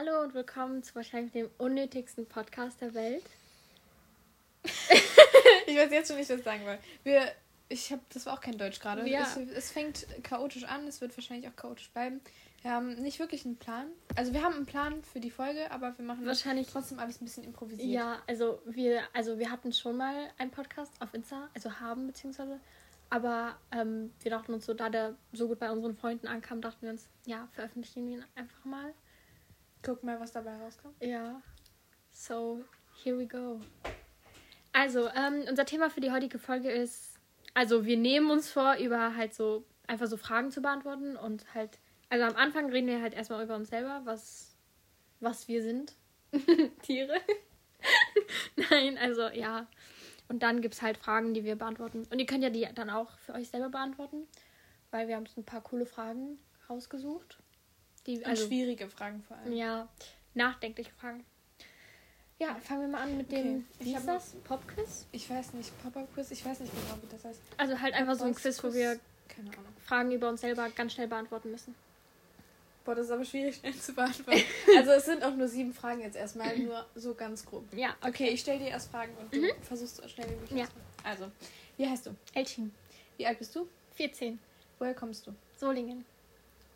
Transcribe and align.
Hallo 0.00 0.22
und 0.22 0.32
willkommen 0.32 0.82
zu 0.82 0.94
wahrscheinlich 0.94 1.30
dem 1.32 1.50
unnötigsten 1.58 2.24
Podcast 2.24 2.80
der 2.80 2.94
Welt. 2.94 3.22
ich 5.66 5.76
weiß 5.76 5.90
jetzt 5.90 6.08
schon 6.08 6.16
nicht, 6.16 6.30
was 6.30 6.38
ich 6.38 6.44
sagen 6.44 6.64
will. 6.64 6.78
Wir, 7.02 7.30
ich 7.68 7.92
habe, 7.92 8.00
das 8.10 8.24
war 8.24 8.32
auch 8.32 8.40
kein 8.40 8.56
Deutsch 8.56 8.80
gerade. 8.80 9.06
Ja. 9.06 9.20
Es, 9.24 9.36
es 9.36 9.70
fängt 9.70 10.06
chaotisch 10.22 10.64
an, 10.64 10.88
es 10.88 11.02
wird 11.02 11.14
wahrscheinlich 11.18 11.50
auch 11.50 11.54
chaotisch 11.54 11.90
bleiben. 11.90 12.22
Wir 12.62 12.70
haben 12.70 12.94
nicht 12.94 13.18
wirklich 13.18 13.44
einen 13.44 13.58
Plan. 13.58 13.88
Also 14.16 14.32
wir 14.32 14.42
haben 14.42 14.54
einen 14.54 14.64
Plan 14.64 15.04
für 15.04 15.20
die 15.20 15.30
Folge, 15.30 15.70
aber 15.70 15.92
wir 15.98 16.04
machen 16.06 16.24
Wahrscheinlich- 16.24 16.68
trotzdem 16.68 16.98
alles 16.98 17.20
ein 17.20 17.26
bisschen 17.26 17.44
improvisiert. 17.44 17.86
Ja, 17.86 18.22
also 18.26 18.62
wir, 18.64 19.02
also 19.12 19.38
wir 19.38 19.50
hatten 19.50 19.70
schon 19.70 19.98
mal 19.98 20.30
einen 20.38 20.50
Podcast 20.50 20.94
auf 21.00 21.12
Insta, 21.12 21.50
also 21.54 21.78
haben 21.78 22.06
beziehungsweise, 22.06 22.58
aber 23.10 23.58
ähm, 23.70 24.14
wir 24.22 24.30
dachten 24.30 24.54
uns 24.54 24.64
so, 24.64 24.72
da 24.72 24.88
der 24.88 25.14
so 25.34 25.46
gut 25.46 25.58
bei 25.58 25.70
unseren 25.70 25.94
Freunden 25.94 26.26
ankam, 26.26 26.62
dachten 26.62 26.80
wir 26.86 26.90
uns, 26.90 27.06
ja, 27.26 27.48
veröffentlichen 27.52 28.08
wir 28.08 28.16
ihn 28.16 28.24
einfach 28.34 28.64
mal. 28.64 28.94
Guck 29.82 30.02
mal, 30.02 30.20
was 30.20 30.32
dabei 30.32 30.56
rauskommt. 30.56 30.94
Ja. 31.02 31.40
So, 32.12 32.64
here 33.02 33.18
we 33.18 33.26
go. 33.26 33.60
Also, 34.72 35.08
ähm, 35.08 35.44
unser 35.48 35.64
Thema 35.64 35.90
für 35.90 36.00
die 36.00 36.10
heutige 36.10 36.38
Folge 36.38 36.70
ist, 36.70 37.18
also 37.54 37.84
wir 37.86 37.96
nehmen 37.96 38.30
uns 38.30 38.50
vor, 38.50 38.76
über 38.76 39.16
halt 39.16 39.34
so, 39.34 39.64
einfach 39.86 40.06
so 40.06 40.16
Fragen 40.16 40.50
zu 40.50 40.60
beantworten 40.60 41.16
und 41.16 41.54
halt, 41.54 41.78
also 42.08 42.24
am 42.24 42.36
Anfang 42.36 42.70
reden 42.70 42.88
wir 42.88 43.00
halt 43.00 43.14
erstmal 43.14 43.42
über 43.42 43.56
uns 43.56 43.70
selber, 43.70 44.02
was, 44.04 44.54
was 45.18 45.48
wir 45.48 45.62
sind. 45.62 45.94
Tiere. 46.82 47.16
Nein, 48.70 48.98
also 48.98 49.28
ja. 49.28 49.66
Und 50.28 50.44
dann 50.44 50.60
gibt 50.60 50.74
es 50.74 50.82
halt 50.82 50.96
Fragen, 50.96 51.34
die 51.34 51.44
wir 51.44 51.56
beantworten. 51.56 52.06
Und 52.10 52.18
ihr 52.18 52.26
könnt 52.26 52.44
ja 52.44 52.50
die 52.50 52.68
dann 52.74 52.90
auch 52.90 53.18
für 53.18 53.34
euch 53.34 53.48
selber 53.48 53.70
beantworten, 53.70 54.28
weil 54.90 55.08
wir 55.08 55.16
haben 55.16 55.24
uns 55.24 55.36
ein 55.36 55.44
paar 55.44 55.62
coole 55.62 55.86
Fragen 55.86 56.38
rausgesucht. 56.68 57.38
Die, 58.06 58.24
also, 58.24 58.46
schwierige 58.46 58.88
Fragen 58.88 59.22
vor 59.22 59.36
allem. 59.36 59.52
ja, 59.52 59.88
nachdenkliche 60.34 60.90
Fragen. 60.92 61.24
Ja, 62.38 62.54
fangen 62.54 62.80
wir 62.82 62.88
mal 62.88 63.02
an 63.02 63.18
mit 63.18 63.30
dem, 63.30 63.38
Okay, 63.38 63.62
wie 63.80 63.90
ich 63.90 63.96
ist 63.96 64.06
das? 64.08 64.34
Popquiz? 64.44 65.06
Ich 65.12 65.28
weiß 65.28 65.52
nicht, 65.52 65.70
Pop-Up-Quiz, 65.82 66.30
ich 66.30 66.42
weiß 66.44 66.60
nicht 66.60 66.72
genau, 66.72 66.96
wie 67.02 67.06
das 67.14 67.22
heißt. 67.24 67.38
Also 67.58 67.78
halt 67.78 67.92
einfach 67.92 68.14
so 68.14 68.24
ein 68.24 68.34
Quiz, 68.34 68.62
wo 68.64 68.72
wir. 68.72 68.98
Fragen 69.84 70.10
über 70.12 70.28
uns 70.28 70.40
selber 70.40 70.68
ganz 70.70 70.92
schnell 70.94 71.06
beantworten 71.08 71.50
müssen. 71.50 71.74
Boah, 72.84 72.94
das 72.94 73.06
ist 73.06 73.12
aber 73.12 73.24
schwierig 73.24 73.56
schnell 73.56 73.74
zu 73.74 73.92
beantworten. 73.92 74.40
also 74.76 74.90
es 74.92 75.04
sind 75.04 75.22
auch 75.22 75.34
nur 75.34 75.48
sieben 75.48 75.72
Fragen 75.74 76.00
jetzt 76.00 76.16
erstmal, 76.16 76.56
nur 76.58 76.86
so 76.94 77.14
ganz 77.14 77.44
grob. 77.44 77.64
Ja, 77.74 77.94
Okay, 78.02 78.28
ich 78.30 78.40
stelle 78.40 78.58
dir 78.58 78.68
erst 78.68 78.90
Fragen 78.90 79.12
und 79.18 79.34
du 79.34 79.42
versuchst 79.62 79.96
so 79.96 80.08
schnell 80.08 80.26
wie 80.30 80.34
möglich. 80.34 80.50
Mhm. 80.52 80.56
Ja. 80.58 80.66
Also, 81.04 81.30
wie 81.76 81.86
heißt 81.88 82.06
du? 82.06 82.16
Elchin, 82.34 82.72
Wie 83.18 83.26
alt 83.26 83.38
bist 83.38 83.54
du? 83.54 83.68
14, 83.96 84.38
Woher 84.78 84.94
kommst 84.94 85.26
du? 85.26 85.34
Solingen, 85.56 86.04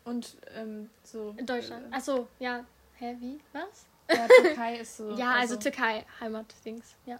Und 0.05 0.37
ähm, 0.55 0.89
so. 1.03 1.33
in 1.37 1.45
Deutschland. 1.45 1.91
Äh, 1.91 1.97
Achso, 1.97 2.27
ja. 2.39 2.65
Hä, 2.97 3.17
wie? 3.19 3.39
Was? 3.51 3.85
ja, 4.09 4.27
Türkei 4.27 4.77
ist 4.77 4.97
so. 4.97 5.11
ja, 5.17 5.31
also, 5.31 5.57
Türkei, 5.57 6.05
Heimatdings. 6.19 6.95
Ja. 7.05 7.19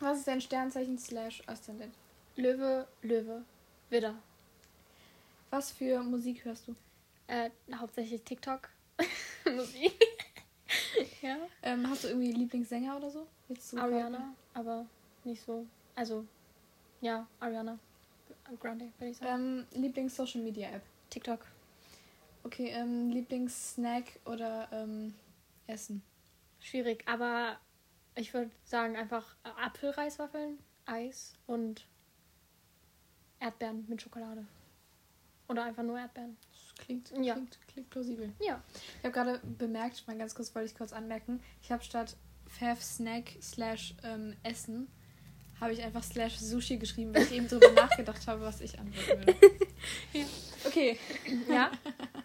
Was 0.00 0.18
ist 0.18 0.28
dein 0.28 0.40
Sternzeichen 0.40 0.98
slash 0.98 1.42
Aszendent? 1.46 1.94
Löwe, 2.36 2.86
Löwe, 3.02 3.44
Widder. 3.88 4.14
Was 5.50 5.70
für 5.70 6.02
Musik 6.02 6.44
hörst 6.44 6.68
du? 6.68 6.74
Äh, 7.28 7.50
hauptsächlich 7.74 8.22
TikTok. 8.22 8.68
Musik. 9.44 9.96
ja. 11.22 11.36
Ähm, 11.62 11.88
hast 11.88 12.04
du 12.04 12.08
irgendwie 12.08 12.32
Lieblingssänger 12.32 12.96
oder 12.96 13.10
so? 13.10 13.26
Jetzt 13.48 13.70
so 13.70 13.78
Ariana, 13.78 14.34
aber 14.52 14.86
nicht 15.24 15.42
so. 15.42 15.64
Also, 15.94 16.26
ja, 17.00 17.26
Ariana. 17.40 17.78
Grande, 18.60 18.92
würde 18.98 19.10
ich 19.10 19.16
sagen. 19.16 19.66
Ähm, 19.72 19.80
Lieblings-Social 19.80 20.42
Media 20.42 20.68
App. 20.70 20.82
TikTok. 21.10 21.40
Okay, 22.46 22.68
ähm, 22.68 23.10
Lieblings-Snack 23.10 24.20
oder 24.24 24.68
ähm, 24.70 25.14
Essen? 25.66 26.00
Schwierig, 26.60 27.02
aber 27.08 27.58
ich 28.14 28.32
würde 28.32 28.52
sagen 28.64 28.94
einfach 28.96 29.34
äh, 29.42 29.48
Apfelreiswaffeln, 29.64 30.56
Eis 30.84 31.34
und 31.48 31.84
Erdbeeren 33.40 33.84
mit 33.88 34.00
Schokolade. 34.00 34.46
Oder 35.48 35.64
einfach 35.64 35.82
nur 35.82 35.98
Erdbeeren. 35.98 36.36
Das 36.52 36.84
klingt, 36.84 37.10
Ja. 37.20 37.34
klingt, 37.34 37.58
klingt 37.66 37.90
plausibel. 37.90 38.32
Ja. 38.40 38.62
Ich 38.98 39.04
habe 39.04 39.10
gerade 39.12 39.40
bemerkt, 39.58 40.06
mal 40.06 40.16
ganz 40.16 40.32
kurz, 40.36 40.54
wollte 40.54 40.68
ich 40.70 40.76
kurz 40.76 40.92
anmerken, 40.92 41.42
ich 41.62 41.72
habe 41.72 41.82
statt 41.82 42.16
Fav 42.46 42.80
Snack 42.80 43.32
slash 43.42 43.96
ähm, 44.04 44.36
Essen, 44.44 44.86
habe 45.60 45.72
ich 45.72 45.82
einfach 45.82 46.04
slash 46.04 46.38
Sushi 46.38 46.76
geschrieben, 46.76 47.12
weil 47.12 47.22
ich 47.22 47.32
eben 47.32 47.48
drüber 47.48 47.70
nachgedacht 47.74 48.24
habe, 48.28 48.42
was 48.42 48.60
ich 48.60 48.78
antworten 48.78 49.26
würde. 49.26 49.34
Ja. 50.12 50.24
Okay, 50.64 50.98
Ja? 51.48 51.70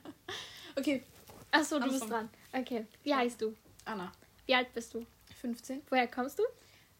okay. 0.78 1.04
Achso, 1.52 1.80
du 1.80 1.90
bist 1.90 2.10
dran. 2.10 2.30
Okay. 2.54 2.86
Wie 3.04 3.14
heißt 3.14 3.42
du? 3.42 3.56
Anna, 3.86 4.12
Wie 4.46 4.56
alt 4.56 4.74
bist 4.74 4.94
du? 4.94 5.06
15, 5.42 5.82
Woher 5.90 6.08
kommst 6.08 6.40
du? 6.40 6.44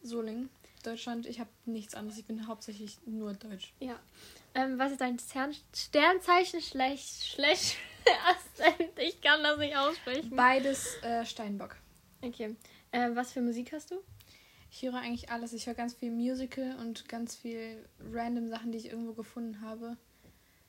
Solingen, 0.02 0.50
Deutschland. 0.82 1.26
Ich 1.26 1.38
habe 1.38 1.50
nichts 1.64 1.94
anderes, 1.94 2.18
ich 2.18 2.26
bin 2.26 2.46
hauptsächlich 2.46 2.98
nur 3.06 3.34
Deutsch. 3.34 3.72
Ja. 3.78 3.98
Ähm, 4.54 4.78
was 4.78 4.92
ist 4.92 5.00
dein 5.00 5.18
Stern 5.18 5.54
Sternzeichen? 5.74 6.60
Schlecht. 6.60 7.24
Schlecht. 7.24 7.76
Ich 8.96 9.20
kann 9.20 9.42
das 9.44 9.58
nicht 9.58 9.76
aussprechen. 9.76 10.34
Beides 10.34 10.96
äh, 11.02 11.24
Steinbock. 11.24 11.76
Okay. 12.20 12.56
Ähm, 12.92 13.16
was 13.16 13.32
für 13.32 13.40
Musik 13.40 13.72
hast 13.72 13.90
du? 13.92 14.02
Ich 14.70 14.82
höre 14.82 14.94
eigentlich 14.94 15.30
alles. 15.30 15.52
Ich 15.52 15.66
höre 15.66 15.74
ganz 15.74 15.94
viel 15.94 16.10
Musical 16.10 16.76
und 16.80 17.08
ganz 17.08 17.36
viel 17.36 17.84
random 18.12 18.48
Sachen, 18.48 18.72
die 18.72 18.78
ich 18.78 18.86
irgendwo 18.86 19.12
gefunden 19.12 19.60
habe. 19.60 19.96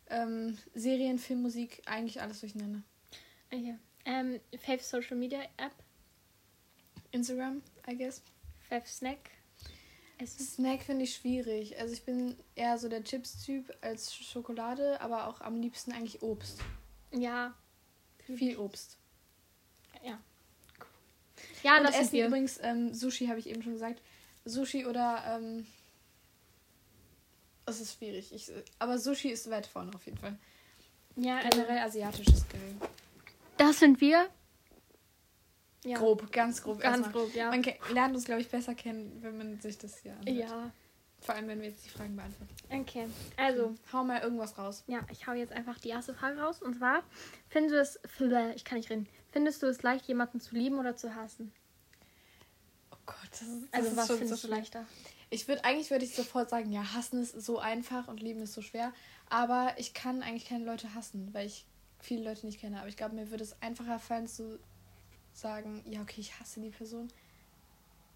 Ähm, 0.10 0.58
Serien, 0.74 1.18
Filmmusik, 1.18 1.82
eigentlich 1.86 2.22
alles 2.22 2.42
durcheinander. 2.42 2.84
Okay. 3.54 3.76
Ähm, 4.06 4.40
Fave 4.60 4.82
Social 4.82 5.16
Media 5.16 5.42
App? 5.58 5.74
Instagram, 7.12 7.62
I 7.88 7.96
guess. 7.96 8.22
Fave 8.68 8.88
Snack? 8.88 9.30
Essen? 10.18 10.46
Snack 10.46 10.82
finde 10.84 11.04
ich 11.04 11.16
schwierig. 11.16 11.80
Also 11.80 11.94
ich 11.94 12.04
bin 12.04 12.36
eher 12.56 12.78
so 12.78 12.90
der 12.90 13.04
Chips-Typ 13.04 13.76
als 13.82 14.14
Schokolade, 14.16 15.00
aber 15.02 15.28
auch 15.28 15.42
am 15.42 15.62
liebsten 15.62 15.92
eigentlich 15.92 16.24
Obst. 16.24 16.60
Ja. 17.12 17.54
Viel 18.26 18.58
Obst. 18.58 18.98
Ja. 20.04 20.20
Ja, 21.62 21.78
und 21.78 21.84
das 21.84 21.96
Essen 21.96 22.14
wir. 22.14 22.28
übrigens, 22.28 22.60
ähm, 22.62 22.94
Sushi 22.94 23.28
habe 23.28 23.40
ich 23.40 23.48
eben 23.48 23.62
schon 23.62 23.74
gesagt. 23.74 24.02
Sushi 24.46 24.86
oder, 24.86 25.24
ähm, 25.28 25.66
es 27.66 27.80
ist 27.80 27.98
schwierig. 27.98 28.34
Ich, 28.34 28.52
aber 28.80 28.98
Sushi 28.98 29.30
ist 29.30 29.50
weit 29.50 29.68
vorne 29.68 29.92
auf 29.94 30.06
jeden 30.06 30.18
Fall. 30.18 30.38
Ja, 31.16 31.38
also, 31.38 31.50
Generell 31.50 31.80
asiatisch 31.80 32.28
ist 32.28 32.50
geil. 32.50 32.76
Das 33.68 33.80
sind 33.80 34.00
wir. 34.02 34.30
Ja. 35.86 35.98
Grob, 35.98 36.32
ganz 36.32 36.62
grob. 36.64 36.80
Ganz 36.80 37.06
erstmal. 37.06 37.24
grob, 37.26 37.36
ja. 37.36 37.50
Man 37.50 37.64
lernt 37.94 38.16
uns, 38.16 38.26
glaube 38.26 38.42
ich, 38.42 38.50
besser 38.50 38.74
kennen, 38.74 39.18
wenn 39.22 39.38
man 39.38 39.60
sich 39.60 39.78
das 39.78 39.98
hier 39.98 40.14
anhört. 40.14 40.50
Ja. 40.50 40.72
Vor 41.20 41.36
allem, 41.36 41.48
wenn 41.48 41.62
wir 41.62 41.70
jetzt 41.70 41.86
die 41.86 41.90
Fragen 41.90 42.16
beantworten. 42.16 42.54
Okay. 42.70 43.08
Also, 43.38 43.76
Hau 43.92 44.04
mal 44.04 44.22
irgendwas 44.22 44.58
raus. 44.58 44.84
ja, 44.88 45.00
ich 45.12 45.26
hau 45.28 45.34
jetzt 45.34 45.54
einfach 45.54 45.80
die 45.80 45.90
erste 45.90 46.14
Frage 46.14 46.40
raus. 46.40 46.62
Und 46.62 46.76
zwar, 46.78 47.04
findest 47.50 48.00
du 48.20 48.26
es. 48.26 48.56
Ich 48.56 48.66
kann 48.66 48.78
nicht 48.78 48.90
reden. 48.90 49.08
Findest 49.32 49.62
du 49.64 49.68
es 49.68 49.82
leicht, 49.84 50.06
jemanden 50.08 50.40
zu 50.42 50.56
lieben 50.56 50.80
oder 50.80 50.96
zu 50.96 51.16
hassen? 51.16 51.52
Oh 52.92 52.98
Gott, 53.06 53.16
das 53.32 53.42
ist, 53.42 53.64
das 53.64 53.74
Also, 53.74 53.90
ist 53.90 53.98
was 53.98 54.08
schon 54.08 54.18
findest 54.20 54.42
so 54.42 54.48
du 54.48 54.54
schwer. 54.54 54.60
leichter? 54.62 54.86
Ich 55.30 55.48
würde 55.48 55.66
eigentlich 55.66 55.90
würde 55.92 56.06
ich 56.06 56.14
sofort 56.16 56.50
sagen, 56.50 56.72
ja, 56.72 56.94
hassen 56.94 57.22
ist 57.22 57.42
so 57.42 57.58
einfach 57.58 58.08
und 58.08 58.22
lieben 58.22 58.42
ist 58.42 58.54
so 58.54 58.62
schwer. 58.62 58.94
Aber 59.30 59.74
ich 59.78 59.94
kann 59.94 60.22
eigentlich 60.22 60.46
keine 60.48 60.66
Leute 60.66 60.94
hassen, 60.94 61.34
weil 61.34 61.48
ich 61.48 61.66
viele 62.04 62.24
Leute 62.24 62.46
nicht 62.46 62.60
kenne. 62.60 62.80
Aber 62.80 62.88
ich 62.88 62.98
glaube, 62.98 63.16
mir 63.16 63.32
würde 63.32 63.44
es 63.44 63.60
einfacher 63.62 64.00
fallen 64.00 64.28
zu 64.28 64.60
sagen, 65.32 65.84
ja, 65.90 66.02
okay, 66.02 66.22
ich 66.22 66.40
hasse 66.40 66.60
die 66.60 66.70
Person, 66.70 67.08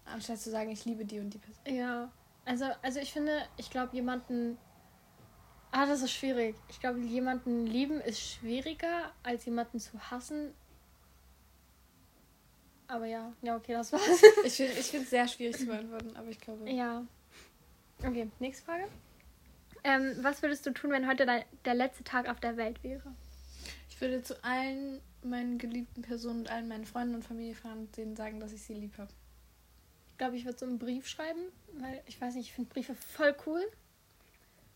anstatt 0.04 0.38
zu 0.38 0.50
sagen, 0.50 0.70
ich 0.70 0.84
liebe 0.84 1.04
die 1.04 1.18
und 1.18 1.30
die 1.30 1.38
Person. 1.38 1.64
Ja. 1.66 2.12
Also, 2.44 2.66
also 2.82 3.00
ich 3.00 3.12
finde, 3.12 3.42
ich 3.56 3.70
glaube, 3.70 3.94
jemanden. 3.94 4.56
Ah, 5.70 5.84
das 5.84 6.00
ist 6.00 6.12
schwierig. 6.12 6.56
Ich 6.70 6.80
glaube, 6.80 7.00
jemanden 7.00 7.66
lieben 7.66 8.00
ist 8.00 8.20
schwieriger, 8.20 9.12
als 9.22 9.44
jemanden 9.44 9.80
zu 9.80 9.98
hassen. 10.10 10.54
Aber 12.86 13.04
ja, 13.04 13.34
ja, 13.42 13.56
okay, 13.56 13.74
das 13.74 13.92
war's. 13.92 14.02
Ich 14.44 14.54
finde 14.54 14.72
es 14.72 14.94
ich 14.94 15.08
sehr 15.08 15.28
schwierig 15.28 15.58
zu 15.58 15.66
beantworten, 15.66 16.16
aber 16.16 16.28
ich 16.28 16.40
glaube. 16.40 16.70
Ja. 16.70 17.04
Okay, 18.02 18.30
nächste 18.38 18.64
Frage. 18.64 18.88
Ähm, 19.84 20.16
was 20.22 20.40
würdest 20.40 20.64
du 20.64 20.70
tun, 20.70 20.90
wenn 20.90 21.06
heute 21.06 21.26
dein, 21.26 21.44
der 21.66 21.74
letzte 21.74 22.02
Tag 22.02 22.30
auf 22.30 22.40
der 22.40 22.56
Welt 22.56 22.82
wäre? 22.82 23.14
Ich 23.98 24.02
würde 24.02 24.22
zu 24.22 24.44
allen 24.44 25.00
meinen 25.24 25.58
geliebten 25.58 26.02
Personen 26.02 26.42
und 26.42 26.50
allen 26.50 26.68
meinen 26.68 26.86
Freunden 26.86 27.16
und 27.16 27.24
Familie 27.24 27.56
fahren 27.56 27.78
und 27.80 27.96
denen 27.96 28.14
sagen, 28.14 28.38
dass 28.38 28.52
ich 28.52 28.62
sie 28.62 28.74
lieb 28.74 28.96
habe. 28.96 29.10
Ich 30.10 30.18
glaube, 30.18 30.36
ich 30.36 30.44
würde 30.44 30.56
so 30.56 30.66
einen 30.66 30.78
Brief 30.78 31.08
schreiben, 31.08 31.40
weil 31.80 32.00
ich 32.06 32.20
weiß 32.20 32.36
nicht, 32.36 32.46
ich 32.46 32.52
finde 32.52 32.72
Briefe 32.72 32.94
voll 32.94 33.34
cool. 33.44 33.60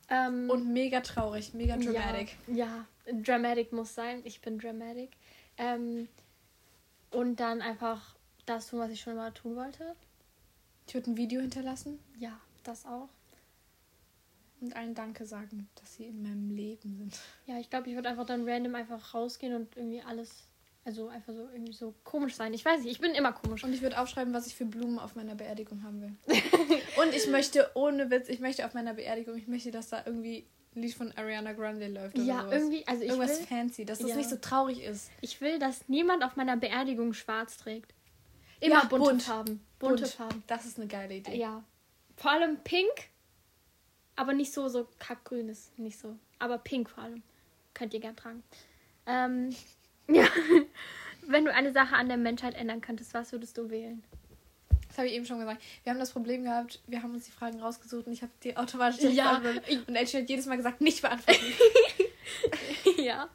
Ähm, 0.08 0.50
Und 0.50 0.72
mega 0.72 1.02
traurig, 1.02 1.54
mega 1.54 1.76
dramatic. 1.76 2.36
Ja, 2.48 2.84
ja, 3.06 3.12
dramatic 3.12 3.72
muss 3.72 3.94
sein. 3.94 4.22
Ich 4.24 4.40
bin 4.40 4.58
dramatic. 4.58 5.10
Ähm, 5.56 6.08
und 7.12 7.36
dann 7.36 7.62
einfach 7.62 8.16
das 8.44 8.70
tun, 8.70 8.80
was 8.80 8.90
ich 8.90 9.00
schon 9.00 9.12
immer 9.12 9.32
tun 9.32 9.54
wollte. 9.54 9.94
Ich 10.88 10.94
würde 10.94 11.12
ein 11.12 11.16
Video 11.16 11.40
hinterlassen 11.40 12.00
Ja, 12.18 12.40
das 12.64 12.86
auch. 12.86 13.08
Und 14.62 14.76
allen 14.76 14.94
Danke 14.94 15.26
sagen, 15.26 15.68
dass 15.80 15.94
sie 15.96 16.04
in 16.04 16.22
meinem 16.22 16.50
Leben 16.50 16.96
sind. 16.96 17.18
Ja, 17.46 17.58
ich 17.58 17.68
glaube, 17.70 17.88
ich 17.90 17.94
würde 17.96 18.08
einfach 18.08 18.26
dann 18.26 18.48
random 18.48 18.74
einfach 18.74 19.14
rausgehen 19.14 19.54
und 19.54 19.76
irgendwie 19.76 20.02
alles 20.02 20.48
Also 20.84 21.08
einfach 21.08 21.32
so 21.32 21.48
irgendwie 21.52 21.72
so 21.72 21.94
komisch 22.04 22.34
sein. 22.34 22.52
Ich 22.54 22.64
weiß 22.64 22.80
nicht, 22.82 22.90
ich 22.90 23.00
bin 23.00 23.12
immer 23.14 23.32
komisch. 23.32 23.62
Und 23.64 23.72
ich 23.72 23.82
würde 23.82 24.00
aufschreiben, 24.00 24.32
was 24.34 24.46
ich 24.48 24.56
für 24.56 24.64
Blumen 24.64 24.98
auf 24.98 25.14
meiner 25.14 25.34
Beerdigung 25.36 25.82
haben 25.84 26.00
will. 26.02 26.12
und 27.02 27.14
ich 27.14 27.28
möchte, 27.28 27.70
ohne 27.74 28.10
Witz, 28.10 28.28
ich 28.28 28.40
möchte 28.40 28.66
auf 28.66 28.74
meiner 28.74 28.94
Beerdigung, 28.94 29.36
ich 29.36 29.46
möchte, 29.46 29.70
dass 29.70 29.90
da 29.90 30.02
irgendwie 30.04 30.46
ein 30.74 30.82
Lied 30.82 30.94
von 30.94 31.12
Ariana 31.12 31.52
Grande 31.52 31.86
läuft. 31.86 32.16
Oder 32.16 32.24
ja, 32.24 32.40
sowas. 32.42 32.52
irgendwie, 32.54 32.86
also 32.88 33.02
ich 33.02 33.08
Irgendwas 33.10 33.38
will, 33.40 33.46
fancy, 33.46 33.84
dass 33.84 33.98
das 34.00 34.10
Ja. 34.10 34.16
nicht 34.16 34.30
so 34.30 34.36
traurig 34.36 34.82
ist. 34.82 35.10
ich 35.20 35.40
will, 35.40 35.58
dass 35.58 35.88
niemand 35.88 36.24
auf 36.24 36.34
meiner 36.36 36.56
Beerdigung 36.56 37.12
schwarz 37.12 37.58
trägt. 37.58 37.94
Immer 38.60 38.74
Ja, 38.76 38.84
bunte 38.84 39.04
bunt. 39.10 39.22
Farben. 39.22 39.60
Bunte 39.78 40.02
Bunt. 40.02 40.14
Farben. 40.14 40.42
Das 40.46 40.64
ist 40.66 40.78
eine 40.78 40.86
geile 40.88 41.14
Idee. 41.16 41.36
Ja. 41.36 41.62
Vor 42.16 42.30
allem 42.32 42.56
pink, 42.64 42.88
aber 44.16 44.32
nicht 44.32 44.52
so, 44.52 44.68
so 44.68 44.88
kackgrün 44.98 45.48
ist 45.48 45.78
nicht 45.78 45.98
so. 45.98 46.16
Aber 46.38 46.58
pink 46.58 46.90
vor 46.90 47.04
allem. 47.04 47.22
Könnt 47.74 47.94
ihr 47.94 48.00
gern 48.00 48.16
tragen. 48.16 48.42
Ähm, 49.06 49.54
ja. 50.08 50.26
Wenn 51.26 51.44
du 51.44 51.52
eine 51.52 51.72
Sache 51.72 51.94
an 51.94 52.08
der 52.08 52.16
Menschheit 52.16 52.54
ändern 52.54 52.80
könntest, 52.80 53.14
was 53.14 53.32
würdest 53.32 53.56
du 53.56 53.70
wählen? 53.70 54.02
Das 54.88 54.98
habe 54.98 55.08
ich 55.08 55.14
eben 55.14 55.24
schon 55.24 55.38
gesagt. 55.38 55.62
Wir 55.84 55.92
haben 55.92 56.00
das 56.00 56.10
Problem 56.10 56.44
gehabt, 56.44 56.82
wir 56.86 57.02
haben 57.02 57.14
uns 57.14 57.24
die 57.24 57.30
Fragen 57.30 57.60
rausgesucht 57.60 58.06
und 58.06 58.12
ich 58.12 58.20
habe 58.20 58.32
die 58.42 58.56
automatisch 58.56 59.02
Ja. 59.10 59.40
Und 59.86 59.96
Elchi 59.96 60.20
hat 60.20 60.28
jedes 60.28 60.44
Mal 60.44 60.56
gesagt, 60.56 60.82
nicht 60.82 61.00
beantworten. 61.00 61.40
ja. 62.98 63.30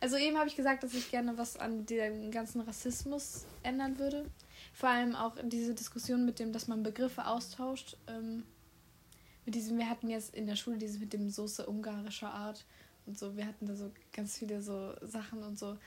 Also 0.00 0.16
eben 0.16 0.36
habe 0.36 0.48
ich 0.48 0.56
gesagt, 0.56 0.82
dass 0.82 0.92
ich 0.92 1.10
gerne 1.10 1.38
was 1.38 1.56
an 1.56 1.86
dem 1.86 2.30
ganzen 2.30 2.60
Rassismus 2.60 3.46
ändern 3.62 3.98
würde. 3.98 4.26
Vor 4.74 4.90
allem 4.90 5.16
auch 5.16 5.32
diese 5.42 5.74
Diskussion 5.74 6.26
mit 6.26 6.38
dem, 6.40 6.52
dass 6.52 6.68
man 6.68 6.82
Begriffe 6.82 7.26
austauscht. 7.26 7.96
Ähm, 8.06 8.44
mit 9.48 9.54
diesem, 9.54 9.78
wir 9.78 9.88
hatten 9.88 10.10
jetzt 10.10 10.34
in 10.34 10.46
der 10.46 10.56
Schule 10.56 10.76
dieses 10.76 11.00
mit 11.00 11.14
dem 11.14 11.30
Soße 11.30 11.64
ungarischer 11.64 12.30
Art 12.30 12.66
und 13.06 13.18
so. 13.18 13.34
Wir 13.34 13.46
hatten 13.46 13.64
da 13.64 13.74
so 13.74 13.90
ganz 14.12 14.36
viele 14.36 14.60
so 14.60 14.92
Sachen 15.00 15.42
und 15.42 15.58
so 15.58 15.78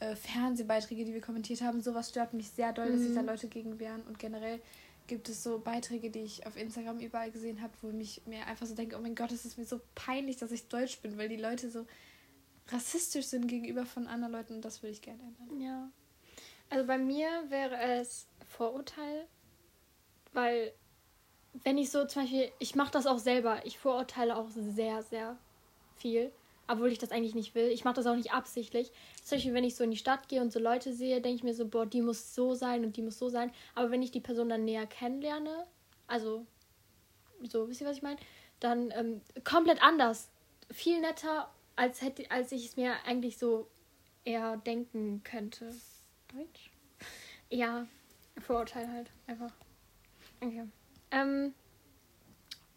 äh, 0.00 0.16
Fernsehbeiträge, 0.16 1.04
die 1.04 1.14
wir 1.14 1.20
kommentiert 1.20 1.60
haben. 1.62 1.80
Sowas 1.80 2.08
stört 2.08 2.34
mich 2.34 2.48
sehr 2.48 2.72
doll, 2.72 2.90
dass 2.90 3.02
sich 3.02 3.14
da 3.14 3.22
Mhm. 3.22 3.28
Leute 3.28 3.46
gegen 3.46 3.78
wehren. 3.78 4.02
Und 4.08 4.18
generell 4.18 4.60
gibt 5.06 5.28
es 5.28 5.44
so 5.44 5.60
Beiträge, 5.60 6.10
die 6.10 6.18
ich 6.18 6.48
auf 6.48 6.56
Instagram 6.56 6.98
überall 6.98 7.30
gesehen 7.30 7.62
habe, 7.62 7.72
wo 7.80 7.90
ich 7.96 8.22
mir 8.26 8.44
einfach 8.48 8.66
so 8.66 8.74
denke, 8.74 8.96
oh 8.96 9.00
mein 9.00 9.14
Gott, 9.14 9.30
es 9.30 9.44
ist 9.44 9.56
mir 9.56 9.66
so 9.66 9.80
peinlich, 9.94 10.38
dass 10.38 10.50
ich 10.50 10.66
deutsch 10.66 10.98
bin, 10.98 11.16
weil 11.16 11.28
die 11.28 11.36
Leute 11.36 11.70
so 11.70 11.86
rassistisch 12.70 13.26
sind 13.26 13.46
gegenüber 13.46 13.86
von 13.86 14.08
anderen 14.08 14.32
Leuten 14.32 14.54
und 14.54 14.64
das 14.64 14.82
würde 14.82 14.94
ich 14.94 15.02
gerne 15.02 15.22
ändern. 15.22 15.60
Ja. 15.60 15.90
Also 16.70 16.84
bei 16.88 16.98
mir 16.98 17.28
wäre 17.50 17.80
es 18.00 18.26
Vorurteil, 18.48 19.28
weil 20.32 20.72
wenn 21.64 21.78
ich 21.78 21.90
so 21.90 22.04
zum 22.06 22.22
Beispiel, 22.22 22.50
ich 22.58 22.74
mache 22.74 22.90
das 22.90 23.06
auch 23.06 23.18
selber, 23.18 23.64
ich 23.64 23.78
verurteile 23.78 24.36
auch 24.36 24.48
sehr, 24.50 25.02
sehr 25.02 25.36
viel, 25.96 26.32
obwohl 26.68 26.90
ich 26.90 26.98
das 26.98 27.12
eigentlich 27.12 27.34
nicht 27.34 27.54
will. 27.54 27.68
Ich 27.68 27.84
mache 27.84 27.94
das 27.94 28.06
auch 28.06 28.16
nicht 28.16 28.32
absichtlich. 28.32 28.90
Zum 29.22 29.36
Beispiel, 29.36 29.54
wenn 29.54 29.64
ich 29.64 29.76
so 29.76 29.84
in 29.84 29.90
die 29.90 29.96
Stadt 29.96 30.28
gehe 30.28 30.40
und 30.40 30.52
so 30.52 30.58
Leute 30.58 30.92
sehe, 30.92 31.20
denke 31.20 31.36
ich 31.36 31.44
mir 31.44 31.54
so, 31.54 31.66
boah, 31.66 31.86
die 31.86 32.02
muss 32.02 32.34
so 32.34 32.54
sein 32.54 32.84
und 32.84 32.96
die 32.96 33.02
muss 33.02 33.18
so 33.18 33.28
sein. 33.28 33.52
Aber 33.74 33.90
wenn 33.90 34.02
ich 34.02 34.10
die 34.10 34.20
Person 34.20 34.48
dann 34.48 34.64
näher 34.64 34.86
kennenlerne, 34.86 35.66
also 36.06 36.44
so, 37.42 37.68
wisst 37.68 37.80
ihr, 37.80 37.86
was 37.86 37.96
ich 37.96 38.02
meine? 38.02 38.18
Dann 38.60 38.90
ähm, 38.92 39.20
komplett 39.44 39.82
anders. 39.82 40.30
Viel 40.70 41.00
netter, 41.00 41.50
als, 41.76 42.02
hätte, 42.02 42.30
als 42.30 42.52
ich 42.52 42.66
es 42.66 42.76
mir 42.76 42.94
eigentlich 43.04 43.38
so 43.38 43.68
eher 44.24 44.56
denken 44.56 45.22
könnte. 45.22 45.72
Deutsch? 46.34 46.70
Ja, 47.50 47.86
Vorurteil 48.38 48.90
halt, 48.90 49.10
einfach. 49.26 49.52
Okay. 50.40 50.64
Ähm, 51.16 51.54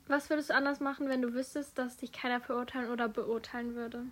was 0.07 0.30
würdest 0.30 0.50
du 0.50 0.56
anders 0.56 0.80
machen, 0.80 1.09
wenn 1.09 1.21
du 1.21 1.33
wüsstest, 1.33 1.77
dass 1.77 1.97
dich 1.97 2.12
keiner 2.12 2.39
verurteilen 2.39 2.89
oder 2.89 3.09
beurteilen 3.09 3.75
würde? 3.75 4.06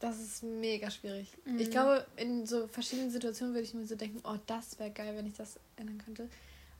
Das 0.00 0.20
ist 0.20 0.42
mega 0.42 0.90
schwierig. 0.90 1.36
Mhm. 1.44 1.58
Ich 1.58 1.70
glaube, 1.70 2.04
in 2.16 2.44
so 2.46 2.66
verschiedenen 2.66 3.10
Situationen 3.10 3.54
würde 3.54 3.64
ich 3.64 3.74
mir 3.74 3.84
so 3.84 3.94
denken, 3.94 4.20
oh, 4.24 4.36
das 4.46 4.78
wäre 4.78 4.90
geil, 4.90 5.14
wenn 5.16 5.26
ich 5.26 5.34
das 5.34 5.60
ändern 5.76 5.98
könnte. 5.98 6.28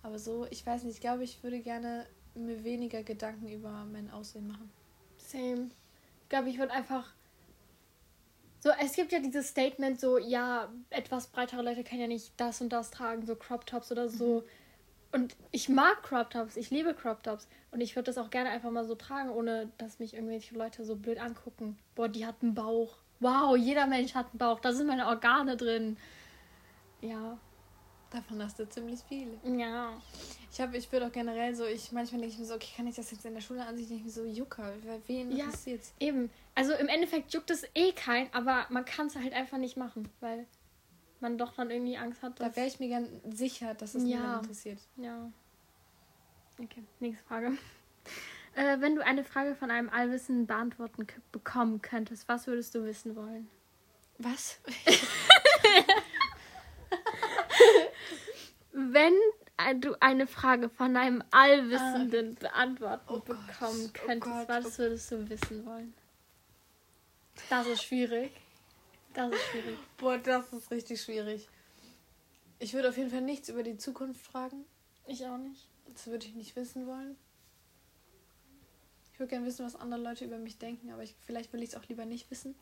Aber 0.02 0.18
so, 0.18 0.46
ich 0.50 0.66
weiß 0.66 0.82
nicht, 0.82 0.94
ich 0.94 1.00
glaube, 1.00 1.22
ich 1.22 1.42
würde 1.44 1.60
gerne 1.60 2.06
mir 2.34 2.64
weniger 2.64 3.02
Gedanken 3.04 3.48
über 3.48 3.86
mein 3.92 4.10
Aussehen 4.10 4.48
machen. 4.48 4.70
Same. 5.18 5.70
Ich 6.22 6.28
glaube, 6.30 6.48
ich 6.48 6.58
würde 6.58 6.72
einfach. 6.72 7.12
So, 8.58 8.70
es 8.80 8.94
gibt 8.94 9.12
ja 9.12 9.20
dieses 9.20 9.48
Statement, 9.48 10.00
so, 10.00 10.18
ja, 10.18 10.72
etwas 10.90 11.28
breitere 11.28 11.62
Leute 11.62 11.84
können 11.84 12.00
ja 12.00 12.06
nicht 12.06 12.32
das 12.36 12.60
und 12.60 12.70
das 12.70 12.90
tragen, 12.90 13.26
so 13.26 13.36
Crop 13.36 13.66
Tops 13.66 13.92
oder 13.92 14.08
so. 14.08 14.44
Und 15.12 15.36
ich 15.50 15.68
mag 15.68 16.02
Crop 16.02 16.30
Tops, 16.30 16.56
ich 16.56 16.70
liebe 16.70 16.94
Crop 16.94 17.22
Tops. 17.22 17.46
Und 17.70 17.80
ich 17.80 17.94
würde 17.96 18.06
das 18.06 18.18
auch 18.18 18.30
gerne 18.30 18.50
einfach 18.50 18.70
mal 18.70 18.84
so 18.86 18.94
tragen, 18.94 19.30
ohne 19.30 19.70
dass 19.78 19.98
mich 19.98 20.14
irgendwelche 20.14 20.54
Leute 20.54 20.84
so 20.84 20.96
blöd 20.96 21.18
angucken. 21.18 21.78
Boah, 21.94 22.08
die 22.08 22.26
hat 22.26 22.36
einen 22.42 22.54
Bauch. 22.54 22.96
Wow, 23.20 23.56
jeder 23.56 23.86
Mensch 23.86 24.14
hat 24.14 24.26
einen 24.30 24.38
Bauch. 24.38 24.58
Da 24.60 24.72
sind 24.72 24.86
meine 24.86 25.06
Organe 25.06 25.56
drin. 25.56 25.96
Ja. 27.00 27.38
Davon 28.10 28.42
hast 28.42 28.58
du 28.58 28.68
ziemlich 28.68 29.00
viele. 29.08 29.30
Ja. 29.58 29.90
Ich 30.50 30.60
habe, 30.60 30.76
ich 30.76 30.90
würde 30.92 31.06
auch 31.06 31.12
generell 31.12 31.54
so, 31.54 31.64
ich 31.64 31.92
manchmal 31.92 32.20
denke 32.20 32.34
ich 32.34 32.38
mir 32.38 32.44
so, 32.44 32.54
okay, 32.54 32.68
kann 32.76 32.86
ich 32.86 32.94
das 32.96 33.10
jetzt 33.10 33.24
in 33.24 33.32
der 33.32 33.40
Schule 33.40 33.64
an 33.64 33.76
sich 33.76 33.88
nicht 33.88 34.10
so 34.10 34.24
jucker? 34.24 34.70
Wer- 34.82 35.00
Wen 35.06 35.32
Ja. 35.34 35.46
interessiert's? 35.46 35.94
Eben. 35.98 36.30
Also 36.54 36.74
im 36.74 36.88
Endeffekt 36.88 37.32
juckt 37.32 37.50
es 37.50 37.64
eh 37.74 37.92
kein, 37.92 38.32
aber 38.34 38.66
man 38.68 38.84
kann 38.84 39.06
es 39.06 39.16
halt 39.16 39.32
einfach 39.32 39.56
nicht 39.56 39.78
machen, 39.78 40.10
weil 40.20 40.46
man 41.22 41.38
doch 41.38 41.54
dann 41.54 41.70
irgendwie 41.70 41.96
Angst 41.96 42.22
hat. 42.22 42.40
Da 42.40 42.54
wäre 42.56 42.66
ich 42.66 42.80
mir 42.80 42.88
gern 42.88 43.08
sicher, 43.32 43.74
dass 43.74 43.94
es 43.94 44.04
Ja. 44.04 44.40
interessiert. 44.40 44.78
Ja. 44.96 45.30
Okay, 46.58 46.82
nächste 47.00 47.24
Frage. 47.24 47.52
Äh, 48.54 48.80
wenn 48.80 48.94
du 48.96 49.02
eine 49.02 49.24
Frage 49.24 49.54
von 49.54 49.70
einem 49.70 49.88
Allwissenden 49.88 50.46
beantworten 50.46 51.06
bekommen 51.32 51.80
könntest, 51.80 52.28
was 52.28 52.46
würdest 52.46 52.74
du 52.74 52.84
wissen 52.84 53.16
wollen? 53.16 53.48
Was? 54.18 54.60
Wenn 58.72 59.14
du 59.80 59.94
eine 60.00 60.26
Frage 60.26 60.68
von 60.68 60.98
einem 60.98 61.24
Allwissenden 61.30 62.34
beantworten 62.34 63.04
Oh 63.08 63.20
Gott, 63.20 63.24
bekommen 63.46 63.86
oh 63.86 63.90
könntest, 64.06 64.34
Gott, 64.34 64.48
was 64.48 64.78
würdest 64.78 65.10
du 65.12 65.30
wissen 65.30 65.64
wollen? 65.64 65.94
Das 67.48 67.66
ist 67.66 67.84
schwierig. 67.84 68.32
Das 69.14 69.32
ist 69.32 69.42
schwierig. 69.50 69.78
Boah, 69.98 70.18
das 70.18 70.52
ist 70.52 70.70
richtig 70.70 71.00
schwierig. 71.02 71.48
Ich 72.58 72.74
würde 72.74 72.88
auf 72.88 72.96
jeden 72.96 73.10
Fall 73.10 73.20
nichts 73.22 73.48
über 73.48 73.62
die 73.62 73.76
Zukunft 73.76 74.24
fragen. 74.24 74.64
Ich 75.06 75.26
auch 75.26 75.36
nicht. 75.38 75.68
Das 75.92 76.06
würde 76.06 76.26
ich 76.26 76.34
nicht 76.34 76.54
wissen 76.56 76.86
wollen. 76.86 77.16
Ich 79.12 79.18
würde 79.18 79.30
gerne 79.30 79.46
wissen, 79.46 79.64
was 79.66 79.76
andere 79.76 80.00
Leute 80.00 80.24
über 80.24 80.38
mich 80.38 80.58
denken, 80.58 80.90
aber 80.90 81.02
ich, 81.02 81.14
vielleicht 81.26 81.52
will 81.52 81.62
ich 81.62 81.70
es 81.70 81.74
auch 81.76 81.84
lieber 81.88 82.04
nicht 82.04 82.30
wissen. 82.30 82.54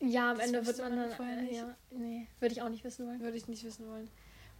Ja, 0.00 0.30
am 0.30 0.38
Das 0.38 0.46
Ende 0.46 0.66
wird 0.66 0.78
man 0.78 0.96
dann. 0.96 1.10
vorher 1.10 1.38
Äh, 1.38 1.42
nicht. 1.42 1.54
ja, 1.56 1.76
nee, 1.90 2.26
würde 2.38 2.52
ich 2.52 2.62
auch 2.62 2.68
nicht 2.68 2.84
wissen 2.84 3.06
wollen. 3.06 3.20
Würde 3.20 3.36
ich 3.36 3.48
nicht 3.48 3.64
wissen 3.64 3.86
wollen. 3.88 4.08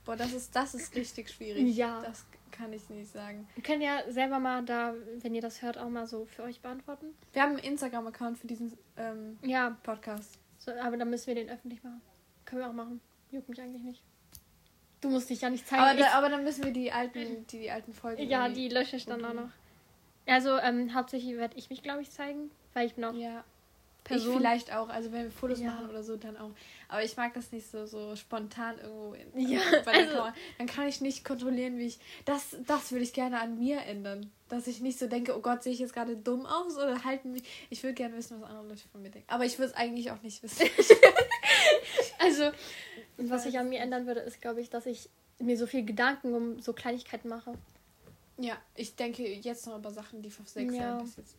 Boah, 0.05 0.17
das 0.17 0.33
ist, 0.33 0.57
das 0.57 0.75
ist 0.75 0.95
richtig 0.97 1.31
schwierig. 1.31 1.75
Ja. 1.77 2.01
Das 2.03 2.25
kann 2.51 2.73
ich 2.73 2.89
nicht 2.91 3.11
sagen. 3.13 3.47
Ihr 3.57 3.63
könnt 3.63 3.83
ja 3.83 4.03
selber 4.11 4.39
mal 4.39 4.65
da, 4.65 4.95
wenn 5.21 5.35
ihr 5.35 5.43
das 5.43 5.63
hört, 5.63 5.79
auch 5.79 5.89
mal 5.89 6.07
so 6.07 6.25
für 6.27 6.43
euch 6.43 6.61
beantworten. 6.61 7.07
Wir 7.33 7.43
haben 7.43 7.51
einen 7.51 7.59
Instagram-Account 7.65 8.39
für 8.39 8.47
diesen 8.47 8.77
ähm, 8.97 9.39
Ja, 9.43 9.77
Podcast. 9.83 10.39
So, 10.61 10.71
aber 10.73 10.97
dann 10.97 11.11
müssen 11.11 11.27
wir 11.27 11.35
den 11.35 11.51
öffentlich 11.51 11.83
machen. 11.83 12.01
Können 12.45 12.63
wir 12.63 12.69
auch 12.69 12.73
machen. 12.73 13.01
Juckt 13.33 13.49
mich 13.49 13.61
eigentlich 13.61 13.83
nicht. 13.83 14.03
Du 15.01 15.09
musst 15.11 15.29
dich 15.31 15.41
ja 15.41 15.51
nicht 15.51 15.67
zeigen. 15.67 15.83
Aber, 15.83 15.95
da, 15.99 16.13
aber 16.13 16.29
dann 16.29 16.45
müssen 16.45 16.63
wir 16.65 16.73
die 16.73 16.93
alten, 16.93 17.47
die, 17.49 17.59
die 17.59 17.71
alten 17.71 17.93
Folgen. 17.95 18.23
ja, 18.29 18.45
irgendwie- 18.47 18.69
die 18.69 18.75
lösche 18.75 18.97
ich 18.97 19.07
dann 19.07 19.25
auch 19.25 19.31
Okay. 19.31 19.37
noch. 19.41 19.51
Also, 20.27 20.59
ähm, 20.59 20.95
hauptsächlich 20.95 21.37
werde 21.37 21.57
ich 21.57 21.71
mich, 21.71 21.83
glaube 21.83 22.03
ich, 22.03 22.11
zeigen, 22.11 22.51
weil 22.75 22.87
ich 22.87 22.95
bin 22.95 23.05
auch 23.05 23.15
Ja. 23.15 23.43
Person. 24.05 24.33
Ich 24.33 24.39
vielleicht 24.39 24.73
auch, 24.75 24.89
also 24.89 25.13
wenn 25.13 25.25
wir 25.25 25.31
Fotos 25.31 25.61
Ja. 25.61 25.71
machen 25.73 25.91
oder 25.91 26.03
so, 26.03 26.17
dann 26.17 26.37
auch. 26.37 26.51
Aber 26.89 27.05
ich 27.05 27.17
mag 27.17 27.35
das 27.35 27.53
nicht 27.53 27.71
so, 27.71 27.87
so 27.87 28.17
spontan 28.17 28.79
irgendwo 28.79 29.15
in, 29.15 29.49
Ja, 29.51 29.61
also- 29.61 29.91
Kamera. 29.91 30.35
Dann 30.59 30.67
kann 30.67 30.89
ich 30.89 31.01
nicht 31.01 31.25
kontrollieren, 31.25 31.79
wie 31.79 31.87
ich. 31.87 31.99
Das, 32.25 32.57
das 32.67 32.91
würde 32.93 33.05
ich 33.05 33.13
gerne 33.13 33.41
an 33.41 33.59
mir 33.59 33.83
ändern. 33.83 34.31
Dass 34.49 34.67
ich 34.67 34.81
nicht 34.81 34.99
so 34.99 35.07
denke, 35.07 35.37
oh 35.37 35.41
Gott, 35.41 35.63
sehe 35.63 35.73
ich 35.73 35.79
jetzt 35.79 35.93
gerade 35.95 36.17
dumm 36.17 36.45
aus 36.47 36.77
oder 36.77 37.05
halten 37.05 37.31
mich. 37.33 37.43
Ich 37.71 37.83
würde 37.83 37.95
gerne 37.95 38.17
wissen, 38.17 38.41
was 38.41 38.49
andere 38.51 38.69
Leute 38.69 38.89
von 38.91 39.01
mir 39.03 39.11
denken. 39.11 39.31
Aber 39.33 39.45
ich 39.45 39.59
würde 39.59 39.71
es 39.71 39.77
eigentlich 39.77 40.11
auch 40.11 40.23
nicht 40.23 40.43
wissen. 40.43 40.67
Also, 42.19 42.51
was 43.17 43.47
ich 43.47 43.59
an 43.59 43.69
mir 43.71 43.81
ändern 43.81 44.07
würde, 44.07 44.21
ist, 44.21 44.41
glaube 44.43 44.61
ich, 44.61 44.69
dass 44.71 44.87
ich 44.87 45.09
mir 45.39 45.57
so 45.57 45.67
viel 45.67 45.85
Gedanken 45.85 46.35
um 46.35 46.61
so 46.61 46.73
Kleinigkeiten 46.73 47.29
mache. 47.29 47.55
ja, 48.39 48.57
ich 48.75 48.95
denke 48.97 49.27
jetzt 49.27 49.67
noch 49.67 49.79
über 49.79 49.91
Sachen, 49.91 50.23
die 50.23 50.31
vor 50.31 50.45
sechs 50.47 50.75
Ja. 50.75 50.81
Jahren 50.83 51.05
bis 51.05 51.17
jetzt. 51.17 51.37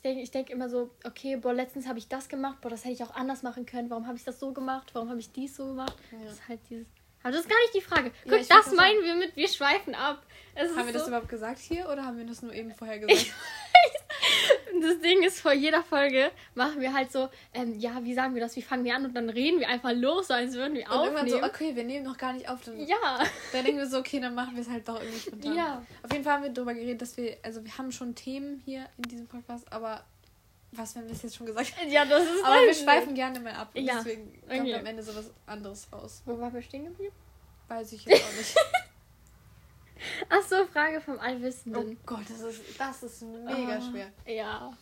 Ich 0.00 0.02
denke 0.02 0.22
ich 0.22 0.30
denk 0.30 0.48
immer 0.48 0.70
so, 0.70 0.88
okay, 1.04 1.36
boah, 1.36 1.52
letztens 1.52 1.86
habe 1.86 1.98
ich 1.98 2.08
das 2.08 2.30
gemacht, 2.30 2.62
boah, 2.62 2.70
das 2.70 2.84
hätte 2.84 2.94
ich 2.94 3.02
auch 3.04 3.14
anders 3.14 3.42
machen 3.42 3.66
können. 3.66 3.90
Warum 3.90 4.06
habe 4.06 4.16
ich 4.16 4.24
das 4.24 4.40
so 4.40 4.50
gemacht? 4.52 4.88
Warum 4.94 5.10
habe 5.10 5.20
ich 5.20 5.30
dies 5.30 5.54
so 5.54 5.66
gemacht? 5.66 5.94
Ja. 6.10 6.24
Das 6.24 6.32
ist 6.32 6.48
halt 6.48 6.60
dieses. 6.70 6.86
Aber 7.22 7.32
das 7.32 7.42
ist 7.42 7.50
gar 7.50 7.58
nicht 7.60 7.74
die 7.74 7.80
Frage. 7.82 8.06
Ja, 8.06 8.30
Guck, 8.30 8.40
ich 8.40 8.48
das 8.48 8.72
meinen 8.72 9.04
wir 9.04 9.14
mit, 9.14 9.36
wir 9.36 9.46
schweifen 9.46 9.94
ab. 9.94 10.22
Es 10.54 10.74
Haben 10.74 10.86
wir 10.86 10.94
das 10.94 11.02
so, 11.02 11.08
überhaupt 11.08 11.28
gesagt 11.28 11.58
hier 11.58 11.86
oder 11.90 12.02
haben 12.02 12.16
wir 12.16 12.24
das 12.24 12.40
nur 12.40 12.54
eben 12.54 12.74
vorher 12.74 12.98
gesagt? 13.06 13.30
Das 14.80 15.00
Ding 15.00 15.22
ist, 15.22 15.40
vor 15.40 15.52
jeder 15.52 15.82
Folge 15.82 16.30
machen 16.54 16.80
wir 16.80 16.92
halt 16.92 17.10
so, 17.12 17.28
ähm, 17.54 17.78
ja, 17.78 18.02
wie 18.04 18.14
sagen 18.14 18.34
wir 18.34 18.40
das? 18.40 18.54
Wie 18.56 18.62
fangen 18.62 18.84
wir 18.84 18.94
an? 18.94 19.04
Und 19.04 19.14
dann 19.14 19.28
reden 19.30 19.58
wir 19.60 19.68
einfach 19.68 19.92
los, 19.92 20.28
so 20.28 20.34
als 20.34 20.54
würden 20.54 20.74
wir 20.74 20.86
Und 20.86 20.92
irgendwann 20.92 21.16
aufnehmen. 21.26 21.40
so, 21.40 21.46
okay, 21.46 21.74
wir 21.74 21.84
nehmen 21.84 22.04
noch 22.04 22.16
gar 22.18 22.32
nicht 22.32 22.48
auf. 22.48 22.60
Dann, 22.64 22.78
Ja. 22.86 22.96
dann 23.52 23.64
denken 23.64 23.78
wir 23.80 23.86
so, 23.86 23.98
okay, 23.98 24.20
dann 24.20 24.34
machen 24.34 24.54
wir 24.54 24.62
es 24.62 24.68
halt 24.70 24.86
doch 24.88 25.00
irgendwie 25.00 25.18
spontan. 25.20 25.54
Ja. 25.56 25.86
Auf 26.02 26.12
jeden 26.12 26.24
Fall 26.24 26.34
haben 26.34 26.42
wir 26.44 26.50
darüber 26.50 26.74
geredet, 26.74 27.02
dass 27.02 27.16
wir, 27.16 27.36
also 27.42 27.64
wir 27.64 27.76
haben 27.78 27.90
schon 27.92 28.14
Themen 28.14 28.62
hier 28.64 28.86
in 28.98 29.02
diesem 29.04 29.26
Podcast, 29.26 29.70
aber 29.72 30.04
Was, 30.72 30.94
wenn 30.94 31.04
wir 31.06 31.12
es 31.12 31.22
jetzt 31.22 31.34
schon 31.36 31.46
gesagt 31.46 31.72
haben? 31.80 31.90
Ja, 31.90 32.04
das 32.04 32.22
ist 32.22 32.44
Aber 32.44 32.54
wir 32.64 32.74
schweifen 32.74 33.14
gerne 33.14 33.40
mal 33.40 33.54
ab. 33.54 33.70
Ja, 33.74 33.96
Deswegen 33.98 34.32
kommt 34.48 34.60
okay. 34.60 34.74
am 34.76 34.86
Ende 34.86 35.02
sowas 35.02 35.30
anderes 35.46 35.88
raus. 35.92 36.22
Wo 36.26 36.38
waren 36.38 36.54
wir 36.54 36.62
stehen 36.62 36.84
geblieben? 36.84 37.14
Weiß 37.66 37.92
ich 37.92 38.04
jetzt 38.04 38.22
auch 38.24 38.36
nicht. 38.36 38.54
Ach 40.28 40.42
so, 40.42 40.64
Frage 40.66 41.00
vom 41.00 41.16
oh 41.16 41.20
Allwissenden. 41.20 41.98
Gott, 42.06 42.28
das 42.28 42.40
ist, 42.40 42.78
das 42.80 43.02
ist 43.02 43.22
mega 43.22 43.76
Ah, 43.76 43.80
schwer. 43.80 44.12
Ja. 44.26 44.76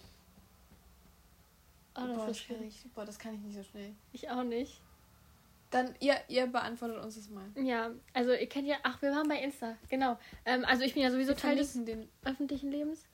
Oh, 1.97 2.01
das 2.07 2.17
Boah, 2.17 2.29
ist 2.29 2.39
schwierig. 2.41 2.75
schwierig. 2.77 2.95
Boah, 2.95 3.05
das 3.05 3.19
kann 3.19 3.35
ich 3.35 3.41
nicht 3.41 3.57
so 3.57 3.63
schnell. 3.65 3.95
Ich 4.13 4.31
auch 4.31 4.45
nicht. 4.45 4.81
Dann, 5.71 5.95
ihr, 6.01 6.17
ihr 6.29 6.47
beantwortet 6.47 7.03
uns 7.05 7.17
das 7.17 7.29
mal. 7.29 7.45
Ja, 7.57 7.91
also 8.15 8.33
ihr 8.33 8.49
kennt 8.49 8.67
ja, 8.69 8.77
ach, 8.85 9.03
wir 9.03 9.11
waren 9.11 9.29
bei 9.29 9.43
Insta, 9.43 9.77
genau. 9.91 10.19
Ähm, 10.47 10.65
also 10.65 10.83
ich 10.85 10.95
bin 10.95 11.03
ja 11.03 11.11
sowieso 11.11 11.33
Wir 11.33 11.37
Teil 11.37 11.57
des 11.57 11.73
den. 11.75 12.09
öffentlichen 12.25 12.71
Lebens. 12.71 13.05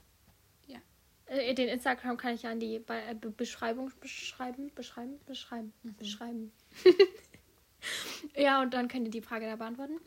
Ja. 0.68 0.78
Äh, 1.26 1.54
den 1.54 1.68
Instagram 1.68 2.16
kann 2.16 2.34
ich 2.34 2.42
ja 2.42 2.52
in 2.52 2.60
die 2.60 2.78
Be 2.78 2.94
äh, 2.94 3.14
Be 3.14 3.30
Beschreibung 3.30 3.90
beschreiben, 4.00 4.70
beschreiben, 4.74 5.18
beschreiben, 5.26 5.72
Mhm. 5.82 5.96
beschreiben. 5.96 6.52
ja, 8.36 8.62
und 8.62 8.72
dann 8.74 8.86
könnt 8.88 9.06
ihr 9.06 9.10
die 9.10 9.22
Frage 9.22 9.46
da 9.46 9.56
beantworten. 9.56 9.98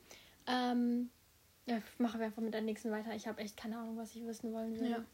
Ähm, 0.46 1.10
ja, 1.68 1.82
machen 1.98 2.20
wir 2.20 2.28
einfach 2.28 2.42
mit 2.42 2.54
der 2.54 2.62
nächsten 2.62 2.92
weiter. 2.92 3.14
Ich 3.14 3.28
habe 3.28 3.42
echt 3.42 3.58
keine 3.58 3.78
Ahnung, 3.78 3.98
was 3.98 4.16
ich 4.16 4.26
wissen 4.26 4.54
wollen 4.54 4.80
würde. 4.80 4.90
Ja. 4.90 5.06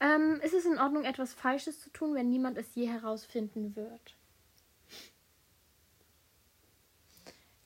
Ähm, 0.00 0.40
ist 0.42 0.52
es 0.52 0.64
in 0.64 0.78
Ordnung, 0.78 1.04
etwas 1.04 1.32
Falsches 1.32 1.80
zu 1.80 1.90
tun, 1.90 2.14
wenn 2.14 2.28
niemand 2.28 2.58
es 2.58 2.74
je 2.74 2.88
herausfinden 2.88 3.74
wird? 3.76 4.16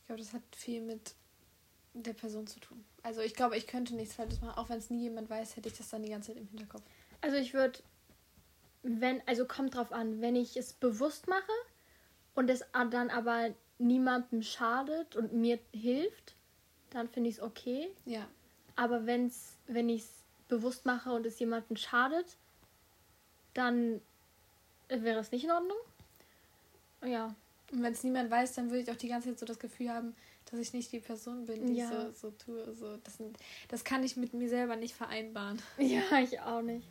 Ich 0.00 0.06
glaube, 0.06 0.20
das 0.20 0.34
hat 0.34 0.42
viel 0.54 0.82
mit 0.82 1.14
der 1.94 2.12
Person 2.12 2.46
zu 2.46 2.60
tun. 2.60 2.84
Also 3.02 3.22
ich 3.22 3.34
glaube, 3.34 3.56
ich 3.56 3.66
könnte 3.66 3.94
nichts 3.94 4.14
Falsches 4.14 4.42
machen. 4.42 4.58
Auch 4.58 4.68
wenn 4.68 4.78
es 4.78 4.90
nie 4.90 5.02
jemand 5.02 5.30
weiß, 5.30 5.56
hätte 5.56 5.68
ich 5.68 5.76
das 5.76 5.88
dann 5.88 6.02
die 6.02 6.10
ganze 6.10 6.28
Zeit 6.28 6.36
im 6.36 6.48
Hinterkopf. 6.48 6.82
Also 7.22 7.36
ich 7.38 7.54
würde, 7.54 7.78
wenn, 8.82 9.26
also 9.26 9.46
kommt 9.46 9.74
drauf 9.74 9.92
an, 9.92 10.20
wenn 10.20 10.36
ich 10.36 10.58
es 10.58 10.74
bewusst 10.74 11.26
mache 11.26 11.52
und 12.34 12.50
es 12.50 12.64
dann 12.72 13.08
aber 13.08 13.54
niemandem 13.78 14.42
schadet 14.42 15.16
und 15.16 15.32
mir 15.32 15.58
hilft, 15.72 16.36
dann 16.92 17.08
finde 17.08 17.30
ich 17.30 17.36
es 17.36 17.42
okay. 17.42 17.88
Ja. 18.04 18.26
Aber 18.76 19.06
wenn's, 19.06 19.56
wenn 19.66 19.88
ich 19.88 20.02
es 20.02 20.10
bewusst 20.48 20.86
mache 20.86 21.12
und 21.12 21.26
es 21.26 21.38
jemandem 21.38 21.76
schadet, 21.76 22.36
dann 23.54 24.00
wäre 24.88 25.20
es 25.20 25.32
nicht 25.32 25.44
in 25.44 25.50
Ordnung. 25.50 25.76
Ja. 27.04 27.34
Und 27.72 27.82
wenn 27.82 27.92
es 27.92 28.04
niemand 28.04 28.30
weiß, 28.30 28.54
dann 28.54 28.70
würde 28.70 28.82
ich 28.82 28.90
auch 28.90 28.96
die 28.96 29.08
ganze 29.08 29.30
Zeit 29.30 29.38
so 29.38 29.46
das 29.46 29.58
Gefühl 29.58 29.90
haben, 29.90 30.14
dass 30.50 30.60
ich 30.60 30.72
nicht 30.74 30.92
die 30.92 31.00
Person 31.00 31.46
bin, 31.46 31.66
die 31.66 31.76
Ja. 31.76 31.88
so, 31.88 32.12
so 32.12 32.30
tue. 32.32 32.74
So, 32.74 32.96
das, 32.98 33.18
das 33.68 33.84
kann 33.84 34.04
ich 34.04 34.16
mit 34.16 34.34
mir 34.34 34.48
selber 34.48 34.76
nicht 34.76 34.94
vereinbaren. 34.94 35.60
Ja, 35.78 36.02
ich 36.20 36.38
auch 36.40 36.60
nicht. 36.60 36.86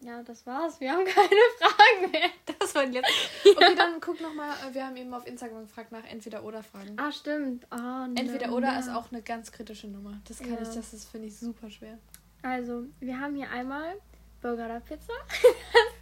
Ja, 0.00 0.22
das 0.22 0.46
war's. 0.46 0.78
Wir 0.80 0.92
haben 0.92 1.04
keine 1.06 1.28
Fragen 1.58 2.10
mehr. 2.12 2.28
Das 2.58 2.74
war 2.74 2.84
jetzt. 2.84 3.08
Okay, 3.56 3.74
dann 3.76 4.00
guck 4.00 4.20
nochmal. 4.20 4.54
Wir 4.72 4.86
haben 4.86 4.96
eben 4.96 5.12
auf 5.14 5.26
Instagram 5.26 5.62
gefragt 5.62 5.90
nach 5.92 6.04
Entweder-Oder-Fragen. 6.04 6.98
Ah, 6.98 7.10
stimmt. 7.10 7.66
Ah, 7.70 8.06
Entweder-Oder 8.14 8.72
ne. 8.72 8.78
ist 8.80 8.88
auch 8.90 9.10
eine 9.10 9.22
ganz 9.22 9.50
kritische 9.52 9.88
Nummer. 9.88 10.20
Das 10.28 10.38
kann 10.38 10.50
Ja. 10.52 10.60
ich, 10.62 10.68
das 10.68 10.92
ist, 10.92 11.08
finde 11.08 11.28
ich, 11.28 11.36
super 11.36 11.70
schwer. 11.70 11.98
Also, 12.42 12.84
wir 13.00 13.18
haben 13.18 13.34
hier 13.34 13.50
einmal 13.50 13.96
Burger 14.42 14.66
oder 14.66 14.80
Pizza. 14.80 15.12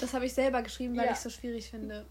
Das 0.00 0.14
habe 0.14 0.26
ich 0.26 0.34
selber 0.34 0.62
geschrieben, 0.62 0.96
weil 0.96 1.04
Ja. 1.06 1.12
ich 1.12 1.18
es 1.18 1.22
so 1.22 1.30
schwierig 1.30 1.70
finde. 1.70 2.04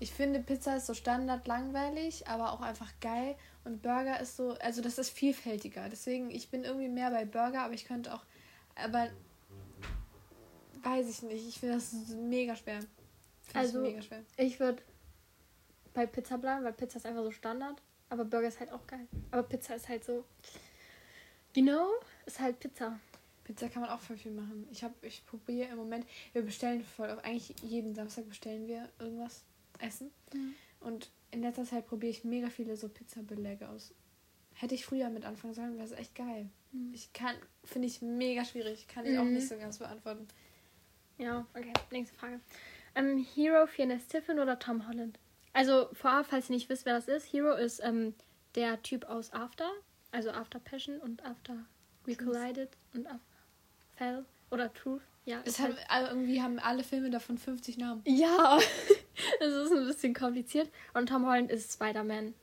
Ich 0.00 0.10
finde, 0.12 0.40
Pizza 0.40 0.76
ist 0.76 0.86
so 0.86 0.94
standard 0.94 1.46
langweilig, 1.46 2.26
aber 2.26 2.52
auch 2.52 2.60
einfach 2.60 2.90
geil. 3.00 3.36
Und 3.64 3.82
Burger 3.82 4.18
ist 4.20 4.36
so, 4.36 4.56
also 4.60 4.82
das 4.82 4.98
ist 4.98 5.10
vielfältiger. 5.10 5.88
Deswegen, 5.88 6.30
ich 6.30 6.50
bin 6.50 6.64
irgendwie 6.64 6.88
mehr 6.88 7.10
bei 7.10 7.24
Burger, 7.24 7.62
aber 7.62 7.74
ich 7.74 7.84
könnte 7.84 8.12
auch, 8.14 8.22
aber 8.74 9.08
weiß 10.82 11.08
ich 11.08 11.22
nicht. 11.22 11.48
Ich 11.48 11.58
finde 11.60 11.74
das 11.76 11.92
mega 12.16 12.54
schwer. 12.56 12.80
Find 13.42 13.56
Also- 13.56 13.82
ich. 13.82 14.10
Ich 14.36 14.60
würde 14.60 14.82
bei 15.94 16.06
Pizza 16.06 16.38
bleiben, 16.38 16.64
weil 16.64 16.72
Pizza 16.72 16.96
ist 16.98 17.06
einfach 17.06 17.22
so 17.24 17.30
Standard. 17.30 17.80
Aber 18.08 18.24
Burger 18.24 18.48
ist 18.48 18.58
halt 18.60 18.72
auch 18.72 18.86
geil. 18.86 19.06
Aber 19.30 19.42
Pizza 19.44 19.74
ist 19.76 19.88
halt 19.88 20.04
so. 20.04 20.24
You 21.54 21.62
know? 21.62 21.88
Ist 22.26 22.40
halt 22.40 22.58
Pizza. 22.60 22.98
Pizza 23.44 23.68
kann 23.68 23.82
man 23.82 23.90
auch 23.90 24.00
voll 24.00 24.16
viel 24.16 24.32
machen. 24.32 24.66
Ich 24.70 24.82
habe, 24.84 24.94
ich 25.02 25.24
probiere 25.26 25.68
im 25.70 25.76
Moment, 25.76 26.06
wir 26.32 26.42
bestellen 26.42 26.84
voll, 26.84 27.08
eigentlich 27.22 27.54
jeden 27.62 27.94
Samstag 27.94 28.28
bestellen 28.28 28.66
wir 28.68 28.88
irgendwas 28.98 29.42
essen. 29.80 30.10
Mhm. 30.32 30.54
Und 30.80 31.10
in 31.32 31.42
letzter 31.42 31.64
Zeit 31.64 31.86
probiere 31.86 32.10
ich 32.10 32.24
mega 32.24 32.48
viele 32.48 32.76
so 32.76 32.88
Pizzabeläge 32.88 33.68
aus. 33.68 33.92
Hätte 34.54 34.74
ich 34.74 34.84
früher 34.84 35.08
mit 35.08 35.24
anfangen 35.24 35.54
sollen, 35.54 35.74
wäre 35.74 35.84
es 35.86 35.92
echt 35.92 36.14
geil. 36.14 36.48
Mhm. 36.72 36.92
Ich 36.94 37.12
kann, 37.12 37.34
finde 37.64 37.88
ich 37.88 38.02
mega 38.02 38.44
schwierig. 38.44 38.86
Kann 38.88 39.06
ich 39.06 39.18
auch 39.18 39.24
Mhm. 39.24 39.34
nicht 39.34 39.48
so 39.48 39.56
ganz 39.56 39.78
beantworten. 39.78 40.28
Ja, 41.20 41.46
okay. 41.54 41.72
Nächste 41.90 42.16
Frage. 42.16 42.40
Ähm, 42.94 43.24
Hero, 43.34 43.66
Fiona 43.66 43.98
Stiffen 43.98 44.40
oder 44.40 44.58
Tom 44.58 44.88
Holland? 44.88 45.18
Also, 45.52 45.88
vorab, 45.92 46.26
falls 46.26 46.48
ihr 46.48 46.54
nicht 46.54 46.68
wisst, 46.68 46.86
wer 46.86 46.94
das 46.94 47.08
ist, 47.08 47.32
Hero 47.32 47.54
ist 47.54 47.80
ähm, 47.84 48.14
der 48.54 48.82
Typ 48.82 49.04
aus 49.04 49.32
After. 49.32 49.70
Also 50.12 50.30
After 50.30 50.58
Passion 50.58 50.98
und 50.98 51.24
After 51.24 51.54
We. 52.04 52.16
Collided 52.16 52.70
und 52.94 53.06
After 53.06 53.20
Fell 53.96 54.24
oder 54.50 54.72
Truth. 54.72 55.02
Ja, 55.26 55.40
Es 55.44 55.60
haben, 55.60 55.76
halt 55.88 56.10
irgendwie 56.10 56.42
haben 56.42 56.58
alle 56.58 56.82
Filme 56.82 57.10
davon 57.10 57.38
50 57.38 57.76
Namen. 57.78 58.02
Ja, 58.06 58.58
es 59.40 59.54
ist 59.54 59.72
ein 59.72 59.86
bisschen 59.86 60.14
kompliziert. 60.14 60.68
Und 60.94 61.08
Tom 61.08 61.26
Holland 61.26 61.50
ist 61.50 61.72
Spider-Man 61.74 62.34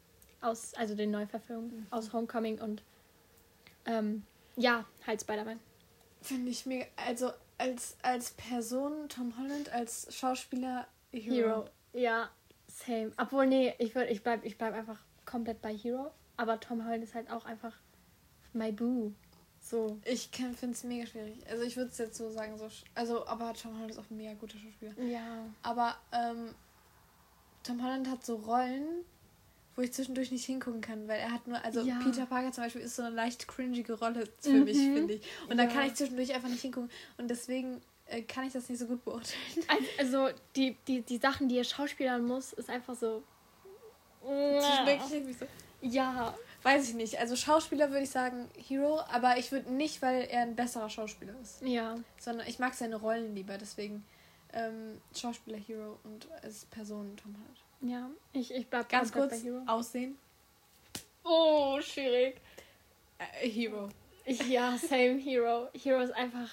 aus, 0.41 0.73
also 0.75 0.95
den 0.95 1.11
Neuverfilmungen 1.11 1.87
aus 1.89 2.13
Homecoming 2.13 2.61
und 2.61 2.83
ähm, 3.85 4.23
ja, 4.55 4.85
halt 5.05 5.21
Spider-Man. 5.21 5.59
Finde 6.21 6.51
ich 6.51 6.65
mega. 6.65 6.85
Also 6.95 7.31
als, 7.57 7.97
als 8.01 8.31
Person 8.31 9.09
Tom 9.09 9.37
Holland, 9.37 9.71
als 9.71 10.07
Schauspieler 10.15 10.87
Hero. 11.11 11.35
Hero. 11.35 11.65
Ja, 11.93 12.29
same. 12.67 13.11
Obwohl, 13.17 13.47
nee, 13.47 13.73
ich 13.79 13.95
würd, 13.95 14.09
ich 14.09 14.23
bleib, 14.23 14.45
ich 14.45 14.57
bleib 14.57 14.73
einfach 14.73 14.99
komplett 15.25 15.61
bei 15.61 15.75
Hero. 15.75 16.11
Aber 16.37 16.59
Tom 16.59 16.85
Holland 16.85 17.03
ist 17.03 17.15
halt 17.15 17.29
auch 17.31 17.45
einfach 17.45 17.73
my 18.53 18.71
boo. 18.71 19.13
So. 19.59 19.99
Ich 20.05 20.29
finde 20.29 20.71
es 20.71 20.83
mega 20.83 21.05
schwierig. 21.05 21.39
Also 21.49 21.63
ich 21.63 21.75
würde 21.75 21.89
es 21.89 21.97
jetzt 21.97 22.17
so 22.17 22.29
sagen, 22.29 22.57
so, 22.57 22.69
also 22.95 23.27
aber 23.27 23.53
Tom 23.53 23.75
Holland 23.75 23.91
ist 23.91 23.97
auch 23.97 24.09
ein 24.09 24.17
mega 24.17 24.33
guter 24.35 24.57
Schauspieler. 24.57 24.93
Ja. 25.01 25.45
Aber 25.63 25.97
ähm, 26.13 26.53
Tom 27.63 27.83
Holland 27.83 28.07
hat 28.07 28.25
so 28.25 28.35
Rollen, 28.35 29.03
wo 29.77 29.81
ich 29.83 29.93
zwischendurch 29.93 30.31
nicht 30.31 30.43
hingucken 30.45 30.81
kann, 30.81 31.07
weil 31.07 31.19
er 31.19 31.31
hat 31.31 31.47
nur, 31.47 31.63
also 31.63 31.81
Ja. 31.81 31.99
Peter 32.03 32.25
Parker 32.25 32.51
zum 32.51 32.63
Beispiel 32.65 32.81
ist 32.81 32.95
so 32.95 33.03
eine 33.03 33.15
leicht 33.15 33.47
cringige 33.47 33.93
Rolle 33.93 34.27
für 34.41 34.49
Mhm. 34.49 34.63
mich, 34.65 34.77
finde 34.77 35.13
ich. 35.13 35.21
Und 35.47 35.57
da 35.57 35.63
Ja. 35.63 35.69
kann 35.69 35.85
ich 35.87 35.93
zwischendurch 35.93 36.33
einfach 36.33 36.49
nicht 36.49 36.61
hingucken. 36.61 36.89
Und 37.17 37.29
deswegen 37.29 37.81
äh, 38.07 38.21
kann 38.23 38.45
ich 38.47 38.53
das 38.53 38.67
nicht 38.69 38.79
so 38.79 38.87
gut 38.87 39.03
beurteilen. 39.05 39.37
Also, 39.97 40.29
die, 40.55 40.75
die, 40.87 41.01
die 41.01 41.17
Sachen, 41.17 41.47
die 41.49 41.57
er 41.57 41.63
schauspielern 41.65 42.25
muss, 42.25 42.53
ist 42.53 42.69
einfach 42.69 42.95
so. 42.95 43.21
So, 44.21 44.29
Ja. 45.81 46.35
weiß 46.63 46.89
ich 46.89 46.95
nicht. 46.95 47.19
Also 47.19 47.35
Schauspieler 47.35 47.89
würde 47.91 48.03
ich 48.03 48.09
sagen 48.09 48.49
Hero, 48.57 48.99
aber 49.11 49.37
ich 49.37 49.51
würde 49.51 49.71
nicht, 49.71 50.01
weil 50.01 50.23
er 50.23 50.41
ein 50.41 50.55
besserer 50.55 50.89
Schauspieler 50.89 51.33
ist. 51.41 51.61
Ja. 51.61 51.95
Sondern 52.19 52.47
ich 52.47 52.59
mag 52.59 52.73
seine 52.73 52.95
Rollen 52.95 53.35
lieber, 53.35 53.57
deswegen 53.57 54.05
ähm, 54.53 54.99
Schauspieler 55.15 55.57
Hero 55.57 55.99
und 56.03 56.27
als 56.41 56.65
Person 56.65 57.15
Tom 57.17 57.35
Holland. 57.35 57.59
Ja. 57.81 58.09
Ich, 58.33 58.53
ich 58.53 58.67
bleib 58.67 58.89
Ganz 58.89 59.11
kurz, 59.11 59.31
bei 59.31 59.37
Hero. 59.37 59.61
Aussehen. 59.67 60.17
Oh, 61.23 61.79
schwierig. 61.81 62.35
Äh, 63.19 63.47
Hero. 63.49 63.89
Ja, 64.49 64.77
same 64.77 65.17
Hero. 65.19 65.67
Hero 65.73 66.01
ist 66.01 66.11
einfach. 66.11 66.49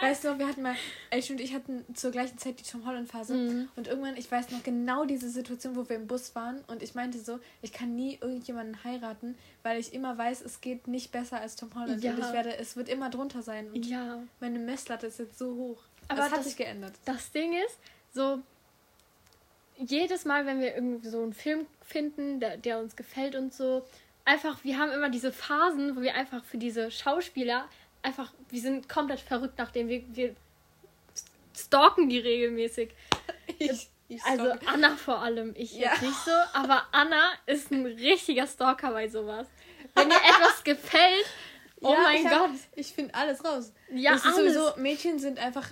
Weißt 0.00 0.22
du 0.24 0.38
wir 0.38 0.46
hatten 0.46 0.62
mal, 0.62 0.76
Elch 1.10 1.30
und 1.32 1.40
ich 1.40 1.54
hatten 1.54 1.84
zur 1.94 2.12
gleichen 2.12 2.38
Zeit 2.38 2.60
die 2.60 2.62
Tom 2.64 2.86
Holland 2.86 3.08
Phase. 3.10 3.34
Mhm. 3.34 3.68
Und 3.74 3.88
irgendwann, 3.88 4.16
ich 4.16 4.30
weiß 4.30 4.50
noch 4.50 4.62
genau 4.62 5.04
diese 5.04 5.28
Situation, 5.28 5.74
wo 5.74 5.88
wir 5.88 5.96
im 5.96 6.06
Bus 6.06 6.34
waren. 6.36 6.60
Und 6.68 6.82
ich 6.84 6.94
meinte 6.94 7.18
so, 7.18 7.40
ich 7.62 7.72
kann 7.72 7.96
nie 7.96 8.18
irgendjemanden 8.20 8.84
heiraten, 8.84 9.36
weil 9.64 9.80
ich 9.80 9.92
immer 9.92 10.16
weiß, 10.18 10.42
es 10.42 10.60
geht 10.60 10.86
nicht 10.86 11.10
besser 11.10 11.40
als 11.40 11.56
Tom 11.56 11.70
Holland. 11.74 12.02
Ja. 12.04 12.12
Und 12.12 12.20
ich 12.20 12.32
werde, 12.32 12.56
es 12.56 12.76
wird 12.76 12.88
immer 12.88 13.10
drunter 13.10 13.42
sein. 13.42 13.70
Und 13.72 13.84
Ja. 13.86 14.22
meine 14.40 14.58
Messlatte 14.60 15.08
ist 15.08 15.18
jetzt 15.18 15.36
so 15.38 15.54
hoch. 15.56 15.82
Aber 16.08 16.18
das 16.22 16.30
hat 16.30 16.38
das- 16.38 16.44
sich 16.46 16.56
geändert. 16.56 16.94
Das 17.04 17.32
Ding 17.32 17.54
ist, 17.54 17.78
so. 18.14 18.40
Jedes 19.86 20.24
Mal, 20.24 20.46
wenn 20.46 20.60
wir 20.60 20.74
irgendwie 20.74 21.08
so 21.08 21.22
einen 21.22 21.32
Film 21.32 21.66
finden, 21.84 22.40
der, 22.40 22.56
der 22.56 22.78
uns 22.78 22.96
gefällt 22.96 23.34
und 23.34 23.52
so, 23.54 23.84
einfach, 24.24 24.62
wir 24.64 24.78
haben 24.78 24.92
immer 24.92 25.10
diese 25.10 25.32
Phasen, 25.32 25.96
wo 25.96 26.00
wir 26.00 26.14
einfach 26.14 26.44
für 26.44 26.58
diese 26.58 26.90
Schauspieler 26.90 27.68
einfach, 28.02 28.32
wir 28.50 28.60
sind 28.60 28.88
komplett 28.88 29.20
verrückt, 29.20 29.54
nachdem 29.58 29.88
wir, 29.88 30.02
wir 30.14 30.34
stalken 31.56 32.08
die 32.08 32.18
regelmäßig. 32.18 32.90
Ich, 33.58 33.88
ich 34.08 34.22
Also 34.24 34.44
sorry. 34.46 34.58
Anna 34.66 34.96
vor 34.96 35.18
allem, 35.20 35.54
ich 35.56 35.72
Ja. 35.74 35.90
jetzt 35.92 36.02
nicht 36.02 36.24
so, 36.24 36.30
aber 36.54 36.82
Anna 36.92 37.32
ist 37.46 37.70
ein 37.70 37.86
richtiger 37.86 38.46
Stalker 38.46 38.92
bei 38.92 39.08
sowas. 39.08 39.46
Wenn 39.94 40.08
ihr 40.10 40.16
etwas 40.16 40.64
gefällt, 40.64 41.26
oh 41.80 41.92
Ja, 41.92 41.98
mein 42.02 42.16
ich 42.20 42.26
hab- 42.26 42.48
Gott, 42.50 42.58
Ich 42.74 42.92
finde 42.92 43.14
alles 43.14 43.44
raus. 43.44 43.72
ja, 43.92 44.12
das 44.12 44.24
ist 44.24 44.26
alles. 44.26 44.54
sowieso, 44.54 44.80
Mädchen 44.80 45.18
sind 45.18 45.38
einfach 45.38 45.68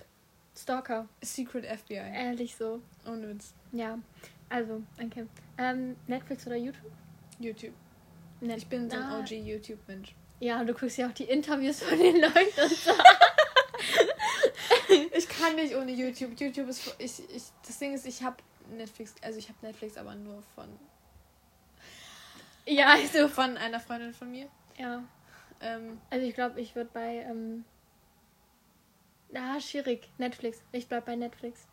Stalker, 0.57 1.09
Secret 1.23 1.65
FBI. 1.65 1.95
ehrlich 1.95 2.57
so. 2.57 2.81
Ohne 3.07 3.31
Witz. 3.31 3.55
Ja, 3.73 3.99
also, 4.49 4.83
okay. 5.03 5.27
Ähm, 5.59 5.97
Netflix 6.07 6.47
oder 6.47 6.57
YouTube? 6.57 6.91
YouTube. 7.39 7.75
Net 8.41 8.59
Ich 8.59 8.67
bin 8.67 8.91
so 8.91 8.97
ein 8.97 9.03
Ah, 9.03 9.21
OG 9.21 9.31
YouTube-Mensch. 9.31 10.15
Ja, 10.41 10.61
und 10.61 10.67
du 10.67 10.75
guckst 10.75 10.97
ja 10.97 11.07
auch 11.07 11.13
die 11.13 11.25
Interviews 11.25 11.83
von 11.83 11.99
den 11.99 12.21
Leuten 12.21 12.61
und 12.63 12.71
so. 12.71 12.93
ich 15.13 15.29
kann 15.29 15.55
nicht 15.55 15.77
ohne 15.77 15.93
YouTube. 15.93 16.39
YouTube 16.41 16.69
ist. 16.69 16.97
Ich, 16.99 17.23
ich, 17.35 17.45
das 17.67 17.79
Ding 17.79 17.95
ist, 17.95 18.07
ich 18.07 18.23
habe 18.23 18.37
Netflix. 18.71 19.15
Also, 19.23 19.39
ich 19.39 19.49
habe 19.49 19.59
Netflix, 19.63 19.97
aber 19.97 20.15
nur 20.15 20.43
von. 20.55 20.69
Ja, 22.67 22.95
also. 22.95 23.29
Von 23.29 23.57
einer 23.57 23.81
Freundin 23.81 24.15
von 24.15 24.31
mir. 24.31 24.49
Ja. 24.79 25.05
Ähm, 25.61 26.01
Also 26.09 26.27
ich 26.27 26.35
glaube, 26.35 26.61
ich 26.61 26.75
würde 26.75 26.91
bei. 26.93 27.17
Ähm, 27.29 27.65
ah, 29.35 29.61
schwierig. 29.61 30.09
Netflix. 30.17 30.63
Ich 30.73 30.89
bleib 30.89 31.05
bei 31.05 31.17
Netflix. 31.17 31.67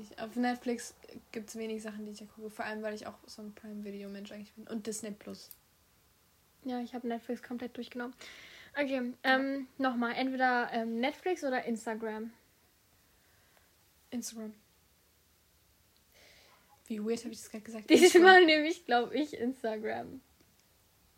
Ich 0.00 0.10
nicht. 0.10 0.20
Auf 0.20 0.36
Netflix 0.36 0.94
gibt 1.32 1.48
es 1.48 1.56
wenig 1.56 1.82
Sachen, 1.82 2.04
die 2.04 2.12
ich 2.12 2.20
ja 2.20 2.26
gucke. 2.26 2.50
Vor 2.50 2.64
allem, 2.64 2.82
weil 2.82 2.94
ich 2.94 3.06
auch 3.06 3.18
so 3.26 3.42
ein 3.42 3.54
Prime-Video-Mensch 3.54 4.32
eigentlich 4.32 4.52
bin. 4.52 4.66
Und 4.68 4.86
Disney 4.86 5.10
Plus. 5.10 5.50
Ja, 6.64 6.80
ich 6.80 6.94
habe 6.94 7.06
Netflix 7.06 7.42
komplett 7.42 7.76
durchgenommen. 7.76 8.14
Okay, 8.78 9.12
ähm, 9.22 9.68
nochmal. 9.78 10.14
Entweder 10.14 10.70
ähm, 10.72 10.98
Netflix 10.98 11.44
oder 11.44 11.64
Instagram. 11.64 12.32
Instagram. 14.10 14.54
Wie 16.86 17.02
weird 17.02 17.20
habe 17.20 17.32
ich 17.32 17.40
das 17.40 17.50
gerade 17.50 17.64
gesagt? 17.64 17.90
Diesmal 17.90 18.44
nehme 18.44 18.66
ich, 18.66 18.84
glaube 18.84 19.14
ich, 19.14 19.34
Instagram. 19.34 20.20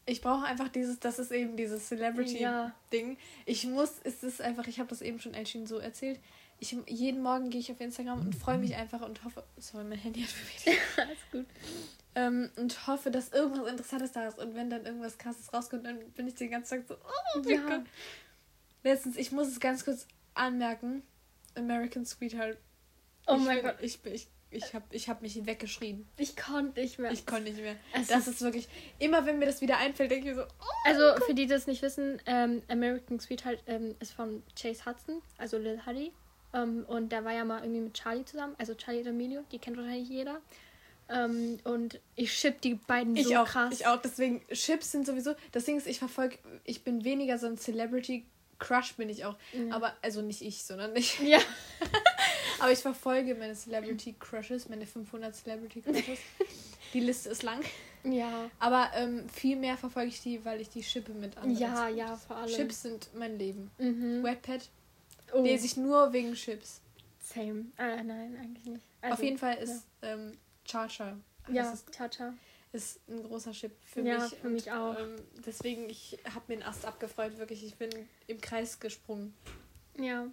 Ich 0.09 0.21
brauche 0.23 0.45
einfach 0.45 0.69
dieses, 0.69 1.01
das 1.01 1.19
ist 1.19 1.33
eben 1.33 1.57
dieses 1.57 1.89
Celebrity-Ding. 1.89 3.11
Ja. 3.11 3.17
Ich 3.45 3.67
muss, 3.67 3.95
es 4.05 4.23
ist 4.23 4.41
einfach, 4.41 4.67
ich 4.69 4.79
habe 4.79 4.89
das 4.89 5.03
eben 5.03 5.19
schon 5.19 5.35
Elchin 5.35 5.67
so 5.67 5.79
erzählt. 5.79 6.21
Ich, 6.61 6.75
jeden 6.87 7.23
Morgen 7.23 7.51
gehe 7.51 7.61
ich 7.61 7.71
auf 7.73 7.81
Instagram 7.81 8.21
und 8.21 8.35
freue 8.35 8.59
mich 8.59 8.77
einfach 8.77 9.03
und 9.03 9.25
hoffe. 9.25 9.45
Sorry, 9.59 9.85
mein 9.85 9.99
Handy 9.99 10.23
hat 10.23 10.31
bewegt. 10.31 10.81
Alles 10.97 11.19
gut. 11.33 11.47
ähm, 12.15 12.49
und 12.57 12.87
hoffe, 12.87 13.11
dass 13.11 13.33
irgendwas 13.33 13.69
Interessantes 13.69 14.13
da 14.13 14.29
ist. 14.29 14.39
Und 14.39 14.55
wenn 14.55 14.71
dann 14.71 14.87
irgendwas 14.87 15.19
krasses 15.19 15.53
rauskommt, 15.53 15.85
dann 15.85 15.99
bin 16.13 16.29
ich 16.29 16.35
den 16.37 16.51
ganzen 16.53 16.79
Tag 16.79 16.89
so, 16.89 16.95
oh 16.95 17.41
mein 17.45 17.49
Ja. 17.55 17.67
Gott. 17.69 17.87
Letztens, 18.85 19.17
ich 19.17 19.33
muss 19.33 19.49
es 19.49 19.59
ganz 19.61 19.85
kurz 19.85 20.07
anmerken. 20.35 21.03
American 21.57 22.07
Sweetheart. 22.07 22.57
Oh 23.27 23.35
ich 23.37 23.43
mein 23.45 23.57
bin- 23.57 23.65
Gott. 23.67 23.77
Ich, 23.83 24.01
bin- 24.01 24.15
ich, 24.15 24.29
ich 24.57 24.75
habe 24.75 24.85
ich 24.91 25.09
hab 25.09 25.23
mich 25.23 25.47
weggeschrien. 25.47 26.07
Ich 26.17 26.37
konnte 26.37 26.81
nicht 26.81 26.99
mehr. 26.99 27.11
Ich 27.13 27.27
konnte 27.27 27.45
nicht 27.51 27.61
mehr. 27.61 27.77
Es 27.93 28.09
Das 28.09 28.27
ist- 28.29 28.41
wirklich, 28.43 28.69
immer 28.99 29.25
wenn 29.27 29.39
mir 29.39 29.47
das 29.47 29.61
wieder 29.61 29.79
einfällt, 29.79 30.11
denke 30.11 30.31
ich 30.31 30.35
mir 30.37 30.43
so, 30.43 30.49
oh. 30.49 30.65
Also, 30.85 31.25
für 31.25 31.35
die, 31.35 31.43
die 31.47 31.49
das 31.53 31.67
nicht 31.67 31.83
wissen, 31.83 32.21
ähm, 32.27 32.63
American 32.69 33.21
Sweetheart 33.21 33.63
ähm, 33.67 33.95
ist 34.01 34.13
von 34.13 34.43
Chase 34.61 34.85
Hudson, 34.87 35.23
also 35.39 35.59
Lil 35.59 35.81
Huddy. 35.87 36.13
Ähm, 36.55 36.85
und 36.89 37.11
der 37.13 37.25
war 37.25 37.33
ja 37.33 37.45
mal 37.45 37.63
irgendwie 37.63 37.81
mit 37.81 37.95
Charlie 37.95 38.25
zusammen, 38.25 38.55
also 38.59 38.75
Charlie 38.75 39.03
D'Amelio, 39.03 39.43
die 39.53 39.59
kennt 39.59 39.77
wahrscheinlich 39.77 40.09
jeder. 40.09 40.41
Ähm, 41.09 41.59
und 41.65 42.01
ich 42.17 42.33
ship 42.33 42.61
die 42.63 42.75
beiden 42.75 43.15
Ich 43.17 43.29
so 43.29 43.37
auch, 43.37 43.47
krass. 43.47 43.73
ich 43.73 43.87
auch. 43.87 44.01
Deswegen, 44.03 44.45
Chips 44.49 44.91
sind 44.91 45.07
sowieso. 45.07 45.35
Das 45.53 45.65
Ding 45.65 45.77
ist, 45.77 45.87
ich 45.87 45.99
verfolge, 46.01 46.39
ich 46.65 46.83
bin 46.83 47.05
weniger 47.05 47.39
so 47.39 47.47
ein 47.47 47.57
Celebrity-Crush, 48.59 48.95
bin 48.97 49.09
ich 49.09 49.25
auch. 49.25 49.37
Ja. 49.53 49.75
Aber, 49.75 49.95
also 50.03 50.23
nicht 50.23 50.43
ich, 50.43 50.65
sondern 50.65 50.95
ich. 50.97 51.19
Ja. 51.21 51.39
Aber 52.59 52.73
ich 52.73 52.79
verfolge 52.79 53.35
meine 53.35 53.55
Celebrity-Crushes, 53.55 54.69
meine 54.69 54.87
500 54.87 55.35
Celebrity-Crushes. 55.35 56.19
die 56.95 57.01
Liste 57.01 57.29
ist 57.31 57.43
lang. 57.43 57.61
Ja. 58.05 58.51
Aber 58.59 58.91
ähm, 58.95 59.29
viel 59.29 59.57
mehr 59.57 59.77
verfolge 59.77 60.09
ich 60.09 60.21
die, 60.23 60.45
weil 60.45 60.61
ich 60.61 60.69
die 60.71 60.83
shippe 60.83 61.13
mit 61.13 61.37
anderen. 61.37 61.59
Ja, 61.59 61.89
ja, 61.89 62.17
vor 62.17 62.37
allem. 62.37 62.49
Chips 62.55 62.83
sind 62.83 63.09
mein 63.15 63.39
Leben. 63.39 63.71
Mhm. 63.79 64.23
Wetpad 64.23 64.69
Oh, 65.33 65.43
lese 65.43 65.67
ich 65.67 65.77
nur 65.77 66.13
wegen 66.13 66.35
Chips. 66.35 66.81
same. 67.21 67.65
Äh, 67.79 68.05
nein, 68.05 68.37
eigentlich 68.41 68.65
nicht. 68.65 68.85
Auf 69.03 69.11
Also, 69.11 69.23
jeden 69.25 69.39
Fall 69.39 69.57
ist 69.57 69.85
ähm, 70.03 70.39
Charcha. 70.65 71.17
Ja, 71.51 71.69
Das 71.71 71.85
ist, 72.73 73.01
ein 73.09 73.23
großer 73.23 73.53
Chip 73.53 73.73
für 73.85 74.03
Ja, 74.03 74.19
mich. 74.19 74.35
für 74.35 74.49
mich 74.49 74.73
auch. 74.73 74.99
Ähm, 74.99 75.17
deswegen, 75.47 75.89
ich 75.89 76.19
habe 76.35 76.45
mir 76.49 76.55
einen 76.55 76.63
Ast 76.63 76.85
abgefreut, 76.85 77.39
wirklich. 77.39 77.65
Ich 77.65 77.77
bin 77.77 77.91
im 78.27 78.41
Kreis 78.41 78.81
gesprungen. 78.81 79.35
Ja. 79.99 80.27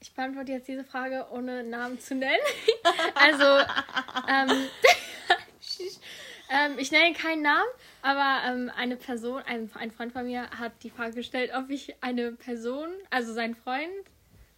Ich 0.00 0.14
beantworte 0.14 0.52
jetzt 0.52 0.68
diese 0.68 0.84
Frage, 0.84 1.26
ohne 1.30 1.64
Namen 1.64 1.98
zu 2.00 2.14
nennen. 2.14 2.38
also, 3.14 3.44
ähm, 4.28 4.68
ähm, 6.50 6.78
ich 6.78 6.92
nenne 6.92 7.14
keinen 7.14 7.42
Namen, 7.42 7.68
aber 8.02 8.46
ähm, 8.46 8.70
eine 8.76 8.96
Person, 8.96 9.42
ein, 9.42 9.70
ein 9.74 9.90
Freund 9.90 10.12
von 10.12 10.24
mir 10.24 10.48
hat 10.50 10.72
die 10.84 10.90
Frage 10.90 11.14
gestellt, 11.14 11.50
ob 11.54 11.68
ich 11.70 11.96
eine 12.00 12.32
Person, 12.32 12.88
also 13.10 13.32
sein 13.32 13.56
Freund, 13.56 13.90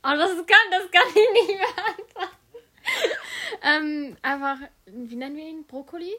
oh, 0.04 0.14
das 0.14 0.30
kann, 0.36 0.70
das 0.70 0.90
kann 0.90 1.08
ich 1.08 1.48
nicht 1.48 1.58
beantworten. 1.58 2.36
ähm, 3.62 4.16
einfach, 4.22 4.58
wie 4.86 5.16
nennen 5.16 5.36
wir 5.36 5.44
ihn? 5.44 5.64
Brokkoli? 5.64 6.14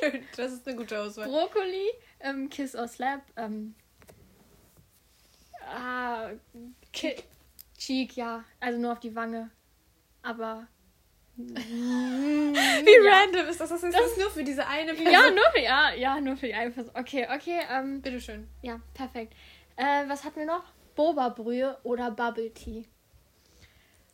Schön, 0.00 0.24
das 0.36 0.52
ist 0.52 0.66
eine 0.66 0.76
gute 0.76 1.00
Auswahl. 1.00 1.28
Brokkoli, 1.28 1.90
ähm, 2.20 2.48
Kiss 2.48 2.74
or 2.74 2.88
Slap, 2.88 3.22
ähm, 3.36 3.74
ah, 5.66 6.30
Ki 6.92 7.16
Cheek, 7.78 8.16
ja, 8.16 8.44
also 8.60 8.78
nur 8.78 8.92
auf 8.92 9.00
die 9.00 9.14
Wange. 9.14 9.50
Aber. 10.22 10.66
Wie 11.36 11.52
ja. 11.52 13.12
random 13.12 13.46
ist 13.48 13.60
das? 13.60 13.68
Das 13.68 13.82
ist, 13.82 13.92
das 13.94 14.06
ist 14.06 14.18
nur 14.18 14.30
für 14.30 14.44
diese 14.44 14.66
eine 14.66 14.94
Person. 14.94 15.12
Ja, 15.12 15.30
nur 15.30 15.44
für, 15.52 15.60
ja, 15.60 15.92
ja, 15.92 16.20
nur 16.20 16.36
für 16.36 16.46
die 16.46 16.54
eine 16.54 16.70
Person. 16.70 16.94
Okay, 16.96 17.26
okay, 17.34 17.60
ähm, 17.70 18.00
Bitteschön. 18.00 18.48
ja, 18.62 18.80
perfekt. 18.94 19.34
Äh, 19.76 20.08
was 20.08 20.24
hatten 20.24 20.36
wir 20.36 20.46
noch? 20.46 20.62
Boba-Brühe 20.94 21.76
oder 21.82 22.12
Bubble 22.12 22.54
Tea? 22.54 22.86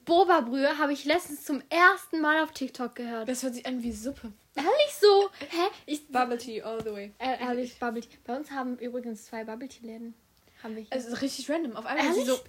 Boba-Brühe 0.07 0.79
habe 0.79 0.94
ich 0.94 1.05
letztens 1.05 1.44
zum 1.44 1.62
ersten 1.68 2.20
Mal 2.20 2.42
auf 2.42 2.53
TikTok 2.53 2.94
gehört. 2.94 3.29
Das 3.29 3.42
hört 3.42 3.55
sich 3.55 3.66
an 3.66 3.83
wie 3.83 3.92
Suppe. 3.92 4.33
Ehrlich 4.56 4.94
so? 5.00 5.30
Hä? 5.48 5.68
Ich, 5.86 6.08
Bubble 6.08 6.38
Tea 6.38 6.62
all 6.62 6.80
the 6.82 6.92
way. 6.92 7.12
äh, 7.18 7.40
ehrlich, 7.40 7.78
Bubble 7.78 8.00
Tea. 8.02 8.18
Bei 8.24 8.36
uns 8.36 8.50
haben 8.50 8.76
übrigens 8.78 9.24
zwei 9.26 9.44
Bubble 9.44 9.68
Tea-Läden. 9.68 10.14
Haben 10.62 10.76
wir 10.76 10.82
hier. 10.82 10.92
Es 10.96 11.06
ist 11.06 11.22
richtig 11.22 11.48
random. 11.50 11.76
Auf 11.76 11.86
einmal 11.86 12.06
ist 12.06 12.14
sie 12.14 12.20
Ehrlich? 12.22 12.34
so. 12.36 12.44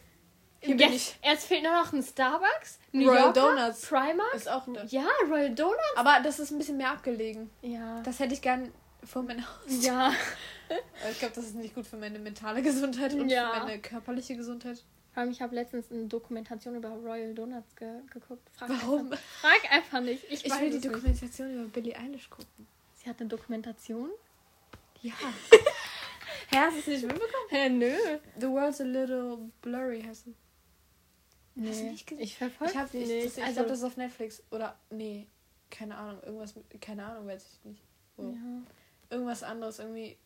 Hier 0.63 0.77
bin 0.77 0.91
Jetzt, 0.91 1.15
jetzt 1.23 1.45
fehlt 1.47 1.63
nur 1.63 1.71
noch 1.73 1.91
ein 1.91 2.03
Starbucks, 2.03 2.77
New 2.91 3.09
Royal 3.09 3.23
Yorker, 3.35 3.55
Donuts. 3.55 3.81
Primark. 3.87 4.33
Ist 4.35 4.47
auch 4.49 4.63
da. 4.71 4.83
Ja, 4.85 5.07
Royal 5.27 5.55
Donuts. 5.55 5.79
Aber 5.95 6.19
das 6.23 6.39
ist 6.39 6.51
ein 6.51 6.59
bisschen 6.59 6.77
mehr 6.77 6.91
abgelegen. 6.91 7.49
Ja. 7.63 8.01
Das 8.03 8.19
hätte 8.19 8.33
ich 8.35 8.41
gern 8.43 8.71
vor 9.03 9.23
meinem 9.23 9.43
Haus. 9.45 9.83
Ja. 9.83 10.11
Ich 11.11 11.19
glaube, 11.19 11.35
das 11.35 11.47
ist 11.47 11.55
nicht 11.55 11.75
gut 11.75 11.85
für 11.85 11.97
meine 11.97 12.17
mentale 12.17 12.61
Gesundheit 12.61 13.13
und 13.13 13.27
Ja. 13.27 13.51
für 13.51 13.59
meine 13.65 13.79
körperliche 13.81 14.37
Gesundheit. 14.37 14.81
Vor 15.13 15.21
allem, 15.23 15.31
ich 15.31 15.41
habe 15.41 15.53
letztens 15.55 15.91
eine 15.91 16.05
Dokumentation 16.05 16.75
über 16.75 16.89
Royal 16.89 17.33
Donuts 17.33 17.75
ge 17.75 18.01
geguckt. 18.13 18.49
Frag 18.53 18.69
Warum? 18.69 19.11
Einfach, 19.11 19.19
frag 19.41 19.71
einfach 19.71 19.99
nicht. 20.01 20.23
Ich, 20.29 20.45
Ich 20.45 20.51
will 20.51 20.69
die 20.69 20.77
es 20.77 20.83
nicht. 20.83 20.85
Dokumentation 20.95 21.53
über 21.53 21.63
Billie 21.69 21.97
Eilish 21.97 22.29
gucken. 22.29 22.67
Sie 22.95 23.09
hat 23.09 23.19
eine 23.19 23.27
Dokumentation? 23.29 24.09
Ja. 25.01 25.13
Hä, 26.51 26.57
hast 26.57 26.75
du 26.75 26.79
es 26.79 26.87
nicht 26.87 27.01
mitbekommen? 27.03 27.47
Hä, 27.49 27.69
nö. 27.69 27.93
The 28.39 28.47
world's 28.47 28.79
a 28.79 28.83
little 28.85 29.49
blurry 29.61 30.01
heißt 30.01 30.27
es. 30.27 30.33
Nee, 31.55 31.69
Hast 31.69 31.79
du 31.81 31.85
nicht 31.85 32.07
gesehen? 32.07 32.23
ich 32.23 32.37
verfolge 32.37 32.73
Ich, 32.73 32.93
ich, 33.01 33.07
nicht. 33.07 33.25
das, 33.25 33.37
ich 33.37 33.43
also, 33.43 33.53
glaube, 33.55 33.69
das 33.69 33.79
ist 33.79 33.85
auf 33.85 33.97
Netflix. 33.97 34.43
Oder, 34.51 34.77
nee, 34.89 35.27
keine 35.69 35.97
Ahnung. 35.97 36.23
Irgendwas, 36.23 36.55
mit- 36.55 36.81
keine 36.81 37.05
Ahnung, 37.05 37.27
weiß 37.27 37.45
ich 37.59 37.65
nicht. 37.65 37.81
Wo. 38.15 38.23
ja. 38.23 38.37
Irgendwas 39.09 39.43
anderes, 39.43 39.79
irgendwie. 39.79 40.17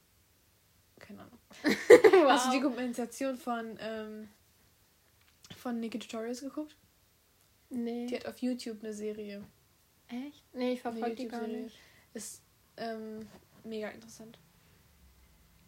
Keine 0.99 1.21
Ahnung. 1.21 1.39
wow. 1.63 2.43
Du 2.45 2.51
die 2.51 2.61
Dokumentation 2.61 3.35
von, 3.37 3.77
ähm, 3.79 4.29
von 5.57 5.79
Nikki 5.79 5.99
Tutorials 5.99 6.41
geguckt? 6.41 6.75
Nee. 7.69 8.07
Die 8.07 8.15
hat 8.15 8.25
auf 8.25 8.37
YouTube 8.39 8.83
eine 8.83 8.93
Serie. 8.93 9.43
Echt? 10.07 10.43
Nee, 10.53 10.73
ich 10.73 10.81
verfolge 10.81 11.15
die 11.15 11.27
gar 11.27 11.47
nicht. 11.47 11.75
Ist 12.13 12.41
ähm, 12.77 13.27
mega 13.63 13.89
interessant. 13.89 14.37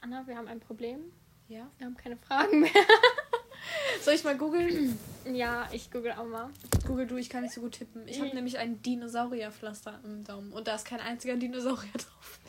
Anna, 0.02 0.26
wir 0.28 0.38
haben 0.38 0.48
ein 0.48 0.60
Problem. 0.60 1.12
Ja. 1.48 1.70
Wir 1.78 1.88
haben 1.88 1.98
keine 1.98 2.18
Fragen 2.18 2.60
mehr. 2.62 2.72
Soll 4.02 4.13
ich 4.13 4.24
mal 4.24 4.38
googeln? 4.38 4.98
ja, 5.26 5.68
ich 5.72 5.90
google 5.92 6.12
auch 6.13 6.26
mal. 6.28 6.50
Google 6.86 7.08
du, 7.08 7.18
ich 7.18 7.30
kann 7.30 7.44
nicht 7.44 7.54
so 7.54 7.62
gut 7.62 7.74
tippen. 7.74 8.08
Ich 8.08 8.18
habe 8.18 8.28
Ich- 8.28 8.34
nämlich 8.34 8.58
ein 8.58 8.82
Dinosaurierpflaster 8.82 10.00
im 10.04 10.24
Daumen 10.24 10.52
und 10.54 10.68
da 10.68 10.76
ist 10.76 10.86
kein 10.86 11.00
einziger 11.00 11.36
Dinosaurier 11.36 11.92
drauf. 11.94 12.40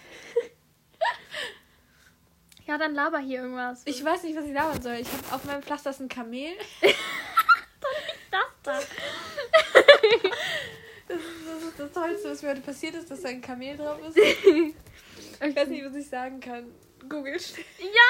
Ja, 2.69 2.77
dann 2.77 2.95
laber 2.95 3.19
hier 3.19 3.41
irgendwas. 3.41 3.81
Ich 3.87 4.05
weiß 4.05 4.25
nicht, 4.25 4.37
was 4.37 4.45
ich 4.45 4.53
labern 4.53 4.83
soll. 4.83 4.97
Ich 4.97 5.09
habe 5.11 5.35
auf 5.35 5.45
meinem 5.45 5.63
Pflaster 5.63 5.89
ist 5.89 6.01
ein 6.01 6.09
Kamel. 6.11 6.53
das 8.31 8.43
da. 8.63 8.79
Das 11.09 11.17
ist, 11.17 11.47
das 11.47 11.63
ist 11.63 11.81
das 11.81 11.93
Tollste, 11.93 12.31
was 12.31 12.43
mir 12.43 12.51
heute 12.51 12.61
passiert 12.61 12.95
ist, 12.97 13.11
dass 13.11 13.23
da 13.23 13.31
ein 13.31 13.41
Kamel 13.41 13.79
drauf 13.79 13.99
ist. 14.07 14.19
Ich 14.19 15.57
weiß 15.57 15.69
nicht, 15.69 15.83
was 15.83 15.95
ich 15.95 16.09
sagen 16.09 16.41
kann. 16.41 16.71
Google 17.09 17.41
schnell. 17.41 17.65
Ja, 17.79 18.09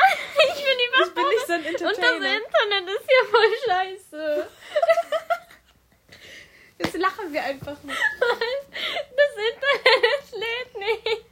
ich 0.48 0.64
bin 0.64 0.78
die 0.78 0.88
Ich 1.04 1.14
bin 1.14 1.28
nicht 1.28 1.46
so 1.46 1.52
ein 1.52 1.60
Und 1.60 1.74
das 1.74 1.82
Entertainer. 1.82 2.36
Internet 2.36 2.96
ist 2.96 3.06
hier 3.06 3.24
voll 3.30 3.52
scheiße. 3.64 4.48
Jetzt 6.78 6.98
lachen 6.98 7.32
wir 7.32 7.44
einfach 7.44 7.76
nur. 7.84 7.94
Das 7.94 9.32
Internet 9.52 10.32
lädt 10.32 10.78
nicht. 10.78 11.28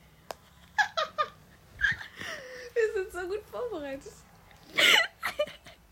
Wir 2.77 2.93
sind 2.93 3.11
so 3.27 3.33
gut 3.33 3.43
vorbereitet. 3.51 4.13